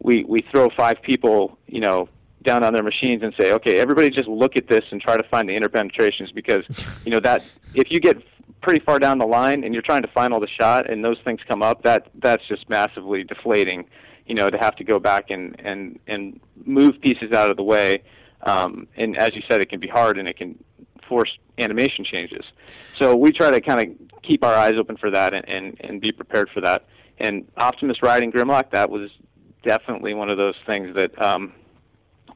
we 0.00 0.22
we 0.24 0.40
throw 0.50 0.68
five 0.76 1.00
people, 1.00 1.58
you 1.66 1.80
know, 1.80 2.10
down 2.42 2.62
on 2.62 2.74
their 2.74 2.82
machines 2.82 3.22
and 3.22 3.34
say, 3.40 3.52
okay, 3.52 3.78
everybody 3.78 4.10
just 4.10 4.28
look 4.28 4.54
at 4.56 4.68
this 4.68 4.84
and 4.90 5.00
try 5.00 5.16
to 5.16 5.26
find 5.28 5.48
the 5.48 5.56
interpenetrations 5.56 6.30
because, 6.30 6.64
you 7.06 7.10
know, 7.10 7.20
that 7.20 7.42
if 7.74 7.90
you 7.90 8.00
get 8.00 8.22
pretty 8.60 8.84
far 8.84 8.98
down 8.98 9.18
the 9.18 9.26
line 9.26 9.64
and 9.64 9.72
you're 9.72 9.82
trying 9.82 10.02
to 10.02 10.08
final 10.08 10.40
the 10.40 10.48
shot 10.48 10.90
and 10.90 11.04
those 11.04 11.18
things 11.24 11.40
come 11.46 11.62
up, 11.62 11.82
that 11.82 12.08
that's 12.14 12.46
just 12.48 12.68
massively 12.68 13.24
deflating. 13.24 13.84
You 14.26 14.34
know, 14.34 14.50
to 14.50 14.58
have 14.58 14.76
to 14.76 14.84
go 14.84 14.98
back 14.98 15.30
and 15.30 15.56
and 15.58 15.98
and 16.06 16.38
move 16.64 17.00
pieces 17.00 17.32
out 17.32 17.50
of 17.50 17.56
the 17.56 17.62
way. 17.62 18.02
Um, 18.42 18.86
and 18.96 19.16
as 19.16 19.34
you 19.34 19.42
said, 19.48 19.62
it 19.62 19.70
can 19.70 19.80
be 19.80 19.88
hard 19.88 20.18
and 20.18 20.28
it 20.28 20.36
can 20.36 20.62
force 21.08 21.30
animation 21.58 22.04
changes. 22.04 22.44
So 22.98 23.16
we 23.16 23.32
try 23.32 23.50
to 23.50 23.60
kind 23.60 23.80
of 23.80 24.22
keep 24.22 24.44
our 24.44 24.54
eyes 24.54 24.74
open 24.78 24.96
for 24.96 25.10
that 25.10 25.34
and, 25.34 25.48
and, 25.48 25.76
and 25.80 26.00
be 26.00 26.12
prepared 26.12 26.50
for 26.52 26.60
that. 26.60 26.84
And 27.18 27.50
Optimus 27.56 28.02
riding 28.02 28.30
Grimlock, 28.30 28.70
that 28.72 28.90
was 28.90 29.10
definitely 29.64 30.14
one 30.14 30.30
of 30.30 30.36
those 30.36 30.54
things 30.66 30.94
that 30.94 31.20
um, 31.20 31.52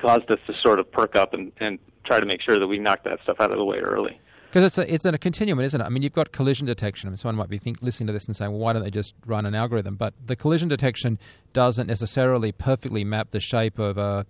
caused 0.00 0.30
us 0.30 0.38
to 0.46 0.54
sort 0.60 0.80
of 0.80 0.90
perk 0.90 1.14
up 1.14 1.34
and, 1.34 1.52
and 1.60 1.78
try 2.04 2.18
to 2.18 2.26
make 2.26 2.40
sure 2.40 2.58
that 2.58 2.66
we 2.66 2.78
knock 2.78 3.04
that 3.04 3.20
stuff 3.22 3.36
out 3.38 3.52
of 3.52 3.58
the 3.58 3.64
way 3.64 3.78
early. 3.78 4.18
Because 4.52 4.66
it's 4.66 4.76
a, 4.76 4.94
it's 4.94 5.04
a 5.06 5.16
continuum, 5.16 5.60
isn't 5.60 5.80
it? 5.80 5.84
I 5.84 5.88
mean, 5.88 6.02
you've 6.02 6.12
got 6.12 6.30
collision 6.32 6.66
detection. 6.66 7.08
I 7.08 7.10
mean, 7.10 7.16
someone 7.16 7.36
might 7.36 7.48
be 7.48 7.56
think, 7.56 7.80
listening 7.80 8.08
to 8.08 8.12
this 8.12 8.26
and 8.26 8.36
saying, 8.36 8.50
well, 8.50 8.60
why 8.60 8.74
don't 8.74 8.84
they 8.84 8.90
just 8.90 9.14
run 9.24 9.46
an 9.46 9.54
algorithm? 9.54 9.96
But 9.96 10.12
the 10.26 10.36
collision 10.36 10.68
detection 10.68 11.18
doesn't 11.54 11.86
necessarily 11.86 12.52
perfectly 12.52 13.02
map 13.02 13.30
the 13.30 13.40
shape 13.40 13.78
of 13.78 13.96
a, 13.96 14.26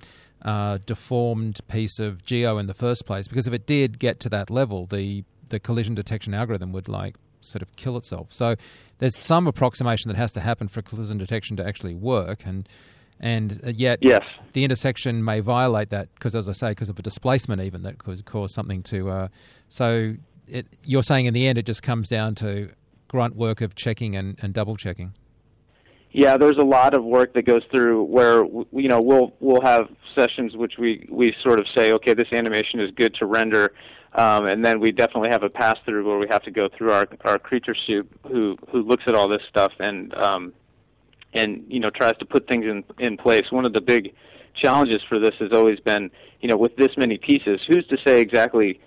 deformed 0.87 1.58
piece 1.66 1.98
of 1.98 2.24
geo 2.24 2.58
in 2.58 2.68
the 2.68 2.74
first 2.74 3.04
place. 3.04 3.26
Because 3.26 3.48
if 3.48 3.52
it 3.52 3.66
did 3.66 3.98
get 3.98 4.20
to 4.20 4.28
that 4.28 4.48
level, 4.48 4.87
the 4.87 5.24
the 5.48 5.61
collision 5.61 5.94
detection 5.94 6.35
algorithm 6.35 6.72
would 6.72 6.88
like 6.88 7.14
sort 7.40 7.62
of 7.62 7.76
kill 7.76 7.96
itself. 7.96 8.28
So 8.30 8.54
there's 8.98 9.16
some 9.16 9.46
approximation 9.46 10.08
that 10.08 10.16
has 10.16 10.32
to 10.32 10.40
happen 10.40 10.68
for 10.68 10.82
collision 10.82 11.18
detection 11.18 11.56
to 11.58 11.66
actually 11.66 11.94
work, 11.94 12.46
and 12.46 12.68
and 13.22 13.61
uh, 13.64 13.70
yet 13.70 14.00
yes. 14.02 14.22
the 14.52 14.64
intersection 14.64 15.24
may 15.24 15.40
violate 15.40 15.90
that 15.90 16.12
because, 16.14 16.35
as 16.35 16.48
I 16.48 16.52
say, 16.52 16.70
because 16.70 16.88
of 16.88 16.98
a 16.98 17.02
displacement 17.02 17.62
even 17.62 17.82
that 17.85 17.98
could 17.98 18.24
cause 18.24 18.52
something 18.52 18.82
to. 18.85 19.08
Uh, 19.08 19.28
so 19.68 20.14
it, 20.48 20.66
you're 20.85 21.04
saying 21.04 21.26
in 21.26 21.35
the 21.35 21.46
end 21.46 21.56
it 21.56 21.64
just 21.64 21.82
comes 21.82 22.08
down 22.08 22.35
to 22.37 22.70
grunt 23.08 23.37
work 23.37 23.61
of 23.61 23.74
checking 23.76 24.16
and, 24.16 24.37
and 24.42 24.52
double 24.52 24.76
checking. 24.76 25.14
Yeah, 26.11 26.37
there's 26.37 26.58
a 26.58 26.64
lot 26.64 26.94
of 26.94 27.04
work 27.04 27.32
that 27.35 27.46
goes 27.46 27.62
through 27.72 28.04
where 28.04 28.44
you 28.44 28.88
know 28.88 29.00
we'll 29.00 29.32
we'll 29.40 29.62
have 29.62 29.88
sessions 30.14 30.56
which 30.56 30.74
we 30.78 31.06
we 31.11 31.35
sort 31.42 31.58
of 31.58 31.66
say, 31.76 31.92
okay, 31.92 32.12
this 32.12 32.28
animation 32.32 32.80
is 32.80 32.90
good 32.90 33.14
to 33.14 33.24
render, 33.24 33.72
um, 34.14 34.46
and 34.46 34.62
then 34.62 34.78
we 34.78 34.90
definitely 34.90 35.30
have 35.30 35.42
a 35.42 35.48
pass 35.48 35.76
through 35.87 36.06
where 36.06 36.18
we 36.18 36.26
have 36.28 36.42
to 36.42 36.50
go 36.50 36.68
through 36.76 36.90
our 36.92 37.06
our 37.24 37.38
creature 37.38 37.74
supe 37.74 38.11
who 38.30 38.58
who 38.70 38.82
looks 38.82 39.04
at 39.06 39.14
all 39.14 39.26
this 39.26 39.40
stuff 39.48 39.72
and 39.78 40.12
um, 40.14 40.52
and 41.33 41.64
you 41.68 41.81
know 41.81 41.90
tries 41.90 42.16
to 42.18 42.25
put 42.25 42.49
things 42.49 42.64
in 42.64 42.85
in 42.99 43.16
place. 43.16 43.45
One 43.51 43.64
of 43.64 43.73
the 43.73 43.81
big 43.81 44.14
challenges 44.55 45.03
for 45.09 45.18
this 45.18 45.35
has 45.40 45.51
always 45.53 45.81
been, 45.81 46.11
you 46.40 46.49
know, 46.49 46.57
with 46.57 46.77
this 46.77 46.90
many 46.97 47.18
pieces, 47.18 47.61
who's 47.66 47.87
to 47.87 47.97
say 48.05 48.21
exactly 48.21 48.81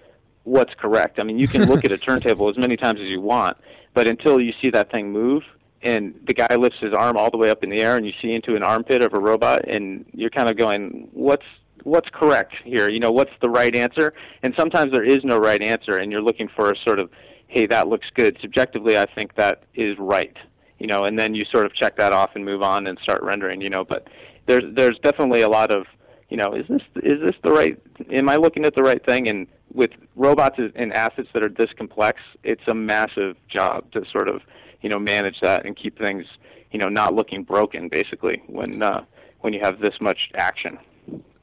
what's 0.44 0.74
correct? 0.76 1.20
I 1.20 1.24
mean, 1.24 1.40
you 1.40 1.48
can 1.48 1.64
look 1.66 1.84
at 1.86 1.92
a 1.92 1.98
turntable 2.10 2.50
as 2.50 2.58
many 2.58 2.78
times 2.78 3.00
as 3.02 3.08
you 3.08 3.20
want, 3.20 3.58
but 3.94 4.08
until 4.08 4.40
you 4.40 4.54
see 4.62 4.70
that 4.72 4.92
thing 4.92 5.12
move, 5.12 5.44
and 5.86 6.20
the 6.28 6.34
guy 6.34 6.54
lifts 6.56 6.80
his 6.80 6.94
arm 6.94 7.16
all 7.16 7.30
the 7.30 7.38
way 7.38 7.50
up 7.50 7.64
in 7.64 7.70
the 7.70 7.80
air 7.80 7.96
and 7.96 8.06
you 8.06 8.12
see 8.22 8.34
into 8.34 8.56
an 8.56 8.64
armpit 8.64 9.02
of 9.02 9.14
a 9.14 9.20
robot 9.20 9.68
and 9.70 10.06
you're 10.14 10.32
kind 10.32 10.50
of 10.50 10.58
going 10.58 11.08
what's 11.14 11.46
what's 11.84 12.10
correct 12.12 12.54
here 12.64 12.90
you 12.90 13.00
know 13.00 13.12
what's 13.12 13.32
the 13.42 13.50
right 13.50 13.76
answer 13.76 14.14
and 14.42 14.54
sometimes 14.58 14.92
there 14.92 15.04
is 15.04 15.20
no 15.24 15.38
right 15.38 15.62
answer 15.62 15.98
and 15.98 16.12
you're 16.12 16.22
looking 16.22 16.50
for 16.56 16.72
a 16.72 16.76
sort 16.84 17.00
of 17.00 17.10
hey 17.48 17.68
that 17.68 17.88
looks 17.88 18.08
good 18.16 18.38
subjectively 18.42 18.98
i 18.98 19.06
think 19.14 19.36
that 19.36 19.64
is 19.76 19.96
right 20.00 20.36
you 20.80 20.88
know 20.88 21.06
and 21.06 21.18
then 21.18 21.36
you 21.36 21.46
sort 21.46 21.66
of 21.66 21.74
check 21.74 21.98
that 21.98 22.14
off 22.14 22.32
and 22.36 22.46
move 22.46 22.62
on 22.62 22.88
and 22.88 22.98
start 23.00 23.22
rendering 23.24 23.62
you 23.62 23.70
know 23.70 23.84
but 23.84 24.08
there's 24.46 24.64
there's 24.76 24.98
definitely 25.00 25.42
a 25.42 25.50
lot 25.50 25.72
of 25.72 25.86
you 26.30 26.38
know 26.38 26.54
is 26.54 26.66
this 26.68 26.82
is 27.04 27.22
this 27.22 27.36
the 27.44 27.52
right 27.52 27.80
am 28.12 28.30
i 28.30 28.36
looking 28.36 28.66
at 28.66 28.76
the 28.76 28.84
right 28.84 29.06
thing 29.06 29.30
and 29.30 29.48
with 29.74 29.92
robots 30.16 30.58
and 30.76 30.94
assets 30.94 31.28
that 31.34 31.44
are 31.44 31.50
this 31.50 31.70
complex 31.78 32.20
it's 32.44 32.64
a 32.68 32.74
massive 32.74 33.36
job 33.48 33.90
to 33.92 34.04
sort 34.12 34.30
of 34.30 34.42
you 34.82 34.90
know 34.90 35.00
manage 35.00 35.40
that 35.42 35.66
and 35.66 35.76
keep 35.76 35.98
things 35.98 36.26
you 36.72 36.80
know 36.80 36.90
not 36.90 37.14
looking 37.14 37.44
broken 37.44 37.90
basically 37.90 38.42
when 38.48 38.84
uh, 38.84 39.04
when 39.46 39.54
you 39.54 39.60
have 39.62 39.80
this 39.80 39.94
much 40.02 40.32
action. 40.34 40.80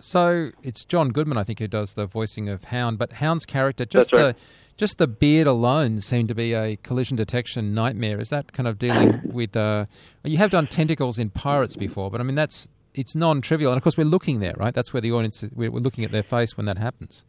So 0.01 0.51
it's 0.65 0.85
John 0.85 1.11
Goodman, 1.11 1.39
I 1.39 1.45
think, 1.45 1.61
who 1.61 1.69
does 1.69 1.95
the 1.95 2.05
voicing 2.05 2.49
of 2.49 2.65
Hound. 2.65 2.99
But 2.99 3.13
Hound's 3.13 3.47
character, 3.47 3.85
just 3.85 4.13
right. 4.13 4.35
the 4.35 4.37
just 4.77 4.99
the 4.99 5.07
beard 5.07 5.47
alone, 5.47 6.01
seemed 6.01 6.29
to 6.29 6.35
be 6.35 6.55
a 6.55 6.77
collision 6.77 7.17
detection 7.17 7.75
nightmare. 7.75 8.21
Is 8.21 8.31
that 8.31 8.53
kind 8.53 8.67
of 8.67 8.79
dealing 8.79 9.21
with? 9.25 9.57
Uh, 9.57 9.87
you 10.25 10.39
have 10.39 10.51
done 10.51 10.67
tentacles 10.67 11.19
in 11.19 11.31
pirates 11.31 11.77
before, 11.77 12.11
but 12.11 12.21
I 12.21 12.25
mean 12.25 12.35
that's 12.35 12.69
it's 12.95 13.15
non-trivial, 13.15 13.73
and 13.73 13.79
of 13.79 13.83
course 13.83 13.97
we're 13.97 14.05
looking 14.05 14.41
there, 14.41 14.55
right? 14.57 14.75
That's 14.75 14.93
where 14.93 15.01
the 15.01 15.13
audience 15.13 15.45
we're 15.55 15.71
looking 15.71 16.05
at 16.05 16.13
their 16.13 16.23
face 16.23 16.57
when 16.57 16.67
that 16.67 16.79
happens. 16.79 17.25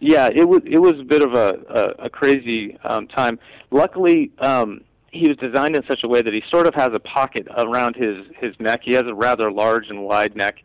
Yeah, 0.00 0.28
it 0.34 0.48
was 0.48 0.62
it 0.64 0.78
was 0.78 0.98
a 1.00 1.04
bit 1.04 1.22
of 1.22 1.34
a 1.34 1.94
a, 1.98 2.04
a 2.06 2.10
crazy 2.10 2.78
um, 2.84 3.08
time. 3.08 3.38
Luckily, 3.70 4.30
um, 4.38 4.82
he 5.10 5.28
was 5.28 5.36
designed 5.38 5.74
in 5.74 5.82
such 5.88 6.04
a 6.04 6.08
way 6.08 6.22
that 6.22 6.32
he 6.32 6.42
sort 6.50 6.66
of 6.66 6.74
has 6.74 6.90
a 6.94 7.00
pocket 7.00 7.48
around 7.56 7.96
his 7.96 8.24
his 8.36 8.54
neck. 8.60 8.80
He 8.84 8.92
has 8.92 9.04
a 9.06 9.14
rather 9.14 9.50
large 9.50 9.88
and 9.88 10.04
wide 10.04 10.36
neck, 10.36 10.56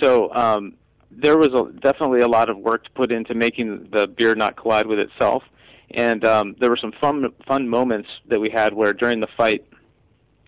so 0.00 0.32
um, 0.34 0.74
there 1.10 1.36
was 1.36 1.48
a, 1.48 1.72
definitely 1.80 2.20
a 2.20 2.28
lot 2.28 2.48
of 2.48 2.58
work 2.58 2.84
to 2.84 2.90
put 2.90 3.12
into 3.12 3.34
making 3.34 3.88
the 3.92 4.06
beard 4.06 4.38
not 4.38 4.56
collide 4.56 4.86
with 4.86 4.98
itself. 4.98 5.42
And 5.90 6.24
um, 6.24 6.56
there 6.58 6.68
were 6.68 6.76
some 6.76 6.92
fun 7.00 7.32
fun 7.46 7.68
moments 7.68 8.08
that 8.28 8.40
we 8.40 8.50
had 8.50 8.74
where 8.74 8.92
during 8.92 9.20
the 9.20 9.28
fight, 9.36 9.64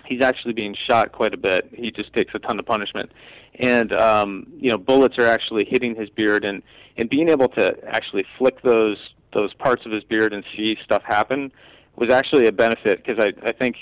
he's 0.04 0.20
actually 0.20 0.52
being 0.52 0.74
shot 0.88 1.12
quite 1.12 1.32
a 1.32 1.36
bit. 1.36 1.68
He 1.72 1.90
just 1.92 2.12
takes 2.12 2.34
a 2.34 2.40
ton 2.40 2.58
of 2.58 2.66
punishment, 2.66 3.12
and 3.54 3.92
um, 3.92 4.48
you 4.58 4.68
know 4.68 4.78
bullets 4.78 5.16
are 5.16 5.26
actually 5.26 5.64
hitting 5.64 5.94
his 5.94 6.10
beard, 6.10 6.44
and 6.44 6.60
and 6.96 7.08
being 7.08 7.28
able 7.28 7.48
to 7.50 7.76
actually 7.86 8.24
flick 8.36 8.62
those 8.62 8.98
those 9.32 9.54
parts 9.54 9.86
of 9.86 9.92
his 9.92 10.02
beard 10.04 10.32
and 10.32 10.44
see 10.56 10.76
stuff 10.82 11.02
happen 11.04 11.52
was 11.96 12.10
actually 12.10 12.46
a 12.46 12.52
benefit 12.52 13.04
because 13.04 13.22
I, 13.22 13.32
I 13.46 13.52
think 13.52 13.76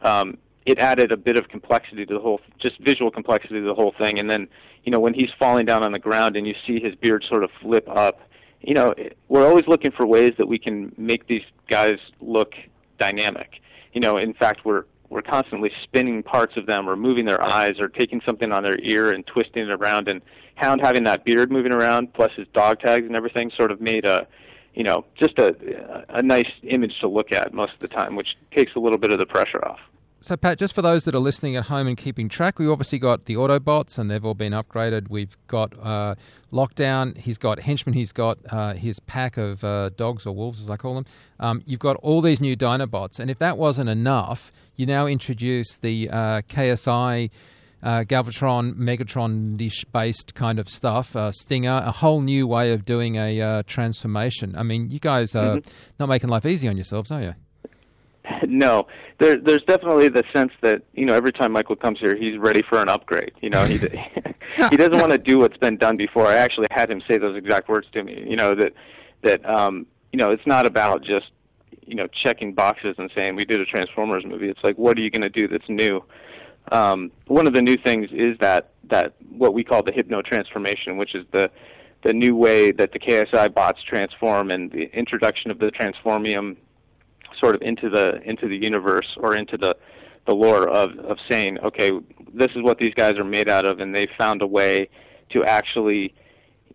um, 0.00 0.38
it 0.66 0.78
added 0.78 1.12
a 1.12 1.16
bit 1.16 1.36
of 1.36 1.48
complexity 1.48 2.06
to 2.06 2.14
the 2.14 2.20
whole, 2.20 2.40
just 2.58 2.78
visual 2.80 3.10
complexity 3.10 3.54
to 3.54 3.66
the 3.66 3.74
whole 3.74 3.94
thing. 3.98 4.18
And 4.18 4.30
then, 4.30 4.48
you 4.84 4.92
know, 4.92 5.00
when 5.00 5.14
he's 5.14 5.30
falling 5.38 5.66
down 5.66 5.82
on 5.84 5.92
the 5.92 5.98
ground 5.98 6.36
and 6.36 6.46
you 6.46 6.54
see 6.66 6.80
his 6.80 6.94
beard 6.94 7.24
sort 7.28 7.44
of 7.44 7.50
flip 7.60 7.88
up, 7.88 8.20
you 8.60 8.74
know, 8.74 8.94
we're 9.28 9.46
always 9.46 9.66
looking 9.66 9.90
for 9.90 10.06
ways 10.06 10.32
that 10.38 10.46
we 10.46 10.58
can 10.58 10.92
make 10.96 11.26
these 11.26 11.42
guys 11.68 11.98
look 12.20 12.52
dynamic. 12.98 13.60
You 13.92 14.00
know, 14.00 14.16
in 14.16 14.34
fact, 14.34 14.64
we're 14.64 14.84
we're 15.10 15.20
constantly 15.20 15.70
spinning 15.82 16.22
parts 16.22 16.56
of 16.56 16.64
them 16.64 16.88
or 16.88 16.96
moving 16.96 17.26
their 17.26 17.42
eyes 17.42 17.78
or 17.78 17.88
taking 17.88 18.22
something 18.24 18.50
on 18.50 18.62
their 18.62 18.78
ear 18.78 19.12
and 19.12 19.26
twisting 19.26 19.68
it 19.68 19.74
around 19.74 20.08
and 20.08 20.22
Hound 20.54 20.80
having 20.82 21.04
that 21.04 21.24
beard 21.24 21.50
moving 21.50 21.72
around 21.72 22.12
plus 22.12 22.30
his 22.36 22.46
dog 22.52 22.80
tags 22.80 23.06
and 23.06 23.16
everything 23.16 23.50
sort 23.56 23.70
of 23.70 23.80
made 23.80 24.04
a 24.04 24.26
you 24.74 24.84
know, 24.84 25.04
just 25.18 25.38
a 25.38 26.04
a 26.08 26.22
nice 26.22 26.50
image 26.62 26.98
to 27.00 27.08
look 27.08 27.32
at 27.32 27.52
most 27.52 27.74
of 27.74 27.80
the 27.80 27.88
time, 27.88 28.16
which 28.16 28.36
takes 28.56 28.74
a 28.74 28.78
little 28.78 28.96
bit 28.96 29.12
of 29.12 29.18
the 29.18 29.26
pressure 29.26 29.62
off. 29.64 29.80
So, 30.22 30.36
Pat, 30.36 30.56
just 30.56 30.72
for 30.72 30.82
those 30.82 31.04
that 31.04 31.16
are 31.16 31.20
listening 31.20 31.56
at 31.56 31.64
home 31.64 31.88
and 31.88 31.96
keeping 31.96 32.28
track, 32.28 32.60
we 32.60 32.68
obviously 32.68 33.00
got 33.00 33.24
the 33.24 33.34
Autobots, 33.34 33.98
and 33.98 34.08
they've 34.08 34.24
all 34.24 34.34
been 34.34 34.52
upgraded. 34.52 35.10
We've 35.10 35.36
got 35.48 35.76
uh, 35.82 36.14
Lockdown. 36.52 37.18
He's 37.18 37.38
got 37.38 37.58
Henchman. 37.58 37.92
He's 37.92 38.12
got 38.12 38.38
uh, 38.48 38.74
his 38.74 39.00
pack 39.00 39.36
of 39.36 39.64
uh, 39.64 39.88
dogs 39.96 40.24
or 40.24 40.32
wolves, 40.32 40.60
as 40.62 40.70
I 40.70 40.76
call 40.76 40.94
them. 40.94 41.06
Um, 41.40 41.60
you've 41.66 41.80
got 41.80 41.96
all 41.96 42.22
these 42.22 42.40
new 42.40 42.56
Dinobots, 42.56 43.18
and 43.18 43.32
if 43.32 43.40
that 43.40 43.58
wasn't 43.58 43.88
enough, 43.88 44.52
you 44.76 44.86
now 44.86 45.08
introduce 45.08 45.78
the 45.78 46.08
uh, 46.08 46.42
KSI 46.42 47.28
uh, 47.82 48.04
Galvatron, 48.04 48.74
Megatron 48.74 49.56
dish 49.56 49.84
based 49.92 50.36
kind 50.36 50.60
of 50.60 50.68
stuff, 50.68 51.16
uh, 51.16 51.32
Stinger, 51.32 51.82
a 51.84 51.90
whole 51.90 52.20
new 52.20 52.46
way 52.46 52.72
of 52.72 52.84
doing 52.84 53.16
a 53.16 53.40
uh, 53.40 53.62
transformation. 53.66 54.54
I 54.56 54.62
mean, 54.62 54.88
you 54.88 55.00
guys 55.00 55.34
are 55.34 55.56
mm-hmm. 55.56 55.70
not 55.98 56.08
making 56.08 56.30
life 56.30 56.46
easy 56.46 56.68
on 56.68 56.76
yourselves, 56.76 57.10
are 57.10 57.22
you? 57.22 57.34
no, 58.46 58.86
there, 59.18 59.38
there's 59.38 59.62
definitely 59.64 60.08
the 60.08 60.24
sense 60.32 60.52
that 60.60 60.82
you 60.94 61.04
know 61.04 61.14
every 61.14 61.32
time 61.32 61.52
Michael 61.52 61.76
comes 61.76 61.98
here, 61.98 62.16
he's 62.16 62.38
ready 62.38 62.62
for 62.62 62.80
an 62.80 62.88
upgrade. 62.88 63.32
You 63.40 63.50
know, 63.50 63.64
he 63.64 63.78
he 64.70 64.76
doesn't 64.76 64.98
want 64.98 65.12
to 65.12 65.18
do 65.18 65.38
what's 65.38 65.56
been 65.56 65.76
done 65.76 65.96
before. 65.96 66.26
I 66.26 66.36
actually 66.36 66.68
had 66.70 66.90
him 66.90 67.02
say 67.08 67.18
those 67.18 67.36
exact 67.36 67.68
words 67.68 67.86
to 67.92 68.02
me. 68.02 68.24
You 68.26 68.36
know 68.36 68.54
that 68.54 68.72
that 69.22 69.48
um, 69.48 69.86
you 70.12 70.18
know 70.18 70.30
it's 70.30 70.46
not 70.46 70.66
about 70.66 71.02
just 71.02 71.30
you 71.86 71.94
know 71.94 72.06
checking 72.06 72.52
boxes 72.52 72.94
and 72.98 73.10
saying 73.14 73.34
we 73.34 73.44
did 73.44 73.60
a 73.60 73.66
Transformers 73.66 74.24
movie. 74.26 74.48
It's 74.48 74.62
like 74.62 74.76
what 74.76 74.96
are 74.98 75.00
you 75.00 75.10
going 75.10 75.22
to 75.22 75.28
do 75.28 75.48
that's 75.48 75.68
new? 75.68 76.02
Um, 76.70 77.10
one 77.26 77.46
of 77.46 77.54
the 77.54 77.62
new 77.62 77.76
things 77.76 78.08
is 78.12 78.36
that 78.40 78.70
that 78.84 79.14
what 79.30 79.54
we 79.54 79.64
call 79.64 79.82
the 79.82 79.92
hypno 79.92 80.22
transformation, 80.22 80.96
which 80.96 81.14
is 81.14 81.24
the 81.32 81.50
the 82.04 82.12
new 82.12 82.34
way 82.34 82.72
that 82.72 82.92
the 82.92 82.98
KSI 82.98 83.54
bots 83.54 83.82
transform 83.84 84.50
and 84.50 84.70
the 84.72 84.90
introduction 84.92 85.50
of 85.50 85.58
the 85.58 85.70
transformium 85.70 86.56
sort 87.42 87.54
of 87.56 87.62
into 87.62 87.90
the 87.90 88.20
into 88.22 88.46
the 88.48 88.56
universe 88.56 89.16
or 89.18 89.36
into 89.36 89.56
the 89.56 89.76
the 90.26 90.32
lore 90.32 90.68
of 90.68 90.96
of 91.00 91.18
saying, 91.30 91.58
okay, 91.60 91.90
this 92.32 92.50
is 92.54 92.62
what 92.62 92.78
these 92.78 92.94
guys 92.94 93.14
are 93.18 93.24
made 93.24 93.48
out 93.50 93.64
of, 93.66 93.80
and 93.80 93.94
they 93.94 94.06
found 94.16 94.40
a 94.40 94.46
way 94.46 94.88
to 95.30 95.44
actually, 95.44 96.14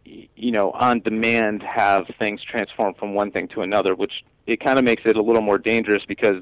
you 0.04 0.52
know, 0.52 0.72
on 0.72 1.00
demand 1.00 1.64
have 1.64 2.06
things 2.20 2.42
transform 2.44 2.94
from 2.96 3.14
one 3.14 3.32
thing 3.32 3.48
to 3.50 3.62
another, 3.62 3.96
which 3.96 4.24
it 4.46 4.60
kind 4.64 4.78
of 4.78 4.84
makes 4.86 5.04
it 5.06 5.16
a 5.16 5.22
little 5.22 5.42
more 5.42 5.58
dangerous 5.58 6.04
because, 6.06 6.38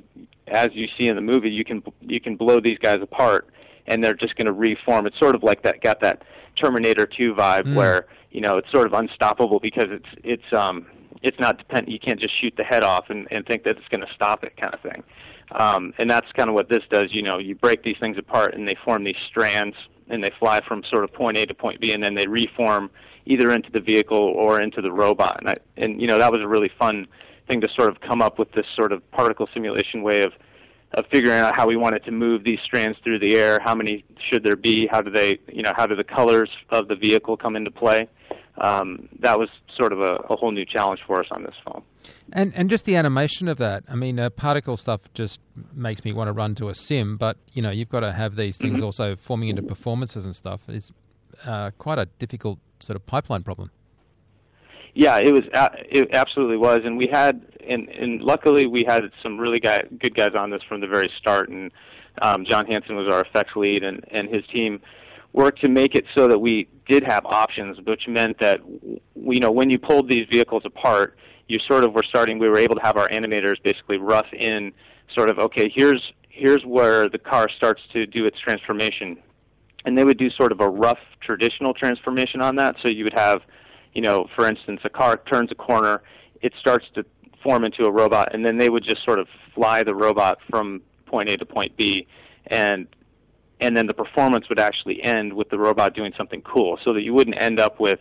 as 0.47 0.69
you 0.73 0.87
see 0.97 1.07
in 1.07 1.15
the 1.15 1.21
movie, 1.21 1.49
you 1.51 1.63
can 1.63 1.83
you 2.01 2.19
can 2.19 2.35
blow 2.35 2.59
these 2.59 2.79
guys 2.79 2.99
apart, 3.01 3.47
and 3.87 4.03
they're 4.03 4.13
just 4.15 4.35
going 4.35 4.47
to 4.47 4.53
reform. 4.53 5.05
It's 5.05 5.19
sort 5.19 5.35
of 5.35 5.43
like 5.43 5.61
that 5.63 5.81
got 5.81 5.99
that 6.01 6.23
Terminator 6.55 7.05
2 7.05 7.35
vibe 7.35 7.65
Mm. 7.65 7.75
where 7.75 8.07
you 8.31 8.41
know 8.41 8.57
it's 8.57 8.71
sort 8.71 8.87
of 8.87 8.93
unstoppable 8.93 9.59
because 9.59 9.89
it's 9.89 10.09
it's 10.23 10.53
um 10.53 10.87
it's 11.25 11.39
not 11.39 11.57
dependent. 11.57 11.89
You 11.89 11.99
can't 11.99 12.19
just 12.19 12.39
shoot 12.39 12.53
the 12.55 12.63
head 12.63 12.83
off 12.83 13.09
and, 13.09 13.27
and 13.31 13.45
think 13.45 13.63
that 13.63 13.77
it's 13.77 13.87
going 13.89 14.01
to 14.01 14.13
stop 14.13 14.43
it, 14.43 14.55
kind 14.57 14.73
of 14.73 14.79
thing. 14.81 15.03
Um, 15.51 15.93
and 15.97 16.09
that's 16.09 16.31
kind 16.33 16.49
of 16.49 16.55
what 16.55 16.69
this 16.69 16.83
does. 16.89 17.07
You 17.11 17.23
know, 17.23 17.39
you 17.39 17.55
break 17.55 17.83
these 17.83 17.97
things 17.99 18.17
apart 18.17 18.53
and 18.53 18.67
they 18.67 18.75
form 18.85 19.03
these 19.03 19.17
strands, 19.27 19.75
and 20.07 20.23
they 20.23 20.31
fly 20.39 20.61
from 20.67 20.83
sort 20.83 21.03
of 21.03 21.11
point 21.11 21.37
A 21.37 21.45
to 21.47 21.53
point 21.53 21.81
B, 21.81 21.91
and 21.93 22.03
then 22.03 22.13
they 22.13 22.27
reform 22.27 22.91
either 23.25 23.51
into 23.51 23.71
the 23.71 23.79
vehicle 23.79 24.17
or 24.17 24.61
into 24.61 24.81
the 24.81 24.91
robot. 24.91 25.37
And, 25.39 25.49
I, 25.49 25.55
and 25.77 25.99
you 25.99 26.07
know, 26.07 26.19
that 26.19 26.31
was 26.31 26.41
a 26.41 26.47
really 26.47 26.69
fun 26.77 27.07
thing 27.49 27.59
to 27.61 27.67
sort 27.75 27.89
of 27.89 28.01
come 28.01 28.21
up 28.21 28.37
with 28.37 28.51
this 28.51 28.67
sort 28.75 28.91
of 28.91 28.99
particle 29.11 29.47
simulation 29.53 30.03
way 30.03 30.21
of 30.21 30.33
of 30.93 31.05
figuring 31.11 31.37
out 31.37 31.57
how 31.57 31.67
we 31.67 31.75
wanted 31.75 32.05
to 32.05 32.11
move 32.11 32.43
these 32.45 32.59
strands 32.63 32.97
through 33.03 33.19
the 33.19 33.35
air. 33.35 33.59
How 33.59 33.75
many 33.75 34.05
should 34.29 34.43
there 34.45 34.55
be? 34.55 34.87
How 34.87 35.01
do 35.01 35.11
they, 35.11 35.39
you 35.51 35.61
know, 35.61 35.73
how 35.75 35.85
do 35.85 35.95
the 35.95 36.05
colors 36.05 36.49
of 36.69 36.87
the 36.87 36.95
vehicle 36.95 37.35
come 37.35 37.57
into 37.57 37.69
play? 37.69 38.07
Um, 38.57 39.09
that 39.19 39.37
was 39.37 39.49
sort 39.77 39.91
of 39.91 39.99
a, 39.99 40.15
a 40.29 40.35
whole 40.37 40.51
new 40.51 40.65
challenge 40.65 41.01
for 41.05 41.19
us 41.19 41.27
on 41.31 41.43
this 41.43 41.55
film. 41.65 41.83
And 42.31 42.53
and 42.55 42.69
just 42.69 42.85
the 42.85 42.95
animation 42.95 43.47
of 43.47 43.57
that. 43.57 43.83
I 43.89 43.95
mean, 43.95 44.19
uh, 44.19 44.29
particle 44.29 44.77
stuff 44.77 45.01
just 45.13 45.41
makes 45.73 46.05
me 46.05 46.13
want 46.13 46.29
to 46.29 46.31
run 46.31 46.55
to 46.55 46.69
a 46.69 46.75
sim. 46.75 47.17
But 47.17 47.37
you 47.53 47.61
know, 47.61 47.71
you've 47.71 47.89
got 47.89 48.01
to 48.01 48.13
have 48.13 48.35
these 48.35 48.57
things 48.57 48.75
Mm-hmm. 48.77 48.85
also 48.85 49.15
forming 49.17 49.49
into 49.49 49.61
performances 49.63 50.25
and 50.25 50.35
stuff. 50.35 50.61
It's 50.69 50.91
uh, 51.45 51.71
quite 51.77 51.99
a 51.99 52.05
difficult 52.19 52.59
sort 52.79 52.95
of 52.95 53.05
pipeline 53.05 53.43
problem. 53.43 53.71
Yeah, 54.93 55.17
it 55.17 55.31
was. 55.33 55.43
It 55.89 56.13
absolutely 56.13 56.55
was, 56.55 56.79
and 56.85 56.97
we 56.97 57.09
had, 57.11 57.45
and 57.67 57.89
and 57.89 58.21
luckily 58.21 58.65
we 58.65 58.85
had 58.87 59.03
some 59.21 59.37
really 59.37 59.59
guy, 59.59 59.83
good 59.99 60.15
guys 60.15 60.35
on 60.37 60.51
this 60.51 60.61
from 60.69 60.79
the 60.79 60.87
very 60.87 61.11
start. 61.19 61.49
And 61.49 61.71
um, 62.21 62.45
John 62.49 62.65
Hansen 62.67 62.95
was 62.95 63.11
our 63.11 63.19
effects 63.21 63.57
lead, 63.57 63.83
and 63.83 64.05
and 64.11 64.33
his 64.33 64.45
team 64.53 64.79
worked 65.35 65.61
to 65.61 65.69
make 65.69 65.95
it 65.95 66.05
so 66.15 66.27
that 66.27 66.39
we 66.39 66.67
did 66.87 67.03
have 67.03 67.25
options, 67.25 67.77
which 67.85 68.07
meant 68.07 68.39
that 68.39 68.59
you 69.15 69.39
know 69.39 69.51
when 69.51 69.69
you 69.69 69.77
pulled 69.77 70.09
these 70.09 70.25
vehicles 70.31 70.63
apart, 70.65 71.17
you 71.47 71.59
sort 71.67 71.83
of 71.83 71.93
were 71.93 72.03
starting. 72.03 72.39
We 72.39 72.49
were 72.49 72.57
able 72.57 72.75
to 72.75 72.81
have 72.81 72.97
our 72.97 73.09
animators 73.09 73.55
basically 73.63 73.97
rough 73.97 74.27
in 74.33 74.71
sort 75.13 75.29
of 75.29 75.37
okay, 75.39 75.71
here's 75.73 76.01
here's 76.29 76.63
where 76.63 77.07
the 77.09 77.19
car 77.19 77.47
starts 77.49 77.81
to 77.93 78.05
do 78.05 78.25
its 78.25 78.39
transformation, 78.39 79.17
and 79.85 79.97
they 79.97 80.03
would 80.03 80.17
do 80.17 80.29
sort 80.31 80.51
of 80.51 80.61
a 80.61 80.69
rough 80.69 80.99
traditional 81.21 81.73
transformation 81.73 82.41
on 82.41 82.55
that. 82.55 82.75
So 82.81 82.89
you 82.89 83.03
would 83.03 83.13
have 83.13 83.41
you 83.95 84.01
know, 84.01 84.27
for 84.35 84.45
instance, 84.45 84.81
a 84.83 84.89
car 84.89 85.21
turns 85.31 85.51
a 85.51 85.55
corner, 85.55 86.03
it 86.41 86.53
starts 86.59 86.85
to 86.93 87.05
form 87.41 87.63
into 87.63 87.85
a 87.85 87.91
robot, 87.91 88.35
and 88.35 88.45
then 88.45 88.57
they 88.57 88.69
would 88.69 88.83
just 88.83 89.03
sort 89.03 89.19
of 89.19 89.27
fly 89.55 89.83
the 89.83 89.95
robot 89.95 90.37
from 90.49 90.81
point 91.05 91.29
A 91.29 91.37
to 91.37 91.45
point 91.45 91.75
B, 91.77 92.05
and 92.47 92.87
and 93.59 93.75
then 93.75 93.87
the 93.87 93.93
performance 93.93 94.49
would 94.49 94.59
actually 94.59 95.01
end 95.03 95.33
with 95.33 95.49
the 95.49 95.57
robot 95.57 95.95
doing 95.95 96.13
something 96.17 96.41
cool, 96.41 96.77
so 96.83 96.93
that 96.93 97.01
you 97.01 97.13
wouldn't 97.13 97.41
end 97.41 97.59
up 97.59 97.79
with, 97.79 97.99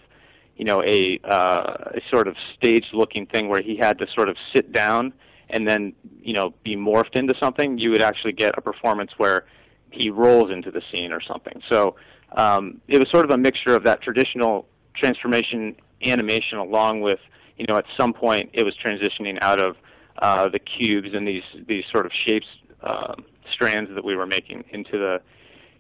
you 0.57 0.65
know, 0.65 0.83
a, 0.85 1.21
uh, 1.25 1.91
a 1.95 2.01
sort 2.11 2.29
of 2.29 2.37
staged-looking 2.57 3.27
thing 3.27 3.49
where 3.49 3.63
he 3.63 3.77
had 3.77 3.99
to 3.99 4.07
sort 4.15 4.29
of 4.29 4.37
sit 4.55 4.73
down 4.73 5.13
and 5.51 5.69
then, 5.69 5.93
you 6.23 6.33
know, 6.33 6.55
be 6.65 6.77
morphed 6.77 7.15
into 7.17 7.35
something. 7.39 7.79
You 7.79 7.91
would 7.91 8.03
actually 8.03 8.33
get 8.33 8.57
a 8.59 8.61
performance 8.61 9.13
where 9.17 9.45
he 9.91 10.11
rolls 10.11 10.51
into 10.51 10.71
the 10.71 10.83
scene 10.91 11.13
or 11.13 11.21
something. 11.21 11.63
So 11.71 11.97
um, 12.37 12.81
it 12.89 12.99
was 12.99 13.09
sort 13.11 13.25
of 13.25 13.31
a 13.31 13.39
mixture 13.39 13.75
of 13.75 13.85
that 13.85 14.03
traditional 14.03 14.67
transformation 14.97 15.77
animation 16.03 16.59
along 16.59 17.01
with 17.01 17.19
you 17.57 17.67
know 17.69 17.77
at 17.77 17.85
some 17.97 18.13
point 18.13 18.51
it 18.53 18.65
was 18.65 18.75
transitioning 18.85 19.39
out 19.41 19.61
of 19.61 19.77
uh, 20.19 20.49
the 20.49 20.59
cubes 20.59 21.09
and 21.13 21.27
these 21.27 21.43
these 21.67 21.85
sort 21.91 22.07
of 22.07 22.13
shapes 22.27 22.47
uh, 22.83 23.15
strands 23.53 23.91
that 23.95 24.05
we 24.05 24.15
were 24.15 24.27
making 24.27 24.65
into 24.71 24.93
the 24.93 25.21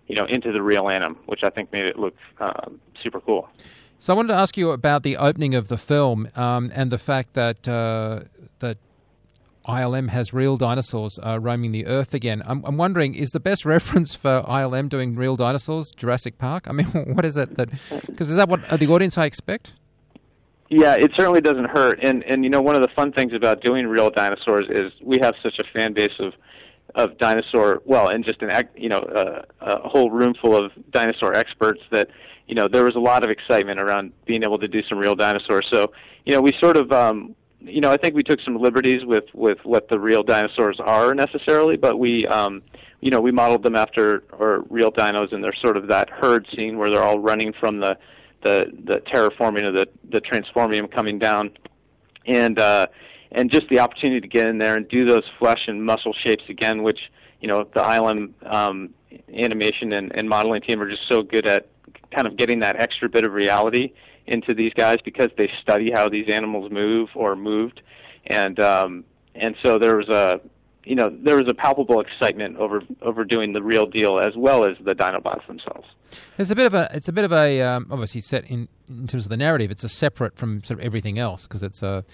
you 0.06 0.16
know 0.16 0.26
into 0.28 0.52
the 0.52 0.62
real 0.62 0.88
anim 0.88 1.16
which 1.26 1.40
I 1.42 1.50
think 1.50 1.72
made 1.72 1.84
it 1.84 1.98
look 1.98 2.14
um, 2.40 2.80
super 3.02 3.20
cool. 3.20 3.48
So 3.98 4.12
I 4.12 4.16
wanted 4.16 4.28
to 4.28 4.38
ask 4.38 4.56
you 4.56 4.70
about 4.70 5.02
the 5.02 5.16
opening 5.16 5.54
of 5.54 5.68
the 5.68 5.78
film 5.78 6.28
um, 6.36 6.70
and 6.74 6.92
the 6.92 6.98
fact 6.98 7.34
that 7.34 7.66
uh, 7.66 8.20
that 8.58 8.76
ILM 9.66 10.10
has 10.10 10.34
real 10.34 10.58
dinosaurs 10.58 11.18
uh, 11.24 11.40
roaming 11.40 11.72
the 11.72 11.86
Earth 11.86 12.12
again. 12.12 12.42
I'm, 12.44 12.62
I'm 12.66 12.76
wondering, 12.76 13.14
is 13.14 13.30
the 13.30 13.40
best 13.40 13.64
reference 13.76 14.14
for 14.14 14.42
ILM 14.46 14.88
doing 14.88 15.14
real 15.14 15.36
dinosaurs 15.36 15.90
Jurassic 15.90 16.36
Park? 16.38 16.68
I 16.68 16.72
mean, 16.72 16.86
what 17.14 17.24
is 17.24 17.36
it 17.36 17.56
that? 17.56 17.70
Because 18.06 18.28
is 18.28 18.36
that 18.36 18.48
what 18.48 18.60
the 18.78 18.86
audience 18.88 19.16
I 19.16 19.24
expect? 19.24 19.72
Yeah, 20.68 20.94
it 20.94 21.12
certainly 21.16 21.40
doesn't 21.40 21.70
hurt. 21.70 21.98
And 22.02 22.22
and 22.24 22.44
you 22.44 22.50
know 22.50 22.60
one 22.60 22.74
of 22.74 22.82
the 22.82 22.88
fun 22.94 23.12
things 23.12 23.32
about 23.32 23.62
doing 23.62 23.86
real 23.86 24.10
dinosaurs 24.10 24.66
is 24.68 24.92
we 25.02 25.18
have 25.22 25.34
such 25.42 25.58
a 25.58 25.64
fan 25.72 25.92
base 25.92 26.12
of 26.18 26.34
of 26.94 27.18
dinosaur 27.18 27.82
well, 27.84 28.08
and 28.08 28.24
just 28.24 28.40
an 28.42 28.68
you 28.76 28.88
know 28.88 28.98
uh, 28.98 29.42
a 29.60 29.88
whole 29.88 30.10
room 30.10 30.34
full 30.40 30.56
of 30.56 30.72
dinosaur 30.90 31.34
experts 31.34 31.80
that 31.90 32.08
you 32.46 32.54
know 32.54 32.68
there 32.68 32.84
was 32.84 32.94
a 32.94 33.00
lot 33.00 33.24
of 33.24 33.30
excitement 33.30 33.80
around 33.80 34.12
being 34.26 34.42
able 34.42 34.58
to 34.58 34.68
do 34.68 34.82
some 34.88 34.98
real 34.98 35.14
dinosaurs. 35.14 35.66
So 35.72 35.92
you 36.24 36.32
know 36.32 36.40
we 36.40 36.52
sort 36.60 36.76
of 36.76 36.92
um, 36.92 37.34
you 37.60 37.80
know 37.80 37.90
I 37.90 37.96
think 37.96 38.14
we 38.14 38.22
took 38.22 38.40
some 38.40 38.56
liberties 38.56 39.04
with 39.04 39.24
with 39.34 39.58
what 39.64 39.88
the 39.88 39.98
real 39.98 40.22
dinosaurs 40.22 40.78
are 40.80 41.14
necessarily, 41.14 41.76
but 41.76 41.98
we 41.98 42.26
um, 42.28 42.62
you 43.00 43.10
know 43.10 43.20
we 43.20 43.32
modeled 43.32 43.64
them 43.64 43.74
after 43.74 44.24
or 44.32 44.64
real 44.70 44.92
dinos, 44.92 45.32
and 45.32 45.42
they're 45.42 45.54
sort 45.60 45.76
of 45.76 45.88
that 45.88 46.10
herd 46.10 46.46
scene 46.54 46.78
where 46.78 46.90
they're 46.90 47.02
all 47.02 47.18
running 47.18 47.52
from 47.58 47.80
the 47.80 47.98
the 48.42 48.70
the 48.84 49.00
terraforming 49.12 49.66
of 49.66 49.74
the 49.74 49.88
the 50.10 50.20
transformium 50.20 50.92
coming 50.94 51.18
down, 51.18 51.50
and 52.26 52.60
uh, 52.60 52.86
and 53.34 53.50
just 53.50 53.68
the 53.68 53.80
opportunity 53.80 54.20
to 54.20 54.28
get 54.28 54.46
in 54.46 54.58
there 54.58 54.76
and 54.76 54.88
do 54.88 55.04
those 55.04 55.24
flesh 55.38 55.62
and 55.66 55.84
muscle 55.84 56.14
shapes 56.24 56.44
again, 56.48 56.82
which 56.82 56.98
you 57.40 57.48
know 57.48 57.64
the 57.74 57.80
ILM 57.80 58.32
um, 58.46 58.94
animation 59.36 59.92
and, 59.92 60.12
and 60.16 60.28
modeling 60.28 60.62
team 60.62 60.80
are 60.80 60.88
just 60.88 61.02
so 61.08 61.22
good 61.22 61.46
at 61.46 61.68
kind 62.14 62.26
of 62.26 62.36
getting 62.36 62.60
that 62.60 62.80
extra 62.80 63.08
bit 63.08 63.24
of 63.24 63.32
reality 63.32 63.92
into 64.26 64.54
these 64.54 64.72
guys 64.74 64.96
because 65.04 65.28
they 65.36 65.50
study 65.60 65.90
how 65.92 66.08
these 66.08 66.28
animals 66.30 66.70
move 66.70 67.08
or 67.14 67.36
moved, 67.36 67.82
and 68.28 68.58
um, 68.60 69.04
and 69.34 69.56
so 69.62 69.78
there 69.78 69.96
was 69.96 70.08
a 70.08 70.40
you 70.84 70.94
know 70.94 71.10
there 71.22 71.36
was 71.36 71.46
a 71.48 71.54
palpable 71.54 72.00
excitement 72.00 72.56
over 72.56 72.82
over 73.02 73.24
doing 73.24 73.52
the 73.52 73.62
real 73.62 73.86
deal 73.86 74.20
as 74.20 74.34
well 74.36 74.64
as 74.64 74.76
the 74.84 74.94
Dinobots 74.94 75.46
themselves. 75.46 75.88
It's 76.38 76.50
a 76.50 76.54
bit 76.54 76.66
of 76.66 76.74
a. 76.74 76.88
It's 76.92 77.08
a 77.08 77.12
bit 77.12 77.24
of 77.24 77.32
a. 77.32 77.60
Um, 77.62 77.86
obviously, 77.90 78.20
set 78.20 78.44
in 78.50 78.68
in 78.88 79.06
terms 79.06 79.24
of 79.26 79.30
the 79.30 79.36
narrative, 79.36 79.70
it's 79.70 79.84
a 79.84 79.88
separate 79.88 80.36
from 80.36 80.62
sort 80.62 80.78
of 80.78 80.86
everything 80.86 81.18
else 81.18 81.46
because 81.46 81.62
it's 81.62 81.82
a. 81.82 82.04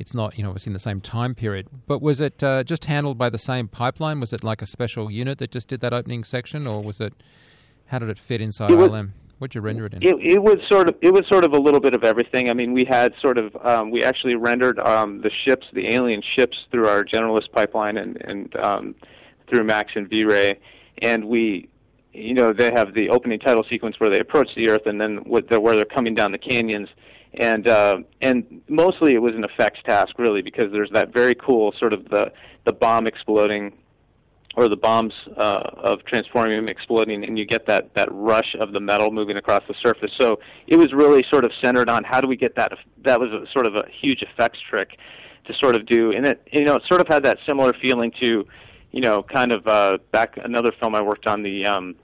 It's 0.00 0.14
not, 0.14 0.36
you 0.38 0.42
know, 0.42 0.48
obviously 0.48 0.70
in 0.70 0.74
the 0.74 0.80
same 0.80 1.00
time 1.00 1.34
period. 1.34 1.68
But 1.86 2.00
was 2.00 2.22
it 2.22 2.42
uh, 2.42 2.64
just 2.64 2.86
handled 2.86 3.18
by 3.18 3.28
the 3.28 3.38
same 3.38 3.68
pipeline? 3.68 4.18
Was 4.18 4.32
it 4.32 4.42
like 4.42 4.62
a 4.62 4.66
special 4.66 5.10
unit 5.10 5.38
that 5.38 5.50
just 5.50 5.68
did 5.68 5.80
that 5.82 5.92
opening 5.92 6.24
section, 6.24 6.66
or 6.66 6.82
was 6.82 7.00
it? 7.00 7.12
How 7.86 7.98
did 7.98 8.08
it 8.08 8.18
fit 8.18 8.40
inside 8.40 8.70
It 8.70 8.76
was- 8.76 8.90
ILM? 8.90 9.10
What'd 9.38 9.54
you 9.54 9.62
render 9.62 9.86
it 9.86 9.94
in? 9.94 10.02
It, 10.02 10.16
it 10.22 10.42
was 10.42 10.58
sort 10.68 10.86
of 10.88 10.96
it 11.00 11.12
was 11.14 11.26
sort 11.26 11.44
of 11.44 11.52
a 11.54 11.58
little 11.58 11.80
bit 11.80 11.94
of 11.94 12.04
everything. 12.04 12.50
I 12.50 12.52
mean, 12.52 12.74
we 12.74 12.84
had 12.84 13.14
sort 13.22 13.38
of 13.38 13.56
um, 13.64 13.90
we 13.90 14.02
actually 14.04 14.34
rendered 14.34 14.78
um, 14.78 15.22
the 15.22 15.30
ships, 15.46 15.66
the 15.72 15.88
alien 15.94 16.22
ships, 16.36 16.58
through 16.70 16.86
our 16.88 17.04
generalist 17.04 17.50
pipeline 17.52 17.96
and 17.96 18.18
and 18.22 18.54
um, 18.56 18.94
through 19.48 19.64
Max 19.64 19.92
and 19.94 20.08
V-Ray, 20.10 20.58
and 21.00 21.24
we, 21.26 21.68
you 22.12 22.34
know, 22.34 22.52
they 22.52 22.70
have 22.70 22.92
the 22.92 23.08
opening 23.08 23.38
title 23.38 23.64
sequence 23.68 23.98
where 23.98 24.10
they 24.10 24.20
approach 24.20 24.48
the 24.56 24.68
Earth, 24.68 24.82
and 24.86 25.00
then 25.00 25.24
with 25.24 25.48
the, 25.48 25.58
where 25.58 25.74
they're 25.74 25.84
coming 25.86 26.14
down 26.14 26.32
the 26.32 26.38
canyons, 26.38 26.88
and 27.34 27.68
uh, 27.68 27.98
and 28.20 28.62
mostly 28.68 29.14
it 29.14 29.22
was 29.22 29.34
an 29.34 29.44
effects 29.44 29.80
task 29.84 30.18
really 30.18 30.42
because 30.42 30.72
there's 30.72 30.90
that 30.90 31.12
very 31.12 31.34
cool 31.34 31.72
sort 31.78 31.92
of 31.92 32.08
the 32.08 32.32
the 32.64 32.72
bomb 32.72 33.06
exploding 33.06 33.72
or 34.56 34.68
the 34.68 34.76
bombs 34.76 35.12
uh, 35.36 35.62
of 35.76 36.00
transformium 36.12 36.68
exploding, 36.68 37.24
and 37.24 37.38
you 37.38 37.44
get 37.44 37.66
that 37.66 37.94
that 37.94 38.08
rush 38.10 38.56
of 38.58 38.72
the 38.72 38.80
metal 38.80 39.10
moving 39.10 39.36
across 39.36 39.62
the 39.68 39.74
surface. 39.80 40.10
So 40.20 40.40
it 40.66 40.76
was 40.76 40.92
really 40.92 41.24
sort 41.30 41.44
of 41.44 41.52
centered 41.62 41.88
on 41.88 42.04
how 42.04 42.20
do 42.20 42.28
we 42.28 42.36
get 42.36 42.56
that. 42.56 42.72
That 43.04 43.20
was 43.20 43.30
a, 43.30 43.46
sort 43.52 43.66
of 43.66 43.76
a 43.76 43.84
huge 44.00 44.22
effects 44.22 44.58
trick 44.68 44.98
to 45.46 45.54
sort 45.54 45.76
of 45.76 45.86
do, 45.86 46.12
and 46.12 46.26
it 46.26 46.46
you 46.52 46.64
know 46.64 46.76
it 46.76 46.82
sort 46.88 47.00
of 47.00 47.08
had 47.08 47.22
that 47.22 47.38
similar 47.46 47.72
feeling 47.72 48.12
to 48.20 48.46
you 48.92 49.00
know, 49.00 49.22
kind 49.22 49.52
of 49.52 49.66
uh, 49.66 49.98
back 50.10 50.36
another 50.42 50.72
film 50.80 50.94
I 50.94 51.02
worked 51.02 51.26
on 51.26 51.42
the 51.42 51.64
um, 51.64 51.94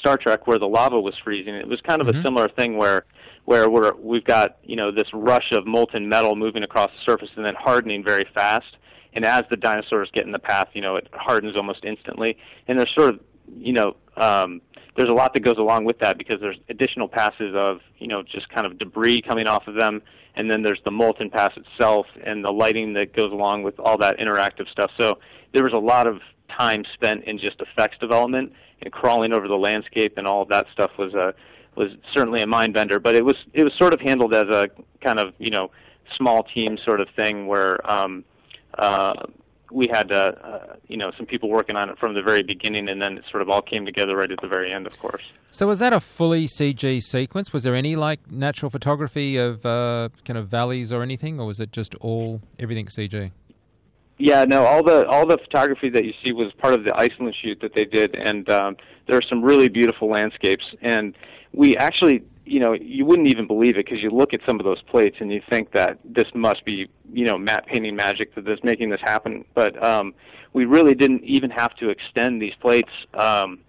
Star 0.00 0.16
Trek 0.16 0.46
where 0.46 0.58
the 0.58 0.66
lava 0.68 1.00
was 1.00 1.14
freezing. 1.22 1.54
It 1.54 1.68
was 1.68 1.80
kind 1.82 2.00
of 2.00 2.08
Mhm. 2.08 2.18
a 2.18 2.22
similar 2.22 2.48
thing 2.48 2.76
where 2.76 3.04
where 3.48 3.70
we're 3.70 3.94
we've 3.94 4.24
got 4.24 4.58
you 4.62 4.76
know 4.76 4.92
this 4.92 5.08
rush 5.14 5.52
of 5.52 5.66
molten 5.66 6.06
metal 6.06 6.36
moving 6.36 6.62
across 6.62 6.90
the 6.90 7.10
surface 7.10 7.30
and 7.34 7.46
then 7.46 7.54
hardening 7.54 8.04
very 8.04 8.26
fast. 8.34 8.76
And 9.14 9.24
as 9.24 9.44
the 9.48 9.56
dinosaurs 9.56 10.10
get 10.12 10.26
in 10.26 10.32
the 10.32 10.38
path, 10.38 10.68
you 10.74 10.82
know, 10.82 10.96
it 10.96 11.08
hardens 11.14 11.56
almost 11.56 11.82
instantly. 11.82 12.36
And 12.68 12.78
there's 12.78 12.94
sort 12.94 13.14
of 13.14 13.20
you 13.56 13.72
know 13.72 13.96
um, 14.18 14.60
there's 14.98 15.08
a 15.08 15.14
lot 15.14 15.32
that 15.32 15.40
goes 15.40 15.56
along 15.56 15.86
with 15.86 15.98
that 16.00 16.18
because 16.18 16.42
there's 16.42 16.58
additional 16.68 17.08
passes 17.08 17.54
of 17.56 17.80
you 17.96 18.06
know 18.06 18.22
just 18.22 18.50
kind 18.50 18.66
of 18.66 18.78
debris 18.78 19.22
coming 19.22 19.46
off 19.46 19.66
of 19.66 19.76
them, 19.76 20.02
and 20.34 20.50
then 20.50 20.62
there's 20.62 20.82
the 20.84 20.90
molten 20.90 21.30
pass 21.30 21.52
itself 21.56 22.04
and 22.22 22.44
the 22.44 22.52
lighting 22.52 22.92
that 22.92 23.16
goes 23.16 23.32
along 23.32 23.62
with 23.62 23.80
all 23.80 23.96
that 23.96 24.18
interactive 24.18 24.68
stuff. 24.70 24.90
So 25.00 25.20
there 25.54 25.62
was 25.62 25.72
a 25.72 25.78
lot 25.78 26.06
of 26.06 26.20
time 26.54 26.84
spent 26.92 27.24
in 27.24 27.38
just 27.38 27.62
effects 27.62 27.96
development 27.98 28.52
and 28.82 28.92
crawling 28.92 29.32
over 29.32 29.48
the 29.48 29.56
landscape 29.56 30.18
and 30.18 30.26
all 30.26 30.42
of 30.42 30.48
that 30.48 30.66
stuff 30.74 30.90
was 30.98 31.14
a 31.14 31.32
was 31.78 31.92
certainly 32.12 32.42
a 32.42 32.46
mind 32.46 32.74
bender. 32.74 32.98
But 32.98 33.14
it 33.14 33.24
was 33.24 33.36
it 33.54 33.64
was 33.64 33.72
sort 33.78 33.94
of 33.94 34.00
handled 34.00 34.34
as 34.34 34.48
a 34.48 34.68
kind 35.02 35.18
of 35.18 35.32
you 35.38 35.50
know 35.50 35.70
small 36.16 36.42
team 36.42 36.78
sort 36.84 37.00
of 37.00 37.08
thing 37.14 37.46
where 37.46 37.78
um, 37.90 38.24
uh, 38.78 39.14
we 39.70 39.86
had 39.90 40.10
uh, 40.12 40.32
uh, 40.42 40.76
you 40.88 40.96
know 40.96 41.12
some 41.16 41.26
people 41.26 41.48
working 41.48 41.76
on 41.76 41.88
it 41.88 41.98
from 41.98 42.14
the 42.14 42.22
very 42.22 42.42
beginning, 42.42 42.88
and 42.88 43.00
then 43.00 43.18
it 43.18 43.24
sort 43.30 43.42
of 43.42 43.48
all 43.48 43.62
came 43.62 43.84
together 43.86 44.16
right 44.16 44.30
at 44.30 44.40
the 44.40 44.48
very 44.48 44.72
end, 44.72 44.86
of 44.86 44.98
course. 44.98 45.22
So 45.50 45.66
was 45.66 45.78
that 45.78 45.92
a 45.92 46.00
fully 46.00 46.46
CG 46.46 47.02
sequence? 47.02 47.52
Was 47.52 47.62
there 47.62 47.74
any 47.74 47.96
like 47.96 48.30
natural 48.30 48.70
photography 48.70 49.36
of 49.36 49.64
uh, 49.64 50.08
kind 50.24 50.38
of 50.38 50.48
valleys 50.48 50.92
or 50.92 51.02
anything, 51.02 51.40
or 51.40 51.46
was 51.46 51.60
it 51.60 51.72
just 51.72 51.94
all 51.96 52.40
everything 52.58 52.86
CG? 52.86 53.30
Yeah, 54.18 54.44
no, 54.44 54.64
all 54.64 54.82
the 54.82 55.06
all 55.06 55.26
the 55.26 55.38
photography 55.38 55.90
that 55.90 56.04
you 56.04 56.12
see 56.24 56.32
was 56.32 56.52
part 56.54 56.74
of 56.74 56.84
the 56.84 56.94
Iceland 56.96 57.36
shoot 57.40 57.60
that 57.60 57.74
they 57.74 57.84
did, 57.84 58.16
and 58.16 58.48
um, 58.50 58.76
there 59.06 59.16
are 59.16 59.22
some 59.22 59.42
really 59.42 59.68
beautiful 59.68 60.08
landscapes. 60.08 60.64
And 60.82 61.14
we 61.52 61.76
actually, 61.76 62.22
you 62.44 62.60
know, 62.60 62.72
you 62.74 63.04
wouldn't 63.04 63.28
even 63.28 63.46
believe 63.46 63.76
it 63.76 63.84
because 63.86 64.02
you 64.02 64.10
look 64.10 64.32
at 64.34 64.40
some 64.46 64.58
of 64.60 64.64
those 64.64 64.80
plates 64.82 65.16
and 65.20 65.32
you 65.32 65.42
think 65.48 65.72
that 65.72 65.98
this 66.04 66.26
must 66.34 66.64
be, 66.64 66.88
you 67.12 67.24
know, 67.24 67.36
matte 67.38 67.66
painting 67.66 67.96
magic 67.96 68.34
that 68.34 68.48
is 68.48 68.58
making 68.62 68.90
this 68.90 69.00
happen. 69.02 69.44
But 69.54 69.82
um, 69.84 70.14
we 70.52 70.64
really 70.64 70.94
didn't 70.94 71.24
even 71.24 71.50
have 71.50 71.74
to 71.76 71.88
extend 71.90 72.40
these 72.40 72.54
plates 72.60 72.90
um, 73.14 73.60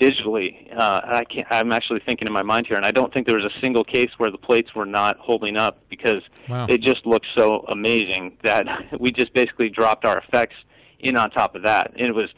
digitally. 0.00 0.76
Uh, 0.76 1.00
I 1.04 1.24
can't, 1.24 1.46
I'm 1.50 1.72
actually 1.72 2.00
thinking 2.04 2.26
in 2.26 2.32
my 2.32 2.42
mind 2.42 2.66
here, 2.66 2.76
and 2.76 2.84
I 2.84 2.90
don't 2.90 3.12
think 3.12 3.26
there 3.26 3.36
was 3.36 3.44
a 3.44 3.60
single 3.60 3.84
case 3.84 4.10
where 4.18 4.30
the 4.30 4.38
plates 4.38 4.74
were 4.74 4.86
not 4.86 5.16
holding 5.18 5.56
up 5.56 5.78
because 5.88 6.22
Wow. 6.48 6.66
they 6.66 6.76
just 6.78 7.06
looked 7.06 7.26
so 7.36 7.64
amazing 7.68 8.36
that 8.42 8.66
we 9.00 9.10
just 9.12 9.32
basically 9.32 9.68
dropped 9.68 10.04
our 10.04 10.18
effects 10.18 10.56
in 10.98 11.16
on 11.16 11.30
top 11.30 11.54
of 11.54 11.62
that. 11.62 11.92
And 11.96 12.06
it 12.06 12.14
was 12.14 12.30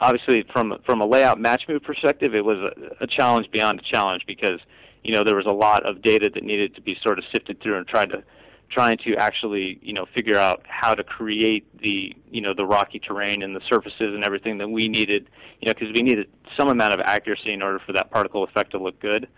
obviously 0.00 0.44
from 0.52 0.78
from 0.84 1.00
a 1.00 1.06
layout 1.06 1.40
match 1.40 1.62
move 1.68 1.82
perspective, 1.82 2.34
it 2.34 2.44
was 2.44 2.58
a, 2.58 3.04
a 3.04 3.06
challenge 3.06 3.50
beyond 3.50 3.80
a 3.80 3.82
challenge 3.82 4.22
because 4.26 4.60
you 5.04 5.12
know 5.12 5.22
there 5.22 5.36
was 5.36 5.46
a 5.46 5.52
lot 5.52 5.86
of 5.86 6.02
data 6.02 6.30
that 6.32 6.42
needed 6.42 6.74
to 6.74 6.80
be 6.80 6.96
sort 7.02 7.18
of 7.18 7.24
sifted 7.32 7.60
through 7.60 7.76
and 7.76 7.86
tried 7.86 8.10
to 8.10 8.22
trying 8.70 8.96
to 8.98 9.16
actually 9.16 9.78
you 9.82 9.92
know 9.92 10.06
figure 10.14 10.36
out 10.36 10.64
how 10.68 10.94
to 10.94 11.04
create 11.04 11.66
the 11.80 12.14
you 12.30 12.40
know 12.40 12.54
the 12.54 12.66
rocky 12.66 12.98
terrain 12.98 13.42
and 13.42 13.54
the 13.54 13.60
surfaces 13.68 14.14
and 14.14 14.24
everything 14.24 14.58
that 14.58 14.68
we 14.68 14.88
needed 14.88 15.28
you 15.60 15.66
know 15.66 15.74
because 15.74 15.92
we 15.94 16.02
needed 16.02 16.28
some 16.58 16.68
amount 16.68 16.94
of 16.94 17.00
accuracy 17.00 17.52
in 17.52 17.62
order 17.62 17.80
for 17.84 17.92
that 17.92 18.10
particle 18.10 18.44
effect 18.44 18.72
to 18.72 18.78
look 18.78 18.98
good. 19.00 19.28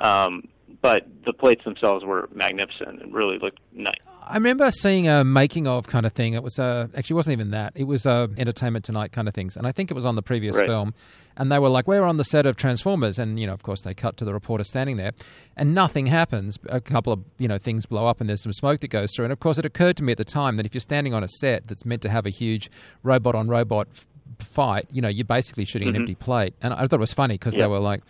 Um, 0.00 0.48
but 0.80 1.08
the 1.24 1.32
plates 1.32 1.64
themselves 1.64 2.04
were 2.04 2.28
magnificent 2.32 3.02
and 3.02 3.12
really 3.12 3.38
looked 3.38 3.58
nice 3.72 3.96
I 4.28 4.34
remember 4.34 4.70
seeing 4.70 5.08
a 5.08 5.24
making 5.24 5.66
of 5.66 5.86
kind 5.86 6.04
of 6.04 6.12
thing. 6.12 6.34
It 6.34 6.42
was 6.42 6.58
uh, 6.58 6.88
actually 6.96 7.14
it 7.14 7.16
wasn't 7.16 7.32
even 7.32 7.50
that. 7.52 7.72
It 7.74 7.84
was 7.84 8.04
uh, 8.06 8.26
Entertainment 8.36 8.84
Tonight 8.84 9.12
kind 9.12 9.26
of 9.26 9.34
things, 9.34 9.56
and 9.56 9.66
I 9.66 9.72
think 9.72 9.90
it 9.90 9.94
was 9.94 10.04
on 10.04 10.16
the 10.16 10.22
previous 10.22 10.56
Right. 10.56 10.66
film. 10.66 10.94
And 11.36 11.52
they 11.52 11.58
were 11.58 11.68
like, 11.68 11.86
"We're 11.86 12.02
on 12.04 12.16
the 12.16 12.24
set 12.24 12.46
of 12.46 12.56
Transformers," 12.56 13.18
and 13.18 13.38
you 13.38 13.46
know, 13.46 13.52
of 13.54 13.62
course, 13.62 13.82
they 13.82 13.94
cut 13.94 14.16
to 14.18 14.24
the 14.24 14.34
reporter 14.34 14.64
standing 14.64 14.96
there, 14.96 15.12
and 15.56 15.74
nothing 15.74 16.06
happens. 16.06 16.58
A 16.68 16.80
couple 16.80 17.12
of 17.12 17.20
you 17.38 17.46
know 17.48 17.58
things 17.58 17.86
blow 17.86 18.06
up, 18.06 18.20
and 18.20 18.28
there's 18.28 18.42
some 18.42 18.52
smoke 18.52 18.80
that 18.80 18.88
goes 18.88 19.10
through. 19.14 19.24
And 19.26 19.32
of 19.32 19.40
course, 19.40 19.56
it 19.56 19.64
occurred 19.64 19.96
to 19.98 20.02
me 20.02 20.12
at 20.12 20.18
the 20.18 20.24
time 20.24 20.56
that 20.56 20.66
if 20.66 20.74
you're 20.74 20.80
standing 20.80 21.14
on 21.14 21.22
a 21.22 21.28
set 21.28 21.66
that's 21.68 21.84
meant 21.86 22.02
to 22.02 22.08
have 22.10 22.26
a 22.26 22.30
huge 22.30 22.70
robot 23.04 23.34
on 23.34 23.48
robot 23.48 23.86
fight, 24.40 24.86
you 24.92 25.00
know, 25.00 25.08
you're 25.08 25.24
basically 25.24 25.64
shooting 25.64 25.88
an 25.88 25.94
Mhm. 25.94 26.00
empty 26.00 26.14
plate. 26.16 26.54
And 26.60 26.74
I 26.74 26.78
thought 26.86 26.94
it 26.94 27.00
was 27.00 27.12
funny 27.14 27.34
because 27.34 27.54
Yeah. 27.54 27.62
they 27.62 27.68
were 27.68 27.80
like. 27.80 28.02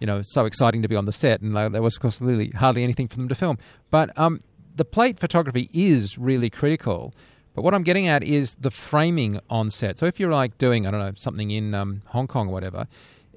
You 0.00 0.06
know, 0.06 0.20
so 0.22 0.44
exciting 0.44 0.82
to 0.82 0.88
be 0.88 0.94
on 0.94 1.06
the 1.06 1.12
set, 1.12 1.40
and 1.40 1.56
there 1.56 1.68
there 1.68 1.82
was, 1.82 1.96
of 1.96 2.00
course, 2.02 2.20
really 2.20 2.50
hardly 2.50 2.84
anything 2.84 3.08
for 3.08 3.16
them 3.16 3.26
to 3.28 3.34
film. 3.34 3.58
But 3.90 4.16
um, 4.16 4.42
the 4.78 4.84
plate 4.84 5.18
photography 5.18 5.68
is 5.72 6.16
really 6.16 6.48
critical. 6.48 7.12
But 7.54 7.62
what 7.62 7.74
I'm 7.74 7.82
getting 7.82 8.06
at 8.06 8.22
is 8.22 8.54
the 8.60 8.70
framing 8.70 9.40
on 9.50 9.70
set. 9.70 9.98
So 9.98 10.06
if 10.06 10.20
you're 10.20 10.32
like 10.32 10.56
doing, 10.58 10.86
I 10.86 10.90
don't 10.92 11.00
know, 11.00 11.12
something 11.16 11.50
in 11.50 11.74
um, 11.74 12.02
Hong 12.06 12.28
Kong 12.28 12.48
or 12.48 12.52
whatever, 12.52 12.86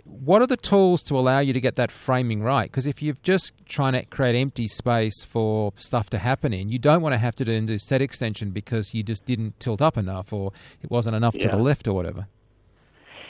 what 0.05 0.41
are 0.41 0.47
the 0.47 0.57
tools 0.57 1.01
to 1.03 1.17
allow 1.17 1.39
you 1.39 1.53
to 1.53 1.59
get 1.59 1.75
that 1.77 1.91
framing 1.91 2.43
right? 2.43 2.69
Because 2.69 2.85
if 2.85 3.01
you're 3.01 3.17
just 3.23 3.53
trying 3.65 3.93
to 3.93 4.05
create 4.05 4.35
empty 4.35 4.67
space 4.67 5.23
for 5.23 5.73
stuff 5.75 6.09
to 6.11 6.19
happen 6.19 6.53
in, 6.53 6.69
you 6.69 6.77
don't 6.77 7.01
want 7.01 7.13
to 7.13 7.17
have 7.17 7.35
to 7.37 7.45
do, 7.45 7.59
do 7.61 7.79
set 7.79 8.01
extension 8.01 8.51
because 8.51 8.93
you 8.93 9.01
just 9.01 9.25
didn't 9.25 9.59
tilt 9.59 9.81
up 9.81 9.97
enough 9.97 10.31
or 10.31 10.51
it 10.83 10.91
wasn't 10.91 11.15
enough 11.15 11.33
to 11.33 11.45
Yeah. 11.45 11.55
the 11.55 11.61
left 11.61 11.87
or 11.87 11.93
whatever. 11.93 12.27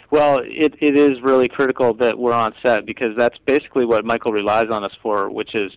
Well, 0.10 0.42
it 0.44 0.76
it 0.82 1.00
is 1.00 1.22
really 1.24 1.48
critical 1.48 1.94
that 1.96 2.20
we're 2.20 2.34
on 2.34 2.54
set 2.62 2.86
because 2.86 3.16
that's 3.18 3.38
basically 3.46 3.86
what 3.86 4.04
Michael 4.04 4.34
relies 4.34 4.68
on 4.70 4.84
us 4.84 4.92
for, 5.02 5.30
which 5.30 5.56
is, 5.56 5.72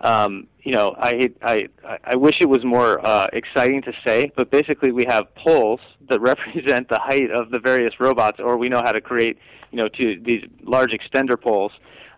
um, 0.00 0.46
you 0.62 0.72
know, 0.72 0.94
I 0.98 1.30
I 1.42 1.68
I- 2.04 2.16
wish 2.16 2.36
it 2.40 2.48
was 2.48 2.64
more 2.64 3.04
uh, 3.06 3.26
exciting 3.32 3.82
to 3.82 3.92
say, 4.04 4.30
but 4.36 4.50
basically 4.50 4.92
we 4.92 5.04
have 5.08 5.34
poles 5.34 5.80
that 6.08 6.20
represent 6.32 6.88
the 6.88 6.98
height 6.98 7.30
of 7.30 7.50
the 7.50 7.58
various 7.58 7.98
robots, 8.00 8.40
or 8.40 8.56
we 8.56 8.68
know 8.68 8.82
how 8.84 8.92
to 8.92 9.00
create, 9.00 9.38
you 9.70 9.78
know, 9.78 9.88
to 9.88 10.20
these 10.24 10.44
large 10.62 10.92
extender 10.92 11.40
poles. 11.40 11.72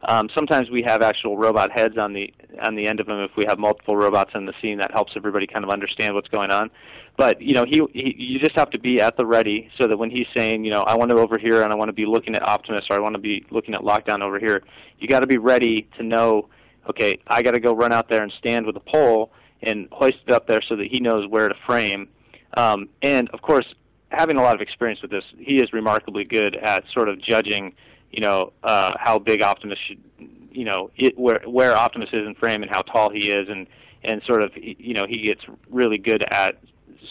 Um, 0.09 0.29
sometimes 0.35 0.69
we 0.69 0.83
have 0.85 1.01
actual 1.01 1.39
robot 1.39 1.71
heads 1.71 1.97
on 1.97 2.13
the 2.13 2.33
on 2.65 2.75
the 2.75 2.87
end 2.87 2.99
of 3.01 3.07
them. 3.07 3.21
If 3.21 3.33
we 3.37 3.45
have 3.47 3.59
multiple 3.59 3.97
robots 3.97 4.33
in 4.35 4.47
the 4.47 4.53
scene, 4.61 4.79
that 4.79 4.91
helps 4.91 5.13
everybody 5.17 5.47
kind 5.47 5.65
of 5.65 5.71
understand 5.71 6.15
what's 6.15 6.29
going 6.29 6.51
on. 6.51 6.71
But 7.17 7.41
you 7.41 7.55
know, 7.55 7.65
he, 7.65 7.83
he 7.93 8.15
you 8.17 8.39
just 8.39 8.57
have 8.57 8.71
to 8.71 8.79
be 8.79 9.01
at 9.01 9.17
the 9.17 9.27
ready 9.27 9.71
so 9.79 9.87
that 9.87 9.97
when 9.97 10.11
he's 10.11 10.27
saying, 10.35 10.65
you 10.65 10.71
know, 10.71 10.83
I 10.83 10.97
want 10.97 11.11
to 11.11 11.17
over 11.19 11.39
here 11.39 11.63
and 11.63 11.73
I 11.73 11.77
want 11.77 11.89
to 11.89 11.93
be 11.93 12.07
looking 12.07 12.35
at 12.35 12.43
Optimus 12.43 12.87
or 12.91 12.97
I 12.97 13.01
want 13.01 13.15
to 13.15 13.21
be 13.21 13.45
looking 13.51 13.75
at 13.75 13.83
Lockdown 13.83 14.25
over 14.25 14.39
here, 14.39 14.63
you 14.99 15.07
got 15.07 15.21
to 15.21 15.27
be 15.27 15.39
ready 15.39 15.87
to 15.99 16.03
know, 16.03 16.49
okay, 16.89 17.19
I 17.27 17.43
got 17.43 17.53
to 17.53 17.61
go 17.61 17.75
run 17.75 17.93
out 17.93 18.09
there 18.09 18.23
and 18.23 18.33
stand 18.39 18.67
with 18.67 18.77
a 18.77 18.81
pole 18.81 19.33
and 19.63 19.89
hoist 19.93 20.17
it 20.27 20.33
up 20.33 20.47
there 20.47 20.61
so 20.69 20.77
that 20.77 20.89
he 20.89 21.01
knows 21.01 21.29
where 21.29 21.49
to 21.49 21.55
frame. 21.67 22.09
Um, 22.57 22.89
and 23.03 23.29
of 23.31 23.43
course, 23.43 23.67
having 24.11 24.37
a 24.37 24.43
lot 24.43 24.55
of 24.55 24.61
experience 24.61 25.01
with 25.03 25.11
this, 25.11 25.25
he 25.39 25.57
is 25.57 25.73
remarkably 25.73 26.25
good 26.25 26.57
at 26.57 26.85
sort 26.93 27.09
of 27.09 27.21
judging, 27.21 27.75
you 28.11 28.21
know, 28.21 28.53
uh, 28.63 28.93
how 28.99 29.19
big 29.19 29.43
Optimus 29.43 29.79
should, 29.87 30.03
you 30.51 30.65
know, 30.65 30.91
it, 30.97 31.17
where 31.19 31.41
where 31.47 31.77
Optimus 31.77 32.11
is 32.13 32.27
in 32.27 32.35
frame 32.35 32.63
and 32.63 32.71
how 32.71 32.83
tall 32.83 33.11
he 33.11 33.31
is, 33.31 33.49
and 33.49 33.67
and 34.05 34.23
sort 34.27 34.43
of, 34.43 34.51
you 34.57 34.95
know, 34.95 35.07
he 35.09 35.23
gets 35.23 35.43
really 35.71 35.99
good 35.99 36.25
at 36.31 36.59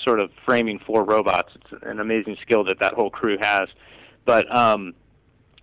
sort 0.05 0.19
of 0.19 0.29
framing 0.45 0.79
for 0.85 1.03
robots. 1.03 1.53
It's 1.55 1.83
an 1.83 1.99
amazing 1.99 2.37
skill 2.41 2.63
that 2.65 2.79
that 2.79 2.93
whole 2.93 3.09
crew 3.09 3.37
has. 3.39 3.67
But 4.25 4.53
um, 4.55 4.93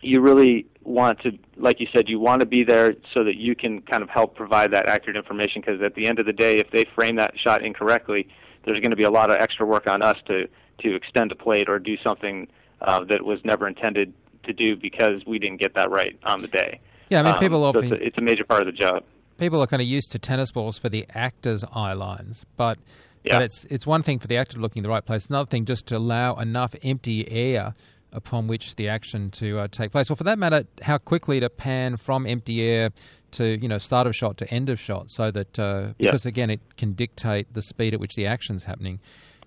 you 0.01 0.21
really 0.21 0.67
want 0.85 1.21
to, 1.21 1.33
like 1.57 1.81
you 1.81 1.87
said, 1.93 2.09
you 2.09 2.19
want 2.21 2.41
to 2.41 2.47
be 2.47 2.65
there 2.65 2.95
so 3.13 3.25
that 3.25 3.37
you 3.37 3.55
can 3.55 3.83
kind 3.83 4.03
of 4.03 4.09
help 4.09 4.35
provide 4.37 4.73
that 4.73 4.89
accurate 4.89 5.17
information. 5.17 5.61
Because 5.65 5.83
at 5.83 5.95
the 5.95 6.07
end 6.07 6.19
of 6.19 6.27
the 6.27 6.33
day, 6.33 6.59
if 6.59 6.71
they 6.71 6.85
frame 6.95 7.17
that 7.17 7.35
shot 7.39 7.65
incorrectly, 7.65 8.29
there's 8.65 8.79
going 8.81 8.91
to 8.91 8.97
be 8.97 9.03
a 9.05 9.11
lot 9.11 9.31
of 9.31 9.37
extra 9.39 9.67
work 9.67 9.87
on 9.87 10.03
us 10.03 10.17
to 10.27 10.49
to 10.83 10.95
extend 10.95 11.33
a 11.33 11.35
plate 11.35 11.69
or 11.69 11.79
do 11.81 11.97
something 12.05 12.47
uh, 12.83 13.03
that 13.05 13.25
was 13.25 13.41
never 13.45 13.67
intended 13.67 14.13
to 14.45 14.53
do 14.53 14.77
because 14.77 15.27
we 15.27 15.39
didn't 15.39 15.61
get 15.61 15.75
that 15.75 15.91
right 15.91 16.17
on 16.23 16.41
the 16.41 16.47
day. 16.47 16.79
Yeah, 17.11 17.19
I 17.21 17.23
mean, 17.25 17.33
Um, 17.35 17.39
people 17.41 17.61
so 17.63 17.79
often 17.79 17.93
it's, 17.93 18.01
a, 18.03 18.07
it's 18.07 18.19
a 18.19 18.21
major 18.21 18.45
part 18.45 18.61
of 18.63 18.67
the 18.67 18.73
job. 18.73 19.03
people 19.39 19.61
are 19.61 19.67
kind 19.67 19.83
of 19.83 19.89
used 19.89 20.13
to 20.13 20.19
tennis 20.21 20.53
balls 20.53 20.79
for 20.79 20.89
the 20.89 21.05
actor's 21.15 21.65
eye 21.75 21.95
lines, 21.95 22.47
but 22.57 22.79
Yeah. 23.25 23.35
but 23.39 23.43
it's 23.43 23.65
it's 23.65 23.87
one 23.89 24.05
thing 24.05 24.21
for 24.21 24.29
the 24.29 24.37
actor 24.37 24.59
looking 24.61 24.79
in 24.81 24.83
the 24.85 24.89
right 24.89 25.05
place, 25.05 25.29
another 25.29 25.49
thing 25.51 25.65
just 25.65 25.89
to 25.89 25.97
allow 25.97 26.37
enough 26.37 26.77
empty 26.85 27.29
air 27.29 27.75
upon 28.13 28.47
which 28.47 28.77
the 28.77 28.89
action 28.89 29.31
to 29.33 29.59
uh, 29.59 29.69
take 29.69 29.93
place, 29.93 30.11
or 30.11 30.17
for 30.17 30.25
that 30.25 30.39
matter, 30.39 30.65
how 30.83 30.99
quickly 30.99 31.41
to 31.41 31.51
pan 31.51 31.97
from 31.97 32.27
empty 32.27 32.63
air 32.63 32.91
to 33.33 33.59
you 33.61 33.69
know 33.69 33.79
start 33.79 34.07
of 34.07 34.17
shot 34.17 34.37
to 34.39 34.51
end 34.53 34.69
of 34.71 34.81
shot, 34.81 35.11
so 35.11 35.31
that 35.31 35.59
uh, 35.59 35.93
Yeah. 35.99 36.09
because 36.11 36.27
again 36.27 36.51
it 36.51 36.61
can 36.77 36.93
dictate 36.95 37.53
the 37.53 37.63
speed 37.63 37.95
at 37.95 38.01
which 38.01 38.15
the 38.15 38.27
action's 38.27 38.65
happening. 38.65 39.01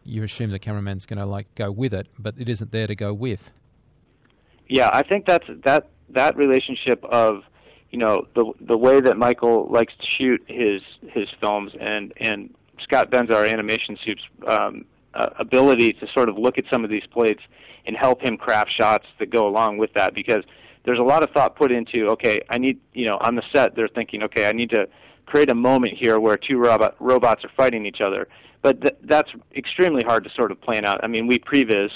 You 0.04 0.24
assume 0.24 0.50
the 0.52 0.60
cameraman's 0.60 1.06
going 1.06 1.20
to 1.20 1.26
like 1.26 1.54
go 1.56 1.72
with 1.72 1.94
it, 1.94 2.08
but 2.18 2.34
it 2.38 2.50
isn't 2.50 2.72
there 2.72 2.88
to 2.88 2.96
go 2.96 3.14
with. 3.14 3.52
Yeah, 4.68 4.90
I 4.94 5.04
think 5.04 5.26
that's 5.26 5.48
that 5.64 5.90
that 6.10 6.36
relationship 6.38 7.04
of 7.06 7.44
you 7.90 8.00
know 8.00 8.28
the 8.36 8.52
the 8.62 8.78
way 8.78 9.02
that 9.02 9.18
Michael 9.18 9.68
likes 9.70 9.94
to 10.00 10.06
shoot 10.06 10.42
his 10.48 10.82
his 11.10 11.28
films 11.40 11.74
and 11.80 12.14
and 12.18 12.54
Scott 12.82 13.12
Benza, 13.12 13.34
our 13.36 13.46
animation 13.46 13.98
supe's 14.04 14.24
um, 14.48 14.86
uh, 15.14 15.30
ability 15.40 15.94
to 15.94 16.08
sort 16.14 16.30
of 16.30 16.38
look 16.38 16.58
at 16.58 16.66
some 16.72 16.84
of 16.84 16.90
these 16.90 17.06
plates 17.12 17.42
and 17.86 17.96
help 17.96 18.22
him 18.22 18.38
craft 18.38 18.72
shots 18.78 19.06
that 19.20 19.30
go 19.30 19.48
along 19.48 19.78
with 19.78 19.94
that 19.94 20.14
because 20.14 20.44
there's 20.86 21.00
a 21.00 21.04
lot 21.04 21.24
of 21.24 21.30
thought 21.32 21.56
put 21.56 21.72
into 21.72 22.08
okay 22.10 22.40
I 22.50 22.58
need 22.58 22.80
you 22.94 23.08
know 23.08 23.18
on 23.22 23.36
the 23.36 23.44
set 23.54 23.76
they're 23.76 23.88
thinking 23.88 24.24
okay 24.24 24.48
I 24.48 24.52
need 24.52 24.70
to 24.72 24.88
create 25.26 25.50
a 25.50 25.56
moment 25.56 25.98
here 25.98 26.20
where 26.20 26.38
two 26.38 26.58
robot 26.58 26.96
robots 27.00 27.44
are 27.44 27.52
fighting 27.56 27.86
each 27.86 28.02
other 28.02 28.28
but 28.62 28.82
th- 28.82 28.98
that's 29.04 29.30
extremely 29.56 30.04
hard 30.06 30.24
to 30.24 30.30
sort 30.32 30.52
of 30.52 30.62
plan 30.62 30.86
out 30.86 31.04
I 31.04 31.08
mean 31.08 31.28
we 31.28 31.40
previs 31.40 31.92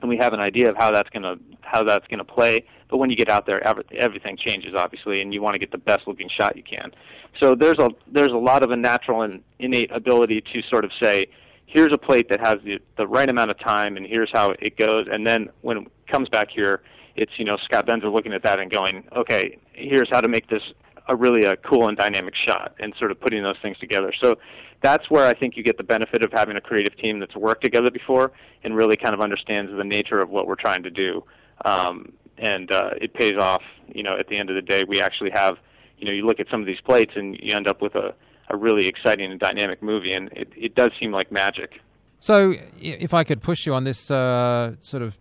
and 0.00 0.08
we 0.08 0.16
have 0.18 0.32
an 0.32 0.40
idea 0.40 0.68
of 0.68 0.76
how 0.76 0.90
that's 0.90 1.08
going 1.10 1.22
to 1.22 1.38
how 1.62 1.82
that's 1.82 2.06
going 2.06 2.18
to 2.18 2.24
play. 2.24 2.64
But 2.88 2.98
when 2.98 3.10
you 3.10 3.16
get 3.16 3.28
out 3.28 3.46
there, 3.46 3.60
everything 3.92 4.36
changes 4.36 4.74
obviously, 4.76 5.20
and 5.20 5.34
you 5.34 5.42
want 5.42 5.54
to 5.54 5.58
get 5.58 5.72
the 5.72 5.78
best 5.78 6.06
looking 6.06 6.28
shot 6.28 6.56
you 6.56 6.62
can. 6.62 6.92
So 7.40 7.54
there's 7.54 7.78
a 7.78 7.90
there's 8.06 8.32
a 8.32 8.36
lot 8.36 8.62
of 8.62 8.70
a 8.70 8.76
natural 8.76 9.22
and 9.22 9.42
innate 9.58 9.90
ability 9.90 10.42
to 10.52 10.62
sort 10.70 10.84
of 10.84 10.92
say, 11.02 11.26
here's 11.66 11.92
a 11.92 11.98
plate 11.98 12.28
that 12.30 12.40
has 12.40 12.56
the 12.64 12.78
the 12.96 13.06
right 13.06 13.28
amount 13.28 13.50
of 13.50 13.58
time, 13.58 13.96
and 13.96 14.06
here's 14.06 14.30
how 14.32 14.54
it 14.60 14.76
goes. 14.76 15.06
And 15.10 15.26
then 15.26 15.50
when 15.62 15.78
it 15.78 15.88
comes 16.10 16.28
back 16.28 16.48
here, 16.50 16.82
it's 17.16 17.32
you 17.36 17.44
know 17.44 17.56
Scott 17.64 17.86
Benza 17.86 18.12
looking 18.12 18.32
at 18.32 18.42
that 18.44 18.58
and 18.58 18.70
going, 18.70 19.04
okay, 19.14 19.58
here's 19.72 20.08
how 20.10 20.20
to 20.20 20.28
make 20.28 20.48
this 20.48 20.62
a 21.08 21.14
really 21.14 21.44
a 21.44 21.56
cool 21.56 21.88
and 21.88 21.96
dynamic 21.96 22.34
shot, 22.34 22.74
and 22.78 22.94
sort 22.98 23.10
of 23.10 23.20
putting 23.20 23.42
those 23.42 23.56
things 23.62 23.78
together. 23.78 24.12
So 24.20 24.36
that's 24.82 25.10
where 25.10 25.26
I 25.26 25.34
think 25.34 25.56
you 25.56 25.62
get 25.62 25.76
the 25.78 25.84
benefit 25.84 26.24
of 26.24 26.32
having 26.32 26.56
a 26.56 26.60
creative 26.60 26.96
team 26.98 27.18
that's 27.18 27.34
worked 27.34 27.64
together 27.64 27.90
before 27.90 28.32
and 28.62 28.76
really 28.76 28.96
kind 28.96 29.14
of 29.14 29.20
understands 29.20 29.72
the 29.76 29.84
nature 29.84 30.18
of 30.18 30.30
what 30.30 30.46
we're 30.46 30.56
trying 30.56 30.82
to 30.82 30.90
do. 30.90 31.24
Um, 31.64 32.12
and 32.38 32.70
uh, 32.70 32.90
it 33.00 33.14
pays 33.14 33.38
off. 33.38 33.62
You 33.88 34.02
know, 34.02 34.18
at 34.18 34.28
the 34.28 34.38
end 34.38 34.50
of 34.50 34.56
the 34.56 34.62
day, 34.62 34.82
we 34.86 35.00
actually 35.00 35.30
have. 35.30 35.56
You 35.98 36.04
know, 36.04 36.12
you 36.12 36.26
look 36.26 36.40
at 36.40 36.46
some 36.50 36.60
of 36.60 36.66
these 36.66 36.80
plates 36.84 37.12
and 37.16 37.38
you 37.40 37.54
end 37.54 37.66
up 37.66 37.80
with 37.80 37.94
a, 37.94 38.14
a 38.50 38.56
really 38.56 38.86
exciting 38.86 39.30
and 39.30 39.40
dynamic 39.40 39.82
movie, 39.82 40.12
and 40.12 40.30
it, 40.32 40.48
it 40.56 40.74
does 40.74 40.90
seem 40.98 41.12
like 41.12 41.30
magic. 41.32 41.80
So, 42.20 42.54
if 42.80 43.14
I 43.14 43.24
could 43.24 43.42
push 43.42 43.66
you 43.66 43.74
on 43.74 43.84
this 43.84 44.10
uh, 44.10 44.74
sort 44.80 45.02
of 45.02 45.18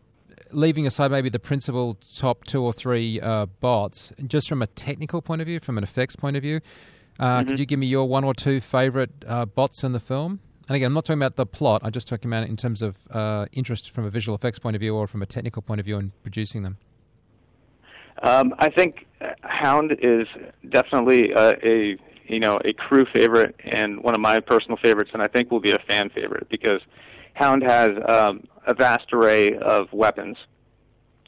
leaving 0.52 0.88
aside 0.88 1.12
maybe 1.12 1.30
the 1.30 1.40
principal 1.40 1.98
top 2.16 2.46
two 2.46 2.64
or 2.64 2.74
three 2.74 3.20
uh, 3.22 3.46
bots, 3.60 4.14
just 4.28 4.48
from 4.48 4.62
a 4.62 4.68
technical 4.68 5.22
point 5.22 5.42
of 5.42 5.48
view, 5.48 5.60
from 5.60 5.78
an 5.78 5.84
effects 5.84 6.16
point 6.16 6.38
of 6.38 6.44
view, 6.44 6.62
uh, 7.20 7.40
mm-hmm. 7.40 7.50
could 7.50 7.60
you 7.60 7.66
give 7.66 7.80
me 7.80 7.88
your 7.88 8.08
one 8.08 8.24
or 8.24 8.34
two 8.34 8.60
favorite 8.62 9.12
uh, 9.28 9.46
bots 9.46 9.84
in 9.84 9.92
the 9.92 10.00
film? 10.00 10.40
And 10.68 10.76
again, 10.76 10.88
I'm 10.88 10.94
not 10.94 11.06
talking 11.06 11.22
about 11.22 11.36
the 11.36 11.46
plot. 11.46 11.82
I'm 11.84 11.92
just 11.92 12.08
talking 12.08 12.30
about 12.30 12.44
it 12.44 12.50
in 12.50 12.58
terms 12.58 12.82
of 12.82 12.98
uh, 13.12 13.46
interest 13.52 13.92
from 13.92 14.06
a 14.06 14.10
visual 14.10 14.36
effects 14.36 14.58
point 14.58 14.76
of 14.76 14.80
view 14.80 14.96
or 14.96 15.08
from 15.08 15.22
a 15.22 15.26
technical 15.26 15.62
point 15.62 15.80
of 15.80 15.86
view 15.86 15.98
in 15.98 16.12
producing 16.24 16.64
them. 16.64 16.78
Um, 18.24 18.54
I 18.60 18.70
think 18.70 19.06
Hound 19.42 19.92
is 20.02 20.28
definitely 20.70 21.34
uh, 21.34 21.54
a 21.64 21.98
you 22.28 22.40
know 22.40 22.60
a 22.64 22.74
crew 22.74 23.06
favorite 23.14 23.56
and 23.64 24.02
one 24.04 24.16
of 24.16 24.22
my 24.22 24.40
personal 24.40 24.78
favorites, 24.78 25.12
and 25.14 25.22
I 25.22 25.28
think 25.28 25.52
will 25.52 25.60
be 25.60 25.72
a 25.72 25.80
fan 25.80 26.10
favorite 26.10 26.50
because 26.50 26.82
Hound 27.34 27.64
has 27.64 27.90
um, 28.08 28.44
a 28.66 28.74
vast 28.74 29.12
array 29.14 29.58
of 29.58 29.92
weapons, 29.94 30.38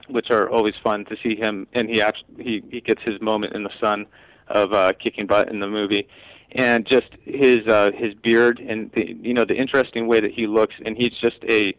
which 0.08 0.32
are 0.32 0.50
always 0.50 0.74
fun 0.84 1.06
to 1.06 1.18
see 1.22 1.36
him. 1.36 1.68
And 1.74 1.90
he 1.90 2.02
actually 2.02 2.44
he, 2.44 2.64
he 2.70 2.82
gets 2.82 3.02
his 3.04 3.22
moment 3.22 3.54
in 3.54 3.64
the 3.64 3.74
sun 3.80 4.06
of 4.48 4.74
uh, 4.74 4.94
kicking 4.94 5.28
butt 5.28 5.50
in 5.50 5.60
the 5.60 5.68
movie, 5.68 6.08
and 6.54 6.86
just 6.86 7.08
his 7.26 7.68
uh, 7.68 7.92
his 7.94 8.14
beard 8.16 8.60
and 8.60 8.92
the 8.94 9.18
you 9.22 9.34
know 9.34 9.46
the 9.46 9.56
interesting 9.56 10.08
way 10.08 10.20
that 10.20 10.32
he 10.32 10.48
looks. 10.48 10.76
And 10.86 10.98
he's 10.98 11.14
just 11.22 11.44
a 11.50 11.76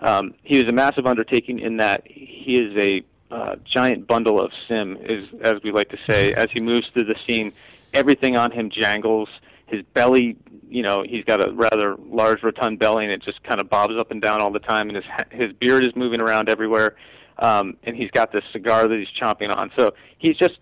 um, 0.00 0.34
he 0.42 0.62
was 0.62 0.68
a 0.70 0.74
massive 0.74 1.06
undertaking 1.06 1.58
in 1.58 1.78
that 1.78 2.02
he 2.06 2.54
is 2.54 2.76
a 2.76 3.02
uh, 3.30 3.56
giant 3.64 4.06
bundle 4.06 4.40
of 4.40 4.52
sim, 4.68 4.96
is 5.00 5.28
as 5.42 5.54
we 5.64 5.72
like 5.72 5.88
to 5.88 5.98
say. 6.08 6.32
As 6.34 6.46
he 6.52 6.60
moves 6.60 6.86
through 6.92 7.04
the 7.04 7.16
scene, 7.26 7.52
everything 7.94 8.36
on 8.36 8.50
him 8.50 8.70
jangles 8.70 9.28
his 9.66 9.82
belly, 9.94 10.36
you 10.68 10.82
know, 10.82 11.04
he's 11.06 11.24
got 11.24 11.46
a 11.46 11.52
rather 11.52 11.96
large 11.96 12.42
rotund 12.42 12.78
belly, 12.78 13.04
and 13.04 13.12
it 13.12 13.22
just 13.22 13.42
kind 13.44 13.60
of 13.60 13.68
bobs 13.68 13.94
up 13.98 14.10
and 14.10 14.20
down 14.20 14.40
all 14.40 14.52
the 14.52 14.58
time, 14.58 14.88
and 14.88 14.96
his 14.96 15.04
his 15.30 15.52
beard 15.54 15.84
is 15.84 15.94
moving 15.96 16.20
around 16.20 16.48
everywhere, 16.48 16.96
um, 17.38 17.76
and 17.84 17.96
he's 17.96 18.10
got 18.10 18.32
this 18.32 18.44
cigar 18.52 18.88
that 18.88 18.98
he's 18.98 19.08
chomping 19.20 19.54
on. 19.54 19.70
So 19.76 19.94
he's 20.18 20.36
just 20.36 20.58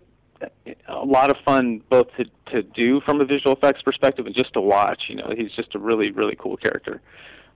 a 0.87 1.05
lot 1.05 1.29
of 1.29 1.37
fun 1.45 1.81
both 1.89 2.07
to 2.17 2.25
to 2.51 2.63
do 2.63 3.01
from 3.01 3.21
a 3.21 3.25
visual 3.25 3.55
effects 3.55 3.81
perspective 3.81 4.25
and 4.25 4.35
just 4.35 4.53
to 4.53 4.61
watch. 4.61 5.03
You 5.09 5.15
know, 5.15 5.33
he's 5.35 5.51
just 5.51 5.75
a 5.75 5.79
really 5.79 6.11
really 6.11 6.35
cool 6.35 6.57
character. 6.57 7.01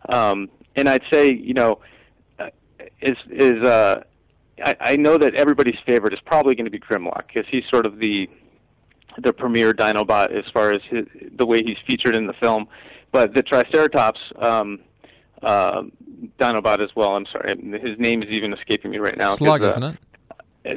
Um, 0.10 0.50
and 0.76 0.88
I'd 0.88 1.04
say, 1.12 1.32
you 1.32 1.54
know, 1.54 1.80
uh, 2.40 2.50
is 3.02 3.18
is 3.30 3.64
uh, 3.64 4.04
I, 4.64 4.76
I 4.80 4.96
know 4.96 5.18
that 5.18 5.36
everybody's 5.36 5.80
favorite 5.86 6.14
is 6.14 6.20
probably 6.26 6.56
going 6.56 6.66
to 6.66 6.72
be 6.72 6.80
Grimlock 6.80 7.28
because 7.28 7.46
he's 7.50 7.64
sort 7.70 7.86
of 7.86 8.00
the 8.00 8.30
the 9.18 9.34
premier 9.34 9.74
Dinobot 9.74 10.32
as 10.32 10.46
far 10.52 10.72
as 10.72 10.82
his, 10.90 11.06
the 11.36 11.46
way 11.46 11.62
he's 11.64 11.78
featured 11.86 12.16
in 12.16 12.28
the 12.28 12.34
film. 12.34 12.68
But 13.12 13.34
the 13.34 13.42
Triceratops 13.42 14.20
um, 14.38 14.80
uh, 15.42 15.84
Dinobot 16.40 16.82
as 16.82 16.90
well. 16.96 17.16
I'm 17.16 17.26
sorry, 17.32 17.56
his 17.82 18.00
name 18.00 18.24
is 18.24 18.30
even 18.30 18.54
escaping 18.54 18.92
me 18.92 18.98
right 18.98 19.18
now. 19.18 19.34
Slug, 19.34 19.64
uh, 19.64 19.70
isn't 19.70 19.84
it? 19.84 19.98
Uh, 20.66 20.74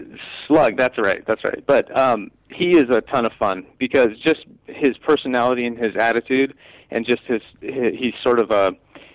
Slug, 0.47 0.77
that's 0.77 0.99
right, 0.99 1.25
that's 1.27 1.45
right. 1.45 1.65
But 1.67 1.97
um, 1.97 2.31
he 2.49 2.77
is 2.77 2.91
a 2.91 3.01
ton 3.01 3.27
of 3.27 3.33
fun 3.39 3.67
because 3.79 4.09
just 4.25 4.45
his 4.67 4.97
personality 4.99 5.67
and 5.67 5.79
his 5.79 5.95
attitude, 5.97 6.55
and 6.91 7.07
just 7.07 7.23
his, 7.23 7.43
his 7.61 7.93
he's 7.99 8.15
sort 8.23 8.39
of 8.39 8.51
a 8.51 8.73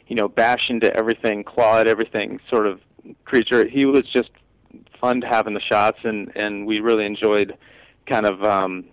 you 0.07 0.15
know 0.15 0.27
bash 0.27 0.69
into 0.69 0.93
everything, 0.95 1.43
claw 1.43 1.79
at 1.79 1.87
everything 1.87 2.39
sort 2.49 2.67
of 2.67 2.79
creature. 3.23 3.67
He 3.67 3.85
was 3.85 4.03
just 4.11 4.29
fun 4.99 5.21
to 5.21 5.27
have 5.27 5.47
in 5.47 5.53
the 5.53 5.61
shots, 5.61 5.99
and 6.03 6.31
and 6.35 6.65
we 6.65 6.79
really 6.79 7.05
enjoyed 7.05 7.55
kind 8.07 8.25
of 8.25 8.43
um, 8.43 8.85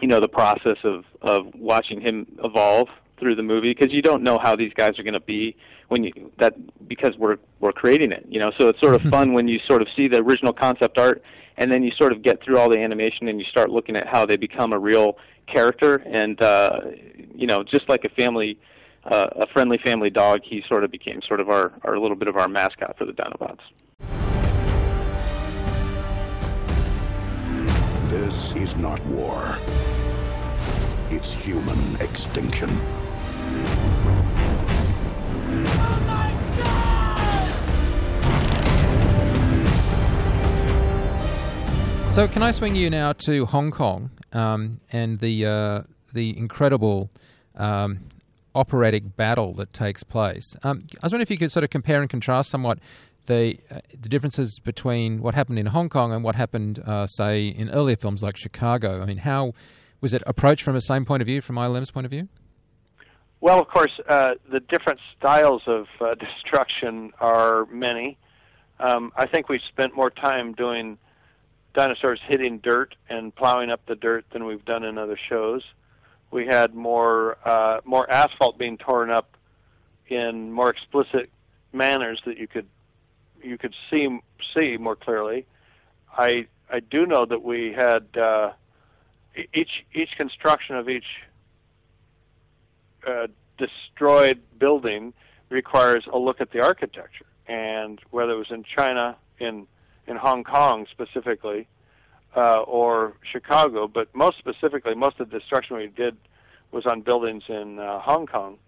you 0.00 0.08
know 0.08 0.20
the 0.20 0.28
process 0.28 0.78
of 0.84 1.04
of 1.22 1.46
watching 1.54 2.00
him 2.00 2.26
evolve 2.44 2.88
through 3.18 3.34
the 3.34 3.42
movie 3.42 3.74
because 3.74 3.92
you 3.92 4.02
don't 4.02 4.22
know 4.22 4.38
how 4.40 4.54
these 4.54 4.72
guys 4.74 4.98
are 4.98 5.02
going 5.02 5.14
to 5.14 5.20
be 5.20 5.56
when 5.88 6.04
you 6.04 6.30
that 6.38 6.54
because 6.88 7.16
we're 7.18 7.36
we're 7.60 7.72
creating 7.72 8.12
it 8.12 8.24
you 8.28 8.38
know? 8.38 8.50
So 8.58 8.68
it's 8.68 8.80
sort 8.80 8.94
of 8.94 9.02
fun 9.02 9.32
when 9.32 9.48
you 9.48 9.58
sort 9.66 9.82
of 9.82 9.88
see 9.96 10.08
the 10.08 10.18
original 10.18 10.52
concept 10.52 10.98
art 10.98 11.22
and 11.56 11.72
then 11.72 11.82
you 11.82 11.90
sort 11.98 12.12
of 12.12 12.22
get 12.22 12.42
through 12.42 12.58
all 12.58 12.70
the 12.70 12.78
animation 12.78 13.28
and 13.28 13.40
you 13.40 13.46
start 13.46 13.70
looking 13.70 13.96
at 13.96 14.06
how 14.06 14.24
they 14.24 14.36
become 14.36 14.72
a 14.72 14.78
real 14.78 15.18
character. 15.46 15.96
And 16.06 16.40
uh 16.40 16.80
you 17.34 17.46
know 17.46 17.64
just 17.64 17.88
like 17.88 18.04
a 18.04 18.10
family 18.10 18.58
uh, 19.04 19.28
a 19.36 19.46
friendly 19.48 19.78
family 19.78 20.10
dog 20.10 20.40
he 20.44 20.62
sort 20.68 20.84
of 20.84 20.90
became 20.90 21.20
sort 21.26 21.40
of 21.40 21.48
our 21.48 21.72
our 21.82 21.98
little 21.98 22.16
bit 22.16 22.28
of 22.28 22.36
our 22.36 22.48
mascot 22.48 22.96
for 22.98 23.04
the 23.04 23.12
Dinobots 23.12 23.60
This 28.08 28.54
is 28.56 28.74
not 28.76 29.04
war. 29.04 29.58
It's 31.10 31.30
human 31.30 32.00
extinction. 32.00 32.70
So, 42.10 42.26
can 42.26 42.42
I 42.42 42.50
swing 42.50 42.74
you 42.74 42.88
now 42.88 43.12
to 43.12 43.44
Hong 43.44 43.70
Kong 43.70 44.10
um, 44.32 44.80
and 44.90 45.20
the 45.20 45.44
uh, 45.44 45.82
the 46.14 46.34
incredible 46.38 47.10
um, 47.56 48.00
operatic 48.54 49.18
battle 49.18 49.52
that 49.52 49.74
takes 49.74 50.02
place? 50.02 50.56
Um, 50.62 50.86
I 50.94 51.04
was 51.04 51.12
wondering 51.12 51.24
if 51.24 51.30
you 51.30 51.36
could 51.36 51.52
sort 51.52 51.62
of 51.62 51.68
compare 51.68 52.00
and 52.00 52.08
contrast 52.08 52.48
somewhat 52.48 52.78
the 53.28 53.58
uh, 53.70 53.78
the 53.90 54.08
differences 54.08 54.58
between 54.58 55.22
what 55.22 55.34
happened 55.34 55.58
in 55.58 55.66
Hong 55.66 55.88
Kong 55.88 56.12
and 56.12 56.24
what 56.24 56.34
happened, 56.34 56.80
uh, 56.84 57.06
say, 57.06 57.46
in 57.46 57.70
earlier 57.70 57.96
films 57.96 58.22
like 58.22 58.36
Chicago. 58.36 59.00
I 59.00 59.06
mean, 59.06 59.18
how 59.18 59.52
was 60.00 60.12
it 60.12 60.22
approached 60.26 60.64
from 60.64 60.74
the 60.74 60.80
same 60.80 61.04
point 61.04 61.22
of 61.22 61.26
view, 61.26 61.40
from 61.40 61.56
ILM's 61.56 61.92
point 61.92 62.04
of 62.04 62.10
view? 62.10 62.28
Well, 63.40 63.60
of 63.60 63.68
course, 63.68 63.92
uh, 64.08 64.34
the 64.50 64.60
different 64.60 64.98
styles 65.16 65.62
of 65.66 65.86
uh, 66.00 66.14
destruction 66.26 67.12
are 67.20 67.66
many. 67.66 68.18
Um, 68.80 69.12
I 69.16 69.26
think 69.26 69.48
we 69.48 69.60
spent 69.68 69.94
more 69.94 70.10
time 70.10 70.54
doing 70.54 70.98
dinosaurs 71.74 72.20
hitting 72.26 72.58
dirt 72.58 72.96
and 73.08 73.34
plowing 73.34 73.70
up 73.70 73.80
the 73.86 73.94
dirt 73.94 74.24
than 74.32 74.46
we've 74.46 74.64
done 74.64 74.84
in 74.84 74.98
other 74.98 75.18
shows. 75.28 75.62
We 76.30 76.46
had 76.46 76.74
more 76.74 77.38
uh, 77.44 77.80
more 77.84 78.10
asphalt 78.10 78.58
being 78.58 78.78
torn 78.78 79.10
up 79.10 79.36
in 80.08 80.50
more 80.50 80.70
explicit 80.70 81.30
manners 81.72 82.20
that 82.24 82.38
you 82.38 82.46
could 82.46 82.66
you 83.42 83.58
could 83.58 83.74
see 83.90 84.08
see 84.54 84.76
more 84.76 84.96
clearly. 84.96 85.46
I 86.16 86.46
I 86.70 86.80
do 86.80 87.06
know 87.06 87.24
that 87.26 87.42
we 87.42 87.72
had 87.72 88.16
uh, 88.16 88.52
each 89.54 89.84
each 89.94 90.10
construction 90.16 90.76
of 90.76 90.88
each 90.88 91.06
uh, 93.06 93.28
destroyed 93.56 94.40
building 94.58 95.12
requires 95.50 96.04
a 96.12 96.18
look 96.18 96.40
at 96.40 96.52
the 96.52 96.60
architecture, 96.62 97.26
and 97.46 98.00
whether 98.10 98.32
it 98.32 98.38
was 98.38 98.50
in 98.50 98.64
China, 98.64 99.16
in 99.38 99.66
in 100.06 100.16
Hong 100.16 100.44
Kong 100.44 100.86
specifically, 100.90 101.66
uh, 102.36 102.60
or 102.60 103.14
Chicago, 103.30 103.88
but 103.88 104.14
most 104.14 104.38
specifically, 104.38 104.94
most 104.94 105.20
of 105.20 105.30
the 105.30 105.38
destruction 105.38 105.76
we 105.76 105.88
did 105.88 106.16
was 106.70 106.86
on 106.86 107.00
buildings 107.00 107.44
in 107.48 107.78
uh, 107.78 108.00
Hong 108.00 108.26
Kong. 108.26 108.58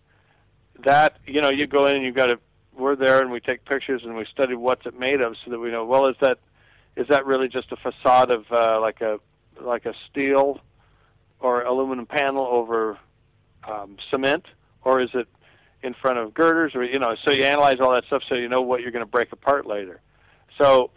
That 0.84 1.18
you 1.26 1.40
know, 1.40 1.50
you 1.50 1.66
go 1.66 1.86
in 1.86 1.96
and 1.96 2.04
you've 2.04 2.14
got 2.14 2.26
to 2.26 2.38
we're 2.76 2.96
there 2.96 3.20
and 3.20 3.30
we 3.30 3.40
take 3.40 3.64
pictures 3.64 4.02
and 4.04 4.16
we 4.16 4.24
study 4.32 4.54
what's 4.54 4.86
it 4.86 4.98
made 4.98 5.20
of 5.20 5.34
so 5.44 5.50
that 5.50 5.58
we 5.58 5.70
know 5.70 5.84
well 5.84 6.08
is 6.08 6.16
that 6.20 6.38
is 6.96 7.06
that 7.08 7.24
really 7.26 7.48
just 7.48 7.70
a 7.72 7.76
facade 7.76 8.30
of 8.30 8.44
uh, 8.50 8.80
like 8.80 9.00
a 9.00 9.18
like 9.60 9.86
a 9.86 9.94
steel 10.10 10.60
or 11.38 11.62
aluminum 11.62 12.06
panel 12.06 12.46
over 12.46 12.98
um, 13.68 13.96
cement? 14.10 14.44
Or 14.82 15.00
is 15.00 15.10
it 15.14 15.28
in 15.82 15.94
front 15.94 16.18
of 16.18 16.34
girders 16.34 16.74
or 16.74 16.84
you 16.84 16.98
know 16.98 17.16
so 17.24 17.30
you 17.30 17.44
analyze 17.44 17.76
all 17.80 17.92
that 17.92 18.04
stuff 18.04 18.22
so 18.28 18.34
you 18.34 18.48
know 18.48 18.60
what 18.60 18.82
you're 18.82 18.90
going 18.90 19.04
to 19.04 19.10
break 19.10 19.32
apart 19.32 19.66
later. 19.66 20.00
So 20.60 20.90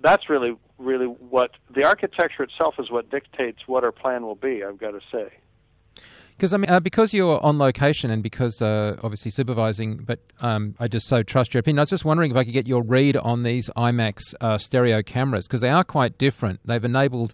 that's 0.00 0.28
really 0.28 0.56
really 0.78 1.06
what 1.06 1.52
the 1.74 1.84
architecture 1.84 2.42
itself 2.42 2.74
is 2.78 2.90
what 2.90 3.10
dictates 3.10 3.60
what 3.66 3.84
our 3.84 3.92
plan 3.92 4.22
will 4.22 4.34
be 4.34 4.64
i've 4.64 4.78
got 4.78 4.90
to 4.90 5.00
say 5.12 5.32
Because 6.42 6.54
I 6.54 6.56
mean, 6.56 6.70
uh, 6.70 6.80
because 6.80 7.14
you're 7.14 7.40
on 7.46 7.58
location 7.58 8.10
and 8.10 8.20
because 8.20 8.60
uh, 8.60 8.96
obviously 9.04 9.30
supervising, 9.30 9.98
but 9.98 10.18
um, 10.40 10.74
I 10.80 10.88
just 10.88 11.06
so 11.06 11.22
trust 11.22 11.54
your 11.54 11.60
opinion. 11.60 11.78
I 11.78 11.82
was 11.82 11.90
just 11.90 12.04
wondering 12.04 12.32
if 12.32 12.36
I 12.36 12.42
could 12.42 12.52
get 12.52 12.66
your 12.66 12.82
read 12.82 13.16
on 13.16 13.42
these 13.42 13.70
IMAX 13.76 14.34
uh, 14.40 14.58
stereo 14.58 15.04
cameras 15.04 15.46
because 15.46 15.60
they 15.60 15.68
are 15.68 15.84
quite 15.84 16.18
different. 16.18 16.58
They've 16.64 16.82
enabled 16.82 17.32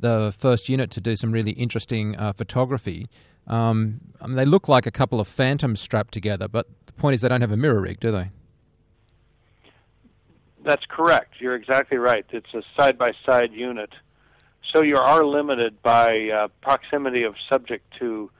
the 0.00 0.34
first 0.38 0.70
unit 0.70 0.90
to 0.92 1.02
do 1.02 1.16
some 1.16 1.32
really 1.32 1.50
interesting 1.50 2.16
uh, 2.16 2.32
photography. 2.32 3.08
Um, 3.46 4.00
I 4.22 4.26
mean, 4.26 4.36
they 4.36 4.46
look 4.46 4.68
like 4.68 4.86
a 4.86 4.90
couple 4.90 5.20
of 5.20 5.28
phantoms 5.28 5.78
strapped 5.78 6.14
together, 6.14 6.48
but 6.48 6.66
the 6.86 6.94
point 6.94 7.12
is 7.12 7.20
they 7.20 7.28
don't 7.28 7.42
have 7.42 7.52
a 7.52 7.58
mirror 7.58 7.82
rig, 7.82 8.00
do 8.00 8.10
they? 8.10 8.30
That's 10.64 10.86
correct. 10.88 11.34
You're 11.40 11.56
exactly 11.56 11.98
right. 11.98 12.24
It's 12.30 12.54
a 12.54 12.62
side 12.74 12.96
by 12.96 13.12
side 13.26 13.52
unit. 13.52 13.90
So 14.72 14.82
you 14.82 14.96
are 14.96 15.26
limited 15.26 15.82
by 15.82 16.30
uh, 16.30 16.48
proximity 16.62 17.22
of 17.22 17.34
subject 17.50 17.84
to 17.98 18.30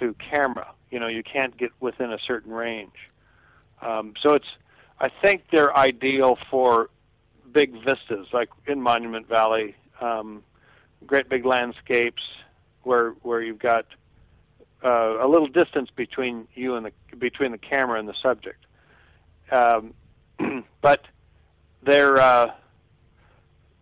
to 0.00 0.14
camera. 0.30 0.72
You 0.90 1.00
know, 1.00 1.08
you 1.08 1.22
can't 1.22 1.56
get 1.56 1.70
within 1.80 2.12
a 2.12 2.18
certain 2.26 2.52
range. 2.52 3.10
Um, 3.82 4.14
so 4.20 4.34
it's, 4.34 4.46
I 5.00 5.08
think 5.08 5.44
they're 5.50 5.76
ideal 5.76 6.38
for 6.50 6.90
big 7.52 7.72
vistas, 7.84 8.28
like 8.32 8.48
in 8.66 8.80
Monument 8.80 9.28
Valley, 9.28 9.74
um, 10.00 10.42
great 11.06 11.28
big 11.28 11.44
landscapes 11.44 12.22
where 12.82 13.10
where 13.22 13.42
you've 13.42 13.58
got 13.58 13.86
uh, 14.84 15.24
a 15.24 15.28
little 15.28 15.46
distance 15.46 15.90
between 15.94 16.46
you 16.54 16.76
and 16.76 16.86
the 16.86 17.16
between 17.16 17.52
the 17.52 17.58
camera 17.58 17.98
and 17.98 18.08
the 18.08 18.14
subject. 18.22 18.64
Um, 19.50 19.94
but 20.82 21.06
they're 21.82 22.20
uh, 22.20 22.52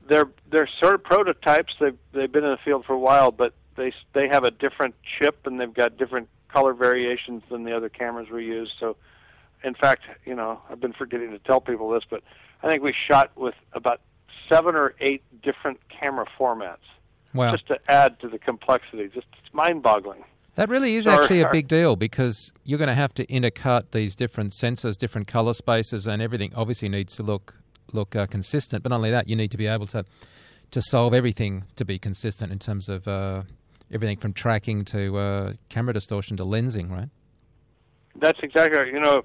they're 0.09 0.31
they're 0.51 0.69
sort 0.81 0.95
of 0.95 1.03
prototypes. 1.03 1.75
They've 1.81 1.99
they've 2.13 2.31
been 2.31 2.45
in 2.45 2.51
the 2.51 2.59
field 2.65 2.85
for 2.85 2.93
a 2.93 2.99
while, 2.99 3.31
but 3.31 3.55
they 3.77 3.93
they 4.15 4.29
have 4.29 4.45
a 4.45 4.51
different 4.51 4.95
chip 5.19 5.47
and 5.47 5.61
they've 5.61 5.73
got 5.73 5.97
different 5.97 6.29
color 6.53 6.75
variations 6.75 7.43
than 7.51 7.65
the 7.65 7.77
other 7.77 7.89
cameras 7.89 8.29
we 8.31 8.45
use. 8.45 8.73
So, 8.79 8.97
in 9.65 9.75
fact, 9.75 10.03
you 10.25 10.35
know, 10.35 10.61
I've 10.71 10.81
been 10.81 10.93
forgetting 10.93 11.31
to 11.31 11.39
tell 11.39 11.61
people 11.61 11.91
this, 11.91 12.05
but 12.09 12.23
I 12.63 12.69
think 12.69 12.83
we 12.83 12.95
shot 13.09 13.31
with 13.37 13.55
about 13.73 14.01
seven 14.49 14.75
or 14.75 14.95
eight 15.01 15.23
different 15.43 15.81
camera 15.89 16.27
formats. 16.39 16.77
Wow. 17.35 17.53
Just 17.53 17.67
to 17.69 17.79
add 17.89 18.21
to 18.21 18.29
the 18.29 18.39
complexity, 18.39 19.09
just 19.09 19.27
it's 19.43 19.55
mind-boggling. 19.55 20.23
That 20.57 20.69
really 20.69 20.97
is 20.97 21.07
actually 21.07 21.41
a 21.41 21.49
big 21.51 21.67
deal 21.67 21.97
because 21.97 22.53
you're 22.65 22.79
going 22.79 22.89
to 22.89 22.95
have 22.95 23.15
to 23.15 23.27
intercut 23.29 23.91
these 23.93 24.15
different 24.15 24.53
sensors, 24.53 24.99
different 24.99 25.29
color 25.29 25.55
spaces, 25.55 26.07
and 26.07 26.21
everything. 26.21 26.53
Obviously, 26.55 26.91
needs 26.91 27.15
to 27.17 27.23
look 27.23 27.55
look 27.93 28.15
uh, 28.15 28.27
consistent. 28.27 28.83
But 28.83 28.91
not 28.91 28.97
only 28.97 29.13
that, 29.13 29.29
you 29.31 29.37
need 29.37 29.51
to 29.53 29.57
be 29.57 29.67
able 29.67 29.87
to 29.89 30.05
to 30.73 30.83
solve 30.83 31.15
everything 31.15 31.65
to 31.77 31.87
be 31.87 31.99
consistent 31.99 32.53
in 32.53 32.59
terms 32.59 32.91
of 32.91 33.09
uh, 33.09 33.43
everything 33.93 34.17
from 34.17 34.33
tracking 34.33 34.85
to 34.87 35.17
uh, 35.17 35.53
camera 35.69 35.93
distortion 35.93 36.37
to 36.39 36.45
lensing, 36.45 36.91
right? 36.91 37.09
That's 38.17 38.39
exactly 38.43 38.79
right. 38.79 38.93
You 38.93 39.01
know, 39.01 39.23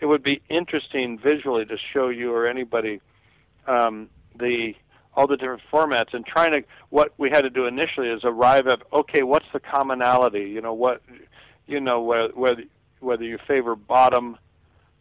it 0.00 0.06
would 0.06 0.22
be 0.22 0.42
interesting 0.48 1.18
visually 1.18 1.64
to 1.66 1.76
show 1.92 2.08
you 2.08 2.32
or 2.32 2.46
anybody 2.46 3.00
um, 3.66 4.08
the 4.38 4.74
all 5.14 5.26
the 5.26 5.36
different 5.36 5.62
formats 5.72 6.14
and 6.14 6.24
trying 6.24 6.52
to 6.52 6.62
what 6.90 7.12
we 7.18 7.28
had 7.28 7.40
to 7.40 7.50
do 7.50 7.66
initially 7.66 8.08
is 8.08 8.20
arrive 8.24 8.66
at 8.68 8.80
okay, 8.92 9.22
what's 9.22 9.46
the 9.52 9.60
commonality? 9.60 10.50
You 10.50 10.60
know 10.60 10.74
what, 10.74 11.02
you 11.66 11.80
know 11.80 12.00
whether 12.00 12.62
whether 13.00 13.24
you 13.24 13.38
favor 13.46 13.74
bottom, 13.76 14.36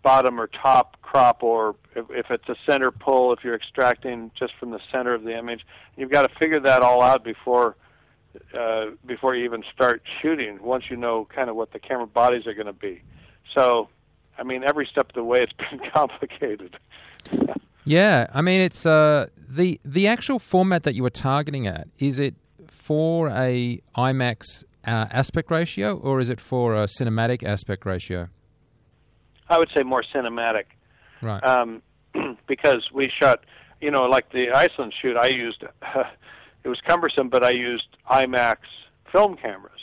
bottom 0.04 0.40
or 0.40 0.48
top 0.48 1.02
crop, 1.02 1.44
or 1.44 1.76
if, 1.96 2.06
if 2.10 2.32
it's 2.32 2.48
a 2.50 2.56
center 2.66 2.92
pull, 2.92 3.34
if 3.34 3.44
you're 3.44 3.56
extracting 3.56 4.32
just 4.38 4.54
from 4.60 4.72
the 4.72 4.80
center 4.92 5.14
of 5.14 5.24
the 5.24 5.38
image, 5.38 5.66
you've 5.96 6.12
got 6.12 6.24
to 6.24 6.36
figure 6.40 6.60
that 6.60 6.82
all 6.82 7.02
out 7.02 7.24
before 7.24 7.76
uh, 8.58 8.86
before 9.06 9.36
you 9.36 9.46
even 9.46 9.64
start 9.74 10.02
shooting. 10.22 10.60
Once 10.62 10.86
you 10.90 10.96
know 10.96 11.28
kind 11.34 11.50
of 11.50 11.56
what 11.56 11.72
the 11.72 11.80
camera 11.80 12.08
bodies 12.08 12.48
are 12.48 12.54
going 12.54 12.68
to 12.68 12.74
be, 12.74 13.02
so 13.54 13.90
I 14.38 14.44
mean 14.44 14.64
every 14.64 14.88
step 14.92 15.10
of 15.10 15.16
the 15.16 15.24
way 15.24 15.40
it's 15.42 15.54
been 15.72 15.80
complicated. 15.92 16.78
Yeah, 17.84 18.28
I 18.34 18.42
mean 18.42 18.62
it's 18.62 18.86
uh, 18.86 19.28
the 19.48 19.80
the 19.86 20.08
actual 20.08 20.40
format 20.40 20.84
that 20.84 20.96
you 20.96 21.04
were 21.04 21.10
targeting 21.10 21.68
at. 21.68 21.88
Is 22.00 22.20
it 22.20 22.36
for 22.68 23.30
a 23.30 23.82
IMAX 23.96 24.64
uh, 24.86 25.06
aspect 25.12 25.52
ratio 25.52 25.98
or 25.98 26.20
is 26.20 26.30
it 26.30 26.40
for 26.40 26.76
a 26.76 26.86
cinematic 26.86 27.44
aspect 27.44 27.86
ratio? 27.86 28.30
I 29.50 29.58
would 29.58 29.70
say 29.76 29.84
more 29.84 30.04
cinematic. 30.14 30.66
Right. 31.22 31.44
um, 31.44 31.82
because 32.48 32.90
we 32.94 33.12
shot, 33.22 33.44
you 33.82 33.92
know, 33.92 34.04
like 34.04 34.32
the 34.32 34.52
Iceland 34.52 34.94
shoot, 35.02 35.18
I 35.18 35.28
used 35.28 35.64
it 36.68 36.70
was 36.70 36.82
cumbersome, 36.86 37.30
but 37.30 37.46
I 37.46 37.52
used 37.52 37.88
IMAX 38.12 38.58
film 39.10 39.38
cameras, 39.38 39.80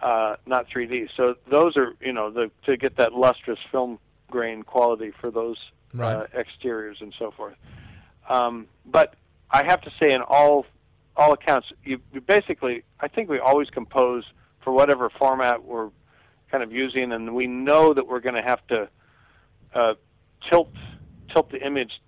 uh, 0.00 0.36
not 0.46 0.68
3D. 0.70 1.08
So 1.16 1.34
those 1.50 1.76
are, 1.76 1.94
you 2.00 2.12
know, 2.12 2.30
the 2.30 2.52
to 2.66 2.76
get 2.76 2.96
that 2.98 3.14
lustrous 3.14 3.58
film 3.72 3.98
grain 4.30 4.62
quality 4.62 5.12
for 5.20 5.32
those 5.32 5.56
uh, 6.20 6.38
exteriors 6.38 6.98
and 7.00 7.12
so 7.18 7.32
forth. 7.32 7.56
Um, 8.28 8.68
but 8.86 9.16
I 9.50 9.64
have 9.64 9.80
to 9.80 9.90
say, 10.00 10.12
in 10.12 10.22
all 10.22 10.66
all 11.16 11.32
accounts, 11.32 11.66
you, 11.84 12.00
you 12.12 12.20
basically, 12.20 12.84
I 13.00 13.08
think 13.08 13.28
we 13.28 13.40
always 13.40 13.68
compose 13.68 14.22
for 14.62 14.72
whatever 14.72 15.10
format 15.10 15.64
we're 15.64 15.90
kind 16.52 16.62
of 16.62 16.70
using, 16.70 17.10
and 17.10 17.34
we 17.34 17.48
know 17.48 17.92
that 17.92 18.06
we're 18.06 18.20
going 18.20 18.36
to 18.36 18.42
have 18.42 18.64
to 18.68 18.88
uh, 19.74 19.94
tilt 20.48 20.70
tilt 21.34 21.50
the 21.50 21.66
image, 21.66 22.00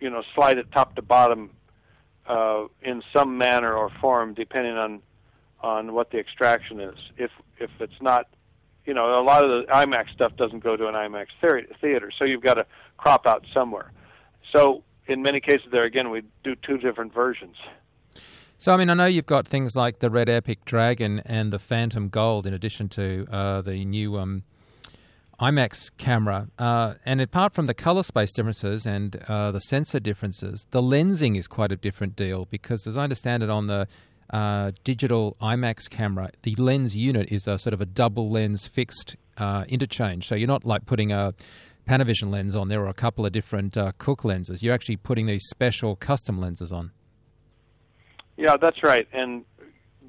you 0.00 0.10
know, 0.10 0.24
slide 0.34 0.58
it 0.58 0.66
top 0.72 0.96
to 0.96 1.02
bottom 1.02 1.50
uh, 2.26 2.64
in 2.82 3.02
some 3.12 3.38
manner 3.38 3.72
or 3.74 3.90
form, 4.00 4.34
depending 4.34 4.74
on 4.74 5.02
on 5.60 5.94
what 5.94 6.10
the 6.10 6.18
extraction 6.18 6.80
is. 6.80 6.96
If 7.16 7.30
if 7.58 7.70
it's 7.80 8.00
not, 8.00 8.28
you 8.84 8.94
know, 8.94 9.18
a 9.18 9.22
lot 9.22 9.44
of 9.44 9.50
the 9.50 9.72
IMAX 9.72 10.12
stuff 10.12 10.36
doesn't 10.36 10.62
go 10.62 10.76
to 10.76 10.88
an 10.88 10.94
IMAX 10.94 11.26
theater, 11.80 12.10
so 12.18 12.24
you've 12.24 12.42
got 12.42 12.54
to 12.54 12.66
crop 12.98 13.26
out 13.26 13.46
somewhere. 13.52 13.92
So 14.52 14.82
in 15.06 15.22
many 15.22 15.40
cases, 15.40 15.66
there 15.72 15.84
again, 15.84 16.10
we 16.10 16.22
do 16.42 16.54
two 16.54 16.78
different 16.78 17.12
versions. 17.12 17.56
So, 18.58 18.72
I 18.72 18.76
mean, 18.76 18.88
I 18.88 18.94
know 18.94 19.06
you've 19.06 19.26
got 19.26 19.46
things 19.46 19.76
like 19.76 19.98
the 19.98 20.08
Red 20.08 20.28
Epic 20.28 20.64
Dragon 20.64 21.20
and 21.26 21.52
the 21.52 21.58
Phantom 21.58 22.08
Gold, 22.08 22.46
in 22.46 22.54
addition 22.54 22.88
to 22.90 23.26
uh, 23.30 23.60
the 23.60 23.84
new 23.84 24.16
um, 24.16 24.44
IMAX 25.40 25.90
camera. 25.98 26.48
Uh, 26.58 26.94
and 27.04 27.20
apart 27.20 27.54
from 27.54 27.66
the 27.66 27.74
color 27.74 28.02
space 28.02 28.32
differences 28.32 28.86
and 28.86 29.16
uh, 29.28 29.50
the 29.50 29.60
sensor 29.60 30.00
differences, 30.00 30.66
the 30.70 30.80
lensing 30.80 31.36
is 31.36 31.46
quite 31.46 31.72
a 31.72 31.76
different 31.76 32.16
deal 32.16 32.46
because, 32.50 32.86
as 32.86 32.96
I 32.96 33.02
understand 33.02 33.42
it, 33.42 33.50
on 33.50 33.66
the 33.66 33.86
uh, 34.30 34.72
digital 34.84 35.36
IMAX 35.40 35.88
camera, 35.90 36.30
the 36.42 36.54
lens 36.56 36.96
unit 36.96 37.30
is 37.30 37.46
a 37.46 37.58
sort 37.58 37.74
of 37.74 37.80
a 37.80 37.86
double 37.86 38.30
lens 38.30 38.66
fixed 38.66 39.16
uh, 39.38 39.64
interchange. 39.68 40.28
So 40.28 40.34
you're 40.34 40.48
not 40.48 40.64
like 40.64 40.86
putting 40.86 41.12
a 41.12 41.34
Panavision 41.86 42.30
lens 42.30 42.56
on 42.56 42.68
there 42.68 42.82
or 42.82 42.88
a 42.88 42.94
couple 42.94 43.26
of 43.26 43.32
different 43.32 43.76
uh, 43.76 43.92
Cooke 43.98 44.24
lenses. 44.24 44.62
You're 44.62 44.74
actually 44.74 44.96
putting 44.96 45.26
these 45.26 45.44
special 45.50 45.96
custom 45.96 46.40
lenses 46.40 46.72
on. 46.72 46.92
Yeah, 48.36 48.56
that's 48.60 48.82
right. 48.82 49.06
And 49.12 49.44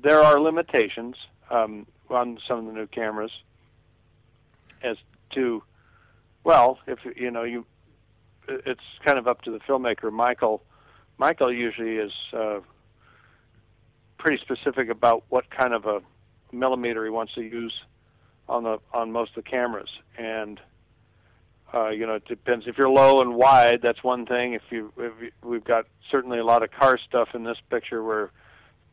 there 0.04 0.22
are 0.24 0.40
limitations 0.40 1.16
um, 1.52 1.86
on 2.10 2.40
some 2.48 2.60
of 2.60 2.66
the 2.66 2.72
new 2.72 2.88
cameras 2.88 3.32
as 4.84 4.98
to, 5.36 5.64
well, 6.44 6.80
if 6.88 7.00
you 7.16 7.32
know 7.32 7.44
you, 7.44 7.66
it's 8.48 8.82
kind 9.06 9.18
of 9.18 9.28
up 9.28 9.42
to 9.44 9.52
the 9.52 9.60
filmmaker. 9.60 10.12
Michael, 10.12 10.64
Michael 11.18 11.52
usually 11.52 11.98
is 11.98 12.12
uh, 12.34 12.60
pretty 14.18 14.42
specific 14.42 14.90
about 14.90 15.24
what 15.30 15.50
kind 15.50 15.74
of 15.74 15.86
a 15.86 16.02
millimeter 16.52 17.04
he 17.04 17.10
wants 17.10 17.34
to 17.36 17.42
use 17.42 17.74
on 18.48 18.64
the 18.64 18.80
on 18.94 19.12
most 19.12 19.36
of 19.36 19.44
the 19.44 19.50
cameras, 19.50 19.90
and 20.18 20.60
uh, 21.74 21.90
you 21.90 22.06
know 22.06 22.16
it 22.16 22.26
depends. 22.26 22.66
If 22.68 22.78
you're 22.78 22.90
low 22.90 23.22
and 23.22 23.36
wide, 23.36 23.80
that's 23.82 24.04
one 24.04 24.26
thing. 24.26 24.54
If 24.54 24.64
you, 24.70 24.92
if 24.98 25.14
you 25.22 25.32
we've 25.44 25.64
got 25.64 25.86
certainly 26.12 26.40
a 26.40 26.46
lot 26.46 26.64
of 26.64 26.72
car 26.72 26.98
stuff 27.08 27.30
in 27.34 27.44
this 27.44 27.58
picture 27.70 28.04
where 28.04 28.32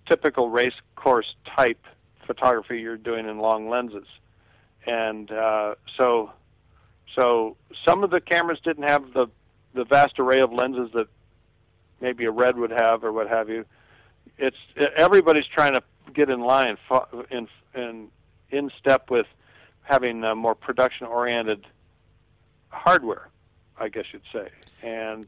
typical 0.09 0.49
race 0.49 0.75
course 0.97 1.35
type 1.57 1.85
photography 2.27 2.81
you're 2.81 2.97
doing 2.97 3.29
in 3.29 3.39
long 3.39 3.69
lenses, 3.69 4.07
and 4.87 5.31
uh, 5.31 5.75
so 5.97 6.33
so 7.15 7.57
some 7.85 8.05
of 8.05 8.11
the 8.11 8.21
cameras 8.21 8.59
didn't 8.65 8.85
have 8.89 9.13
the 9.13 9.27
the 9.75 9.85
vast 9.85 10.19
array 10.19 10.41
of 10.41 10.53
lenses 10.53 10.91
that 10.93 11.07
maybe 12.01 12.25
a 12.25 12.31
red 12.31 12.57
would 12.57 12.71
have 12.71 13.05
or 13.05 13.13
what 13.13 13.29
have 13.29 13.49
you. 13.49 13.65
It's 14.39 14.57
everybody's 14.97 15.47
trying 15.47 15.75
to 15.75 15.83
get 16.15 16.29
in 16.31 16.41
line 16.41 16.77
in 17.31 17.49
in 17.75 18.09
in 18.51 18.71
step 18.79 19.11
with 19.11 19.27
having 19.83 20.23
a 20.25 20.35
more 20.35 20.55
production 20.55 21.07
oriented 21.07 21.67
hardware, 22.69 23.29
I 23.79 23.89
guess 23.89 24.05
you'd 24.13 24.23
say, 24.33 24.49
and 24.83 25.27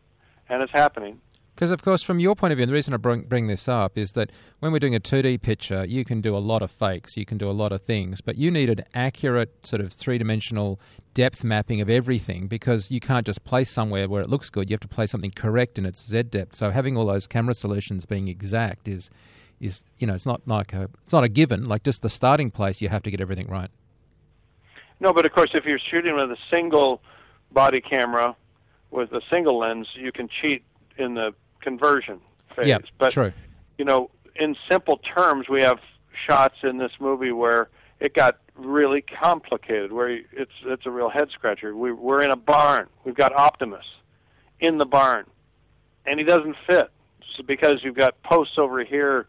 and 0.48 0.62
it's 0.62 0.72
happening. 0.72 1.20
Because, 1.55 1.70
of 1.70 1.82
course, 1.82 2.02
from 2.02 2.18
your 2.18 2.34
point 2.34 2.52
of 2.52 2.57
view, 2.57 2.64
and 2.64 2.70
the 2.70 2.74
reason 2.74 2.94
I 2.94 2.96
bring, 2.96 3.22
bring 3.22 3.46
this 3.46 3.68
up 3.68 3.96
is 3.96 4.12
that 4.12 4.30
when 4.59 4.72
we're 4.72 4.80
doing 4.80 4.96
a 4.96 5.00
2D 5.00 5.40
picture, 5.40 5.84
you 5.84 6.05
can 6.05 6.20
do 6.20 6.36
a 6.36 6.38
lot 6.38 6.62
of 6.62 6.70
fakes, 6.70 7.16
you 7.16 7.24
can 7.24 7.38
do 7.38 7.48
a 7.48 7.52
lot 7.52 7.70
of 7.70 7.82
things, 7.82 8.20
but 8.20 8.36
you 8.36 8.50
need 8.50 8.70
an 8.70 8.84
accurate 8.94 9.55
sort 9.64 9.80
of 9.80 9.92
three 9.92 10.18
dimensional 10.18 10.80
depth 11.14 11.44
mapping 11.44 11.80
of 11.80 11.88
everything 11.88 12.48
because 12.48 12.90
you 12.90 12.98
can't 12.98 13.24
just 13.24 13.44
place 13.44 13.70
somewhere 13.70 14.09
where 14.09 14.20
it 14.20 14.28
looks 14.28 14.50
good. 14.50 14.68
You 14.68 14.74
have 14.74 14.80
to 14.80 14.88
place 14.88 15.12
something 15.12 15.30
correct 15.30 15.78
in 15.78 15.86
its 15.86 16.05
Z 16.05 16.24
depth. 16.24 16.57
So 16.57 16.70
having 16.70 16.96
all 16.96 17.07
those 17.07 17.28
camera 17.28 17.55
solutions 17.55 18.05
being 18.05 18.26
exact 18.26 18.88
is 18.88 19.11
is 19.61 19.84
you 19.98 20.07
know 20.07 20.14
it's 20.14 20.26
not 20.26 20.42
like 20.46 20.72
a 20.72 20.90
it's 21.05 21.12
not 21.12 21.22
a 21.22 21.28
given. 21.28 21.66
Like 21.66 21.84
just 21.84 22.02
the 22.02 22.11
starting 22.11 22.50
place, 22.50 22.80
you 22.80 22.88
have 22.88 23.05
to 23.05 23.11
get 23.12 23.20
everything 23.20 23.46
right. 23.46 23.70
No, 24.98 25.12
but 25.12 25.24
of 25.24 25.32
course, 25.32 25.50
if 25.55 25.64
you're 25.64 25.78
shooting 25.78 26.16
with 26.16 26.30
a 26.30 26.36
single 26.52 27.00
body 27.52 27.80
camera 27.80 28.34
with 28.90 29.12
a 29.12 29.20
single 29.30 29.59
lens, 29.59 29.88
you 29.94 30.11
can 30.12 30.28
cheat 30.28 30.64
in 30.98 31.14
the 31.14 31.32
conversion 31.65 32.21
phase. 32.55 32.69
Yeah, 32.69 32.79
but 32.99 33.12
true. 33.12 33.33
you 33.79 33.85
know, 33.85 34.11
in 34.37 34.55
simple 34.71 34.99
terms, 34.99 35.49
we 35.49 35.62
have 35.62 35.79
shots 36.27 36.57
in 36.62 36.79
this 36.79 36.93
movie 37.01 37.33
where 37.33 37.69
it 38.01 38.15
got 38.15 38.39
really 38.55 39.03
complicated, 39.03 39.93
where 39.93 40.11
it's 40.11 40.53
it's 40.65 40.87
a 40.87 40.91
real 40.91 41.09
head 41.09 41.29
scratcher. 41.33 41.75
We, 41.75 41.93
we're 41.93 42.23
in 42.23 42.31
a 42.31 42.37
barn. 42.37 42.89
We've 43.05 43.17
got 43.17 43.33
Optimus 43.33 43.87
in 44.61 44.79
the 44.79 44.87
barn, 44.87 45.27
and 46.07 46.21
he 46.21 46.25
doesn't 46.25 46.57
fit 46.67 46.91
so 47.37 47.43
because 47.43 47.83
you've 47.83 47.97
got 47.97 48.23
posts 48.23 48.59
over 48.59 48.85
here, 48.85 49.27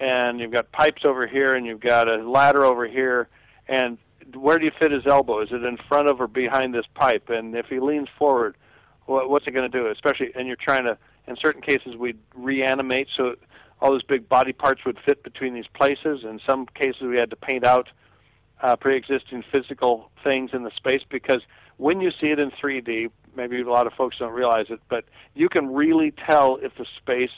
and 0.00 0.40
you've 0.40 0.52
got 0.52 0.70
pipes 0.72 1.02
over 1.04 1.26
here, 1.26 1.54
and 1.54 1.64
you've 1.64 1.80
got 1.80 2.08
a 2.08 2.16
ladder 2.28 2.64
over 2.64 2.86
here, 2.86 3.28
and 3.68 3.98
where 4.34 4.58
do 4.58 4.66
you 4.66 4.72
fit 4.78 4.92
his 4.92 5.06
elbow? 5.06 5.40
Is 5.40 5.48
it 5.52 5.64
in 5.64 5.78
front 5.88 6.08
of 6.08 6.20
or 6.20 6.26
behind 6.26 6.74
this 6.74 6.84
pipe? 6.94 7.30
And 7.30 7.56
if 7.56 7.66
he 7.66 7.80
leans 7.80 8.08
forward, 8.18 8.56
what, 9.06 9.30
what's 9.30 9.46
it 9.46 9.52
going 9.52 9.70
to 9.70 9.78
do? 9.78 9.88
Especially, 9.88 10.30
and 10.34 10.46
you're 10.46 10.56
trying 10.56 10.84
to. 10.84 10.98
In 11.28 11.36
certain 11.36 11.62
cases, 11.62 11.96
we 11.96 12.14
reanimate 12.34 13.08
so 13.16 13.36
all 13.80 13.92
those 13.92 14.02
big 14.02 14.28
body 14.28 14.52
parts 14.52 14.84
would 14.84 14.98
fit 15.04 15.22
between 15.22 15.54
these 15.54 15.68
places. 15.74 16.24
In 16.24 16.40
some 16.46 16.66
cases, 16.66 17.02
we 17.02 17.16
had 17.16 17.30
to 17.30 17.36
paint 17.36 17.64
out 17.64 17.88
uh, 18.60 18.76
pre-existing 18.76 19.44
physical 19.52 20.10
things 20.24 20.50
in 20.52 20.64
the 20.64 20.70
space 20.74 21.02
because 21.08 21.42
when 21.76 22.00
you 22.00 22.10
see 22.20 22.28
it 22.28 22.40
in 22.40 22.50
3D, 22.50 23.10
maybe 23.36 23.60
a 23.60 23.70
lot 23.70 23.86
of 23.86 23.92
folks 23.92 24.16
don't 24.18 24.32
realize 24.32 24.66
it, 24.68 24.80
but 24.88 25.04
you 25.34 25.48
can 25.48 25.72
really 25.72 26.12
tell 26.26 26.58
if 26.60 26.72
the 26.76 26.86
space 26.96 27.30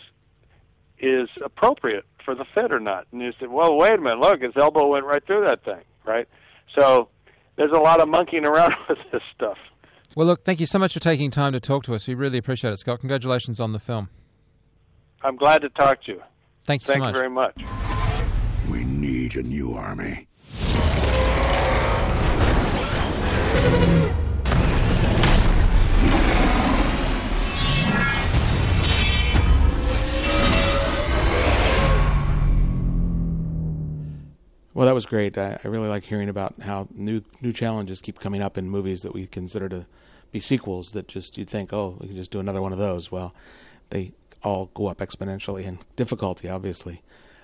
is 0.98 1.28
appropriate 1.44 2.04
for 2.24 2.34
the 2.34 2.44
fit 2.54 2.72
or 2.72 2.80
not. 2.80 3.06
And 3.12 3.20
you 3.20 3.32
say, 3.38 3.46
well, 3.46 3.76
wait 3.76 3.92
a 3.92 3.98
minute, 3.98 4.20
look, 4.20 4.40
his 4.40 4.56
elbow 4.56 4.86
went 4.86 5.04
right 5.04 5.24
through 5.24 5.46
that 5.46 5.64
thing, 5.64 5.82
right? 6.04 6.26
So 6.74 7.08
there's 7.56 7.72
a 7.72 7.78
lot 7.78 8.00
of 8.00 8.08
monkeying 8.08 8.46
around 8.46 8.74
with 8.88 8.98
this 9.12 9.22
stuff. 9.34 9.58
Well, 10.20 10.26
look, 10.26 10.44
thank 10.44 10.60
you 10.60 10.66
so 10.66 10.78
much 10.78 10.92
for 10.92 11.00
taking 11.00 11.30
time 11.30 11.54
to 11.54 11.60
talk 11.60 11.82
to 11.84 11.94
us. 11.94 12.06
We 12.06 12.12
really 12.12 12.36
appreciate 12.36 12.74
it, 12.74 12.76
Scott. 12.78 13.00
Congratulations 13.00 13.58
on 13.58 13.72
the 13.72 13.78
film. 13.78 14.10
I'm 15.22 15.34
glad 15.34 15.62
to 15.62 15.70
talk 15.70 16.02
to 16.02 16.12
you. 16.12 16.22
Thank 16.66 16.82
you 16.82 16.92
Thank 16.92 16.98
so 16.98 17.04
much. 17.06 17.14
you 17.14 17.18
very 17.18 17.30
much. 17.30 17.56
We 18.68 18.84
need 18.84 19.36
a 19.36 19.42
new 19.42 19.72
army. 19.72 20.28
Well, 34.74 34.86
that 34.86 34.94
was 34.94 35.06
great. 35.06 35.38
I, 35.38 35.58
I 35.64 35.68
really 35.68 35.88
like 35.88 36.04
hearing 36.04 36.28
about 36.28 36.60
how 36.60 36.88
new 36.90 37.22
new 37.40 37.52
challenges 37.52 38.02
keep 38.02 38.20
coming 38.20 38.42
up 38.42 38.58
in 38.58 38.68
movies 38.68 39.00
that 39.00 39.14
we 39.14 39.26
consider 39.26 39.70
to 39.70 39.86
be 40.32 40.40
sequels. 40.40 40.92
That 40.92 41.08
just 41.08 41.36
you'd 41.38 41.50
think, 41.50 41.72
oh, 41.72 41.96
we 42.00 42.08
can 42.08 42.16
just 42.16 42.30
do 42.30 42.40
another 42.40 42.62
one 42.62 42.72
of 42.72 42.78
those. 42.78 43.10
Well, 43.10 43.34
they 43.90 44.12
all 44.42 44.70
go 44.74 44.86
up 44.88 44.98
exponentially 44.98 45.64
in 45.64 45.78
difficulty, 45.96 46.48
obviously. 46.48 47.02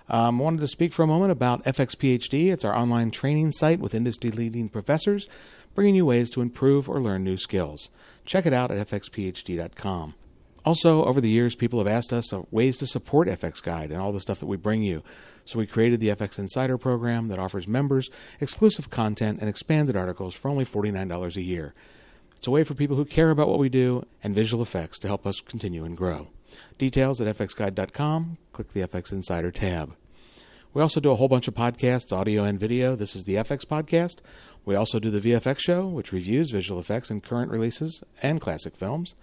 Um, 0.09 0.41
I 0.41 0.45
wanted 0.45 0.61
to 0.61 0.69
speak 0.69 0.93
for 0.93 1.03
a 1.03 1.07
moment 1.07 1.33
about 1.33 1.65
FX 1.65 1.97
PhD. 1.97 2.53
It's 2.53 2.65
our 2.65 2.75
online 2.75 3.11
training 3.11 3.51
site 3.51 3.81
with 3.81 3.95
industry 3.95 4.31
leading 4.31 4.69
professors, 4.69 5.29
bringing 5.75 5.97
you 5.97 6.07
ways 6.07 6.31
to 6.31 6.43
improve 6.43 6.89
or 6.89 7.01
learn 7.01 7.25
new 7.25 7.37
skills. 7.37 7.91
Check 8.25 8.47
it 8.47 8.53
out 8.53 8.71
at 8.71 8.89
fxphd.com. 8.89 10.15
Also, 10.65 11.05
over 11.05 11.21
the 11.21 11.29
years, 11.29 11.55
people 11.55 11.79
have 11.79 11.87
asked 11.87 12.13
us 12.13 12.33
ways 12.51 12.77
to 12.79 12.87
support 12.89 13.29
FX 13.29 13.63
Guide 13.63 13.93
and 13.93 14.01
all 14.01 14.13
the 14.13 14.21
stuff 14.21 14.41
that 14.41 14.47
we 14.47 14.57
bring 14.57 14.83
you. 14.83 15.03
So 15.45 15.61
we 15.61 15.67
created 15.67 16.01
the 16.01 16.09
FX 16.09 16.41
Insider 16.41 16.77
program 16.77 17.29
that 17.29 17.39
offers 17.39 17.69
members 17.69 18.11
exclusive 18.41 18.91
content 18.91 19.39
and 19.41 19.49
expanded 19.49 19.97
articles 19.97 20.35
for 20.35 20.49
only 20.49 20.65
$49 20.65 21.37
a 21.37 21.43
year. 21.43 21.73
It's 22.37 22.47
a 22.47 22.51
way 22.51 22.65
for 22.65 22.75
people 22.75 22.97
who 22.97 23.05
care 23.05 23.31
about 23.31 23.49
what 23.49 23.59
we 23.59 23.69
do 23.69 24.05
and 24.23 24.35
visual 24.35 24.63
effects 24.63 24.99
to 25.01 25.09
help 25.09 25.27
us 25.27 25.41
continue 25.41 25.85
and 25.85 25.97
grow. 25.97 26.29
Details 26.79 27.21
at 27.21 27.37
fxguide.com. 27.37 28.35
Click 28.53 28.73
the 28.73 28.81
FX 28.81 29.13
Insider 29.13 29.51
tab. 29.51 29.97
We 30.75 30.83
also 30.83 31.01
do 31.01 31.11
a 31.11 31.15
whole 31.15 31.29
bunch 31.29 31.49
of 31.49 31.55
podcasts, 31.55 32.13
audio 32.13 32.45
and 32.45 32.61
video. 32.61 32.95
This 32.95 33.17
is 33.17 33.25
the 33.25 33.37
FX 33.37 33.65
podcast. 33.65 34.19
We 34.67 34.75
also 34.75 34.99
do 34.99 35.11
the 35.11 35.21
VFX 35.21 35.61
show, 35.61 35.87
which 35.87 36.13
reviews 36.13 36.51
visual 36.51 36.79
effects 36.79 37.11
in 37.11 37.21
current 37.21 37.51
releases 37.51 38.05
and 38.23 38.41
classic 38.41 38.77
films. 38.77 39.15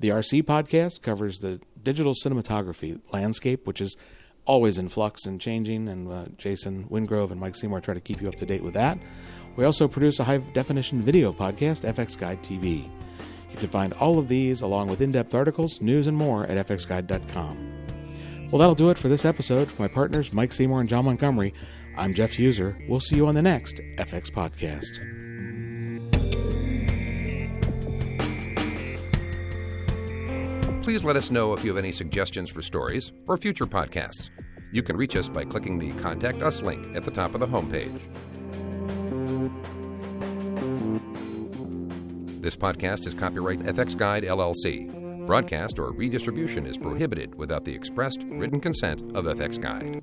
The 0.00 0.08
RC 0.08 0.44
podcast 0.44 1.02
covers 1.02 1.40
the 1.40 1.60
digital 1.82 2.14
cinematography 2.14 3.00
landscape, 3.12 3.66
which 3.66 3.80
is 3.82 3.96
always 4.46 4.78
in 4.78 4.88
flux 4.88 5.26
and 5.26 5.40
changing, 5.40 5.88
and 5.88 6.10
uh, 6.10 6.24
Jason 6.36 6.84
Wingrove 6.84 7.30
and 7.30 7.40
Mike 7.40 7.56
Seymour 7.56 7.80
try 7.80 7.94
to 7.94 8.00
keep 8.00 8.20
you 8.20 8.28
up 8.28 8.36
to 8.36 8.46
date 8.46 8.62
with 8.62 8.74
that. 8.74 8.98
We 9.56 9.64
also 9.64 9.86
produce 9.86 10.18
a 10.18 10.24
high 10.24 10.38
definition 10.38 11.00
video 11.00 11.32
podcast, 11.32 11.88
FX 11.90 12.18
Guide 12.18 12.42
TV. 12.42 12.90
You 13.50 13.56
can 13.56 13.68
find 13.68 13.92
all 13.94 14.18
of 14.18 14.26
these, 14.26 14.62
along 14.62 14.88
with 14.88 15.00
in 15.00 15.12
depth 15.12 15.34
articles, 15.34 15.80
news, 15.80 16.08
and 16.08 16.16
more 16.16 16.44
at 16.46 16.66
fxguide.com. 16.66 17.72
Well, 18.50 18.58
that'll 18.58 18.74
do 18.74 18.90
it 18.90 18.98
for 18.98 19.08
this 19.08 19.24
episode. 19.24 19.70
For 19.70 19.82
my 19.82 19.88
partners, 19.88 20.32
Mike 20.32 20.52
Seymour 20.52 20.80
and 20.80 20.88
John 20.88 21.04
Montgomery, 21.04 21.54
I'm 21.96 22.14
Jeff 22.14 22.32
Heusser. 22.32 22.76
We'll 22.88 23.00
see 23.00 23.16
you 23.16 23.26
on 23.28 23.36
the 23.36 23.42
next 23.42 23.80
FX 23.96 24.30
Podcast. 24.30 25.00
Please 30.82 31.04
let 31.04 31.16
us 31.16 31.30
know 31.30 31.54
if 31.54 31.64
you 31.64 31.70
have 31.70 31.82
any 31.82 31.92
suggestions 31.92 32.50
for 32.50 32.60
stories 32.60 33.12
or 33.26 33.36
future 33.36 33.66
podcasts. 33.66 34.30
You 34.72 34.82
can 34.82 34.96
reach 34.96 35.16
us 35.16 35.28
by 35.28 35.44
clicking 35.44 35.78
the 35.78 35.92
Contact 36.02 36.42
Us 36.42 36.60
link 36.60 36.96
at 36.96 37.04
the 37.04 37.10
top 37.10 37.34
of 37.34 37.40
the 37.40 37.46
homepage. 37.46 38.02
This 42.40 42.56
podcast 42.56 43.06
is 43.06 43.14
copyright 43.14 43.60
FX 43.60 43.96
Guide 43.96 44.24
LLC. 44.24 45.26
Broadcast 45.26 45.78
or 45.78 45.92
redistribution 45.92 46.66
is 46.66 46.76
prohibited 46.76 47.34
without 47.36 47.64
the 47.64 47.74
expressed 47.74 48.22
written 48.24 48.60
consent 48.60 49.00
of 49.16 49.24
FX 49.24 49.58
Guide. 49.58 50.02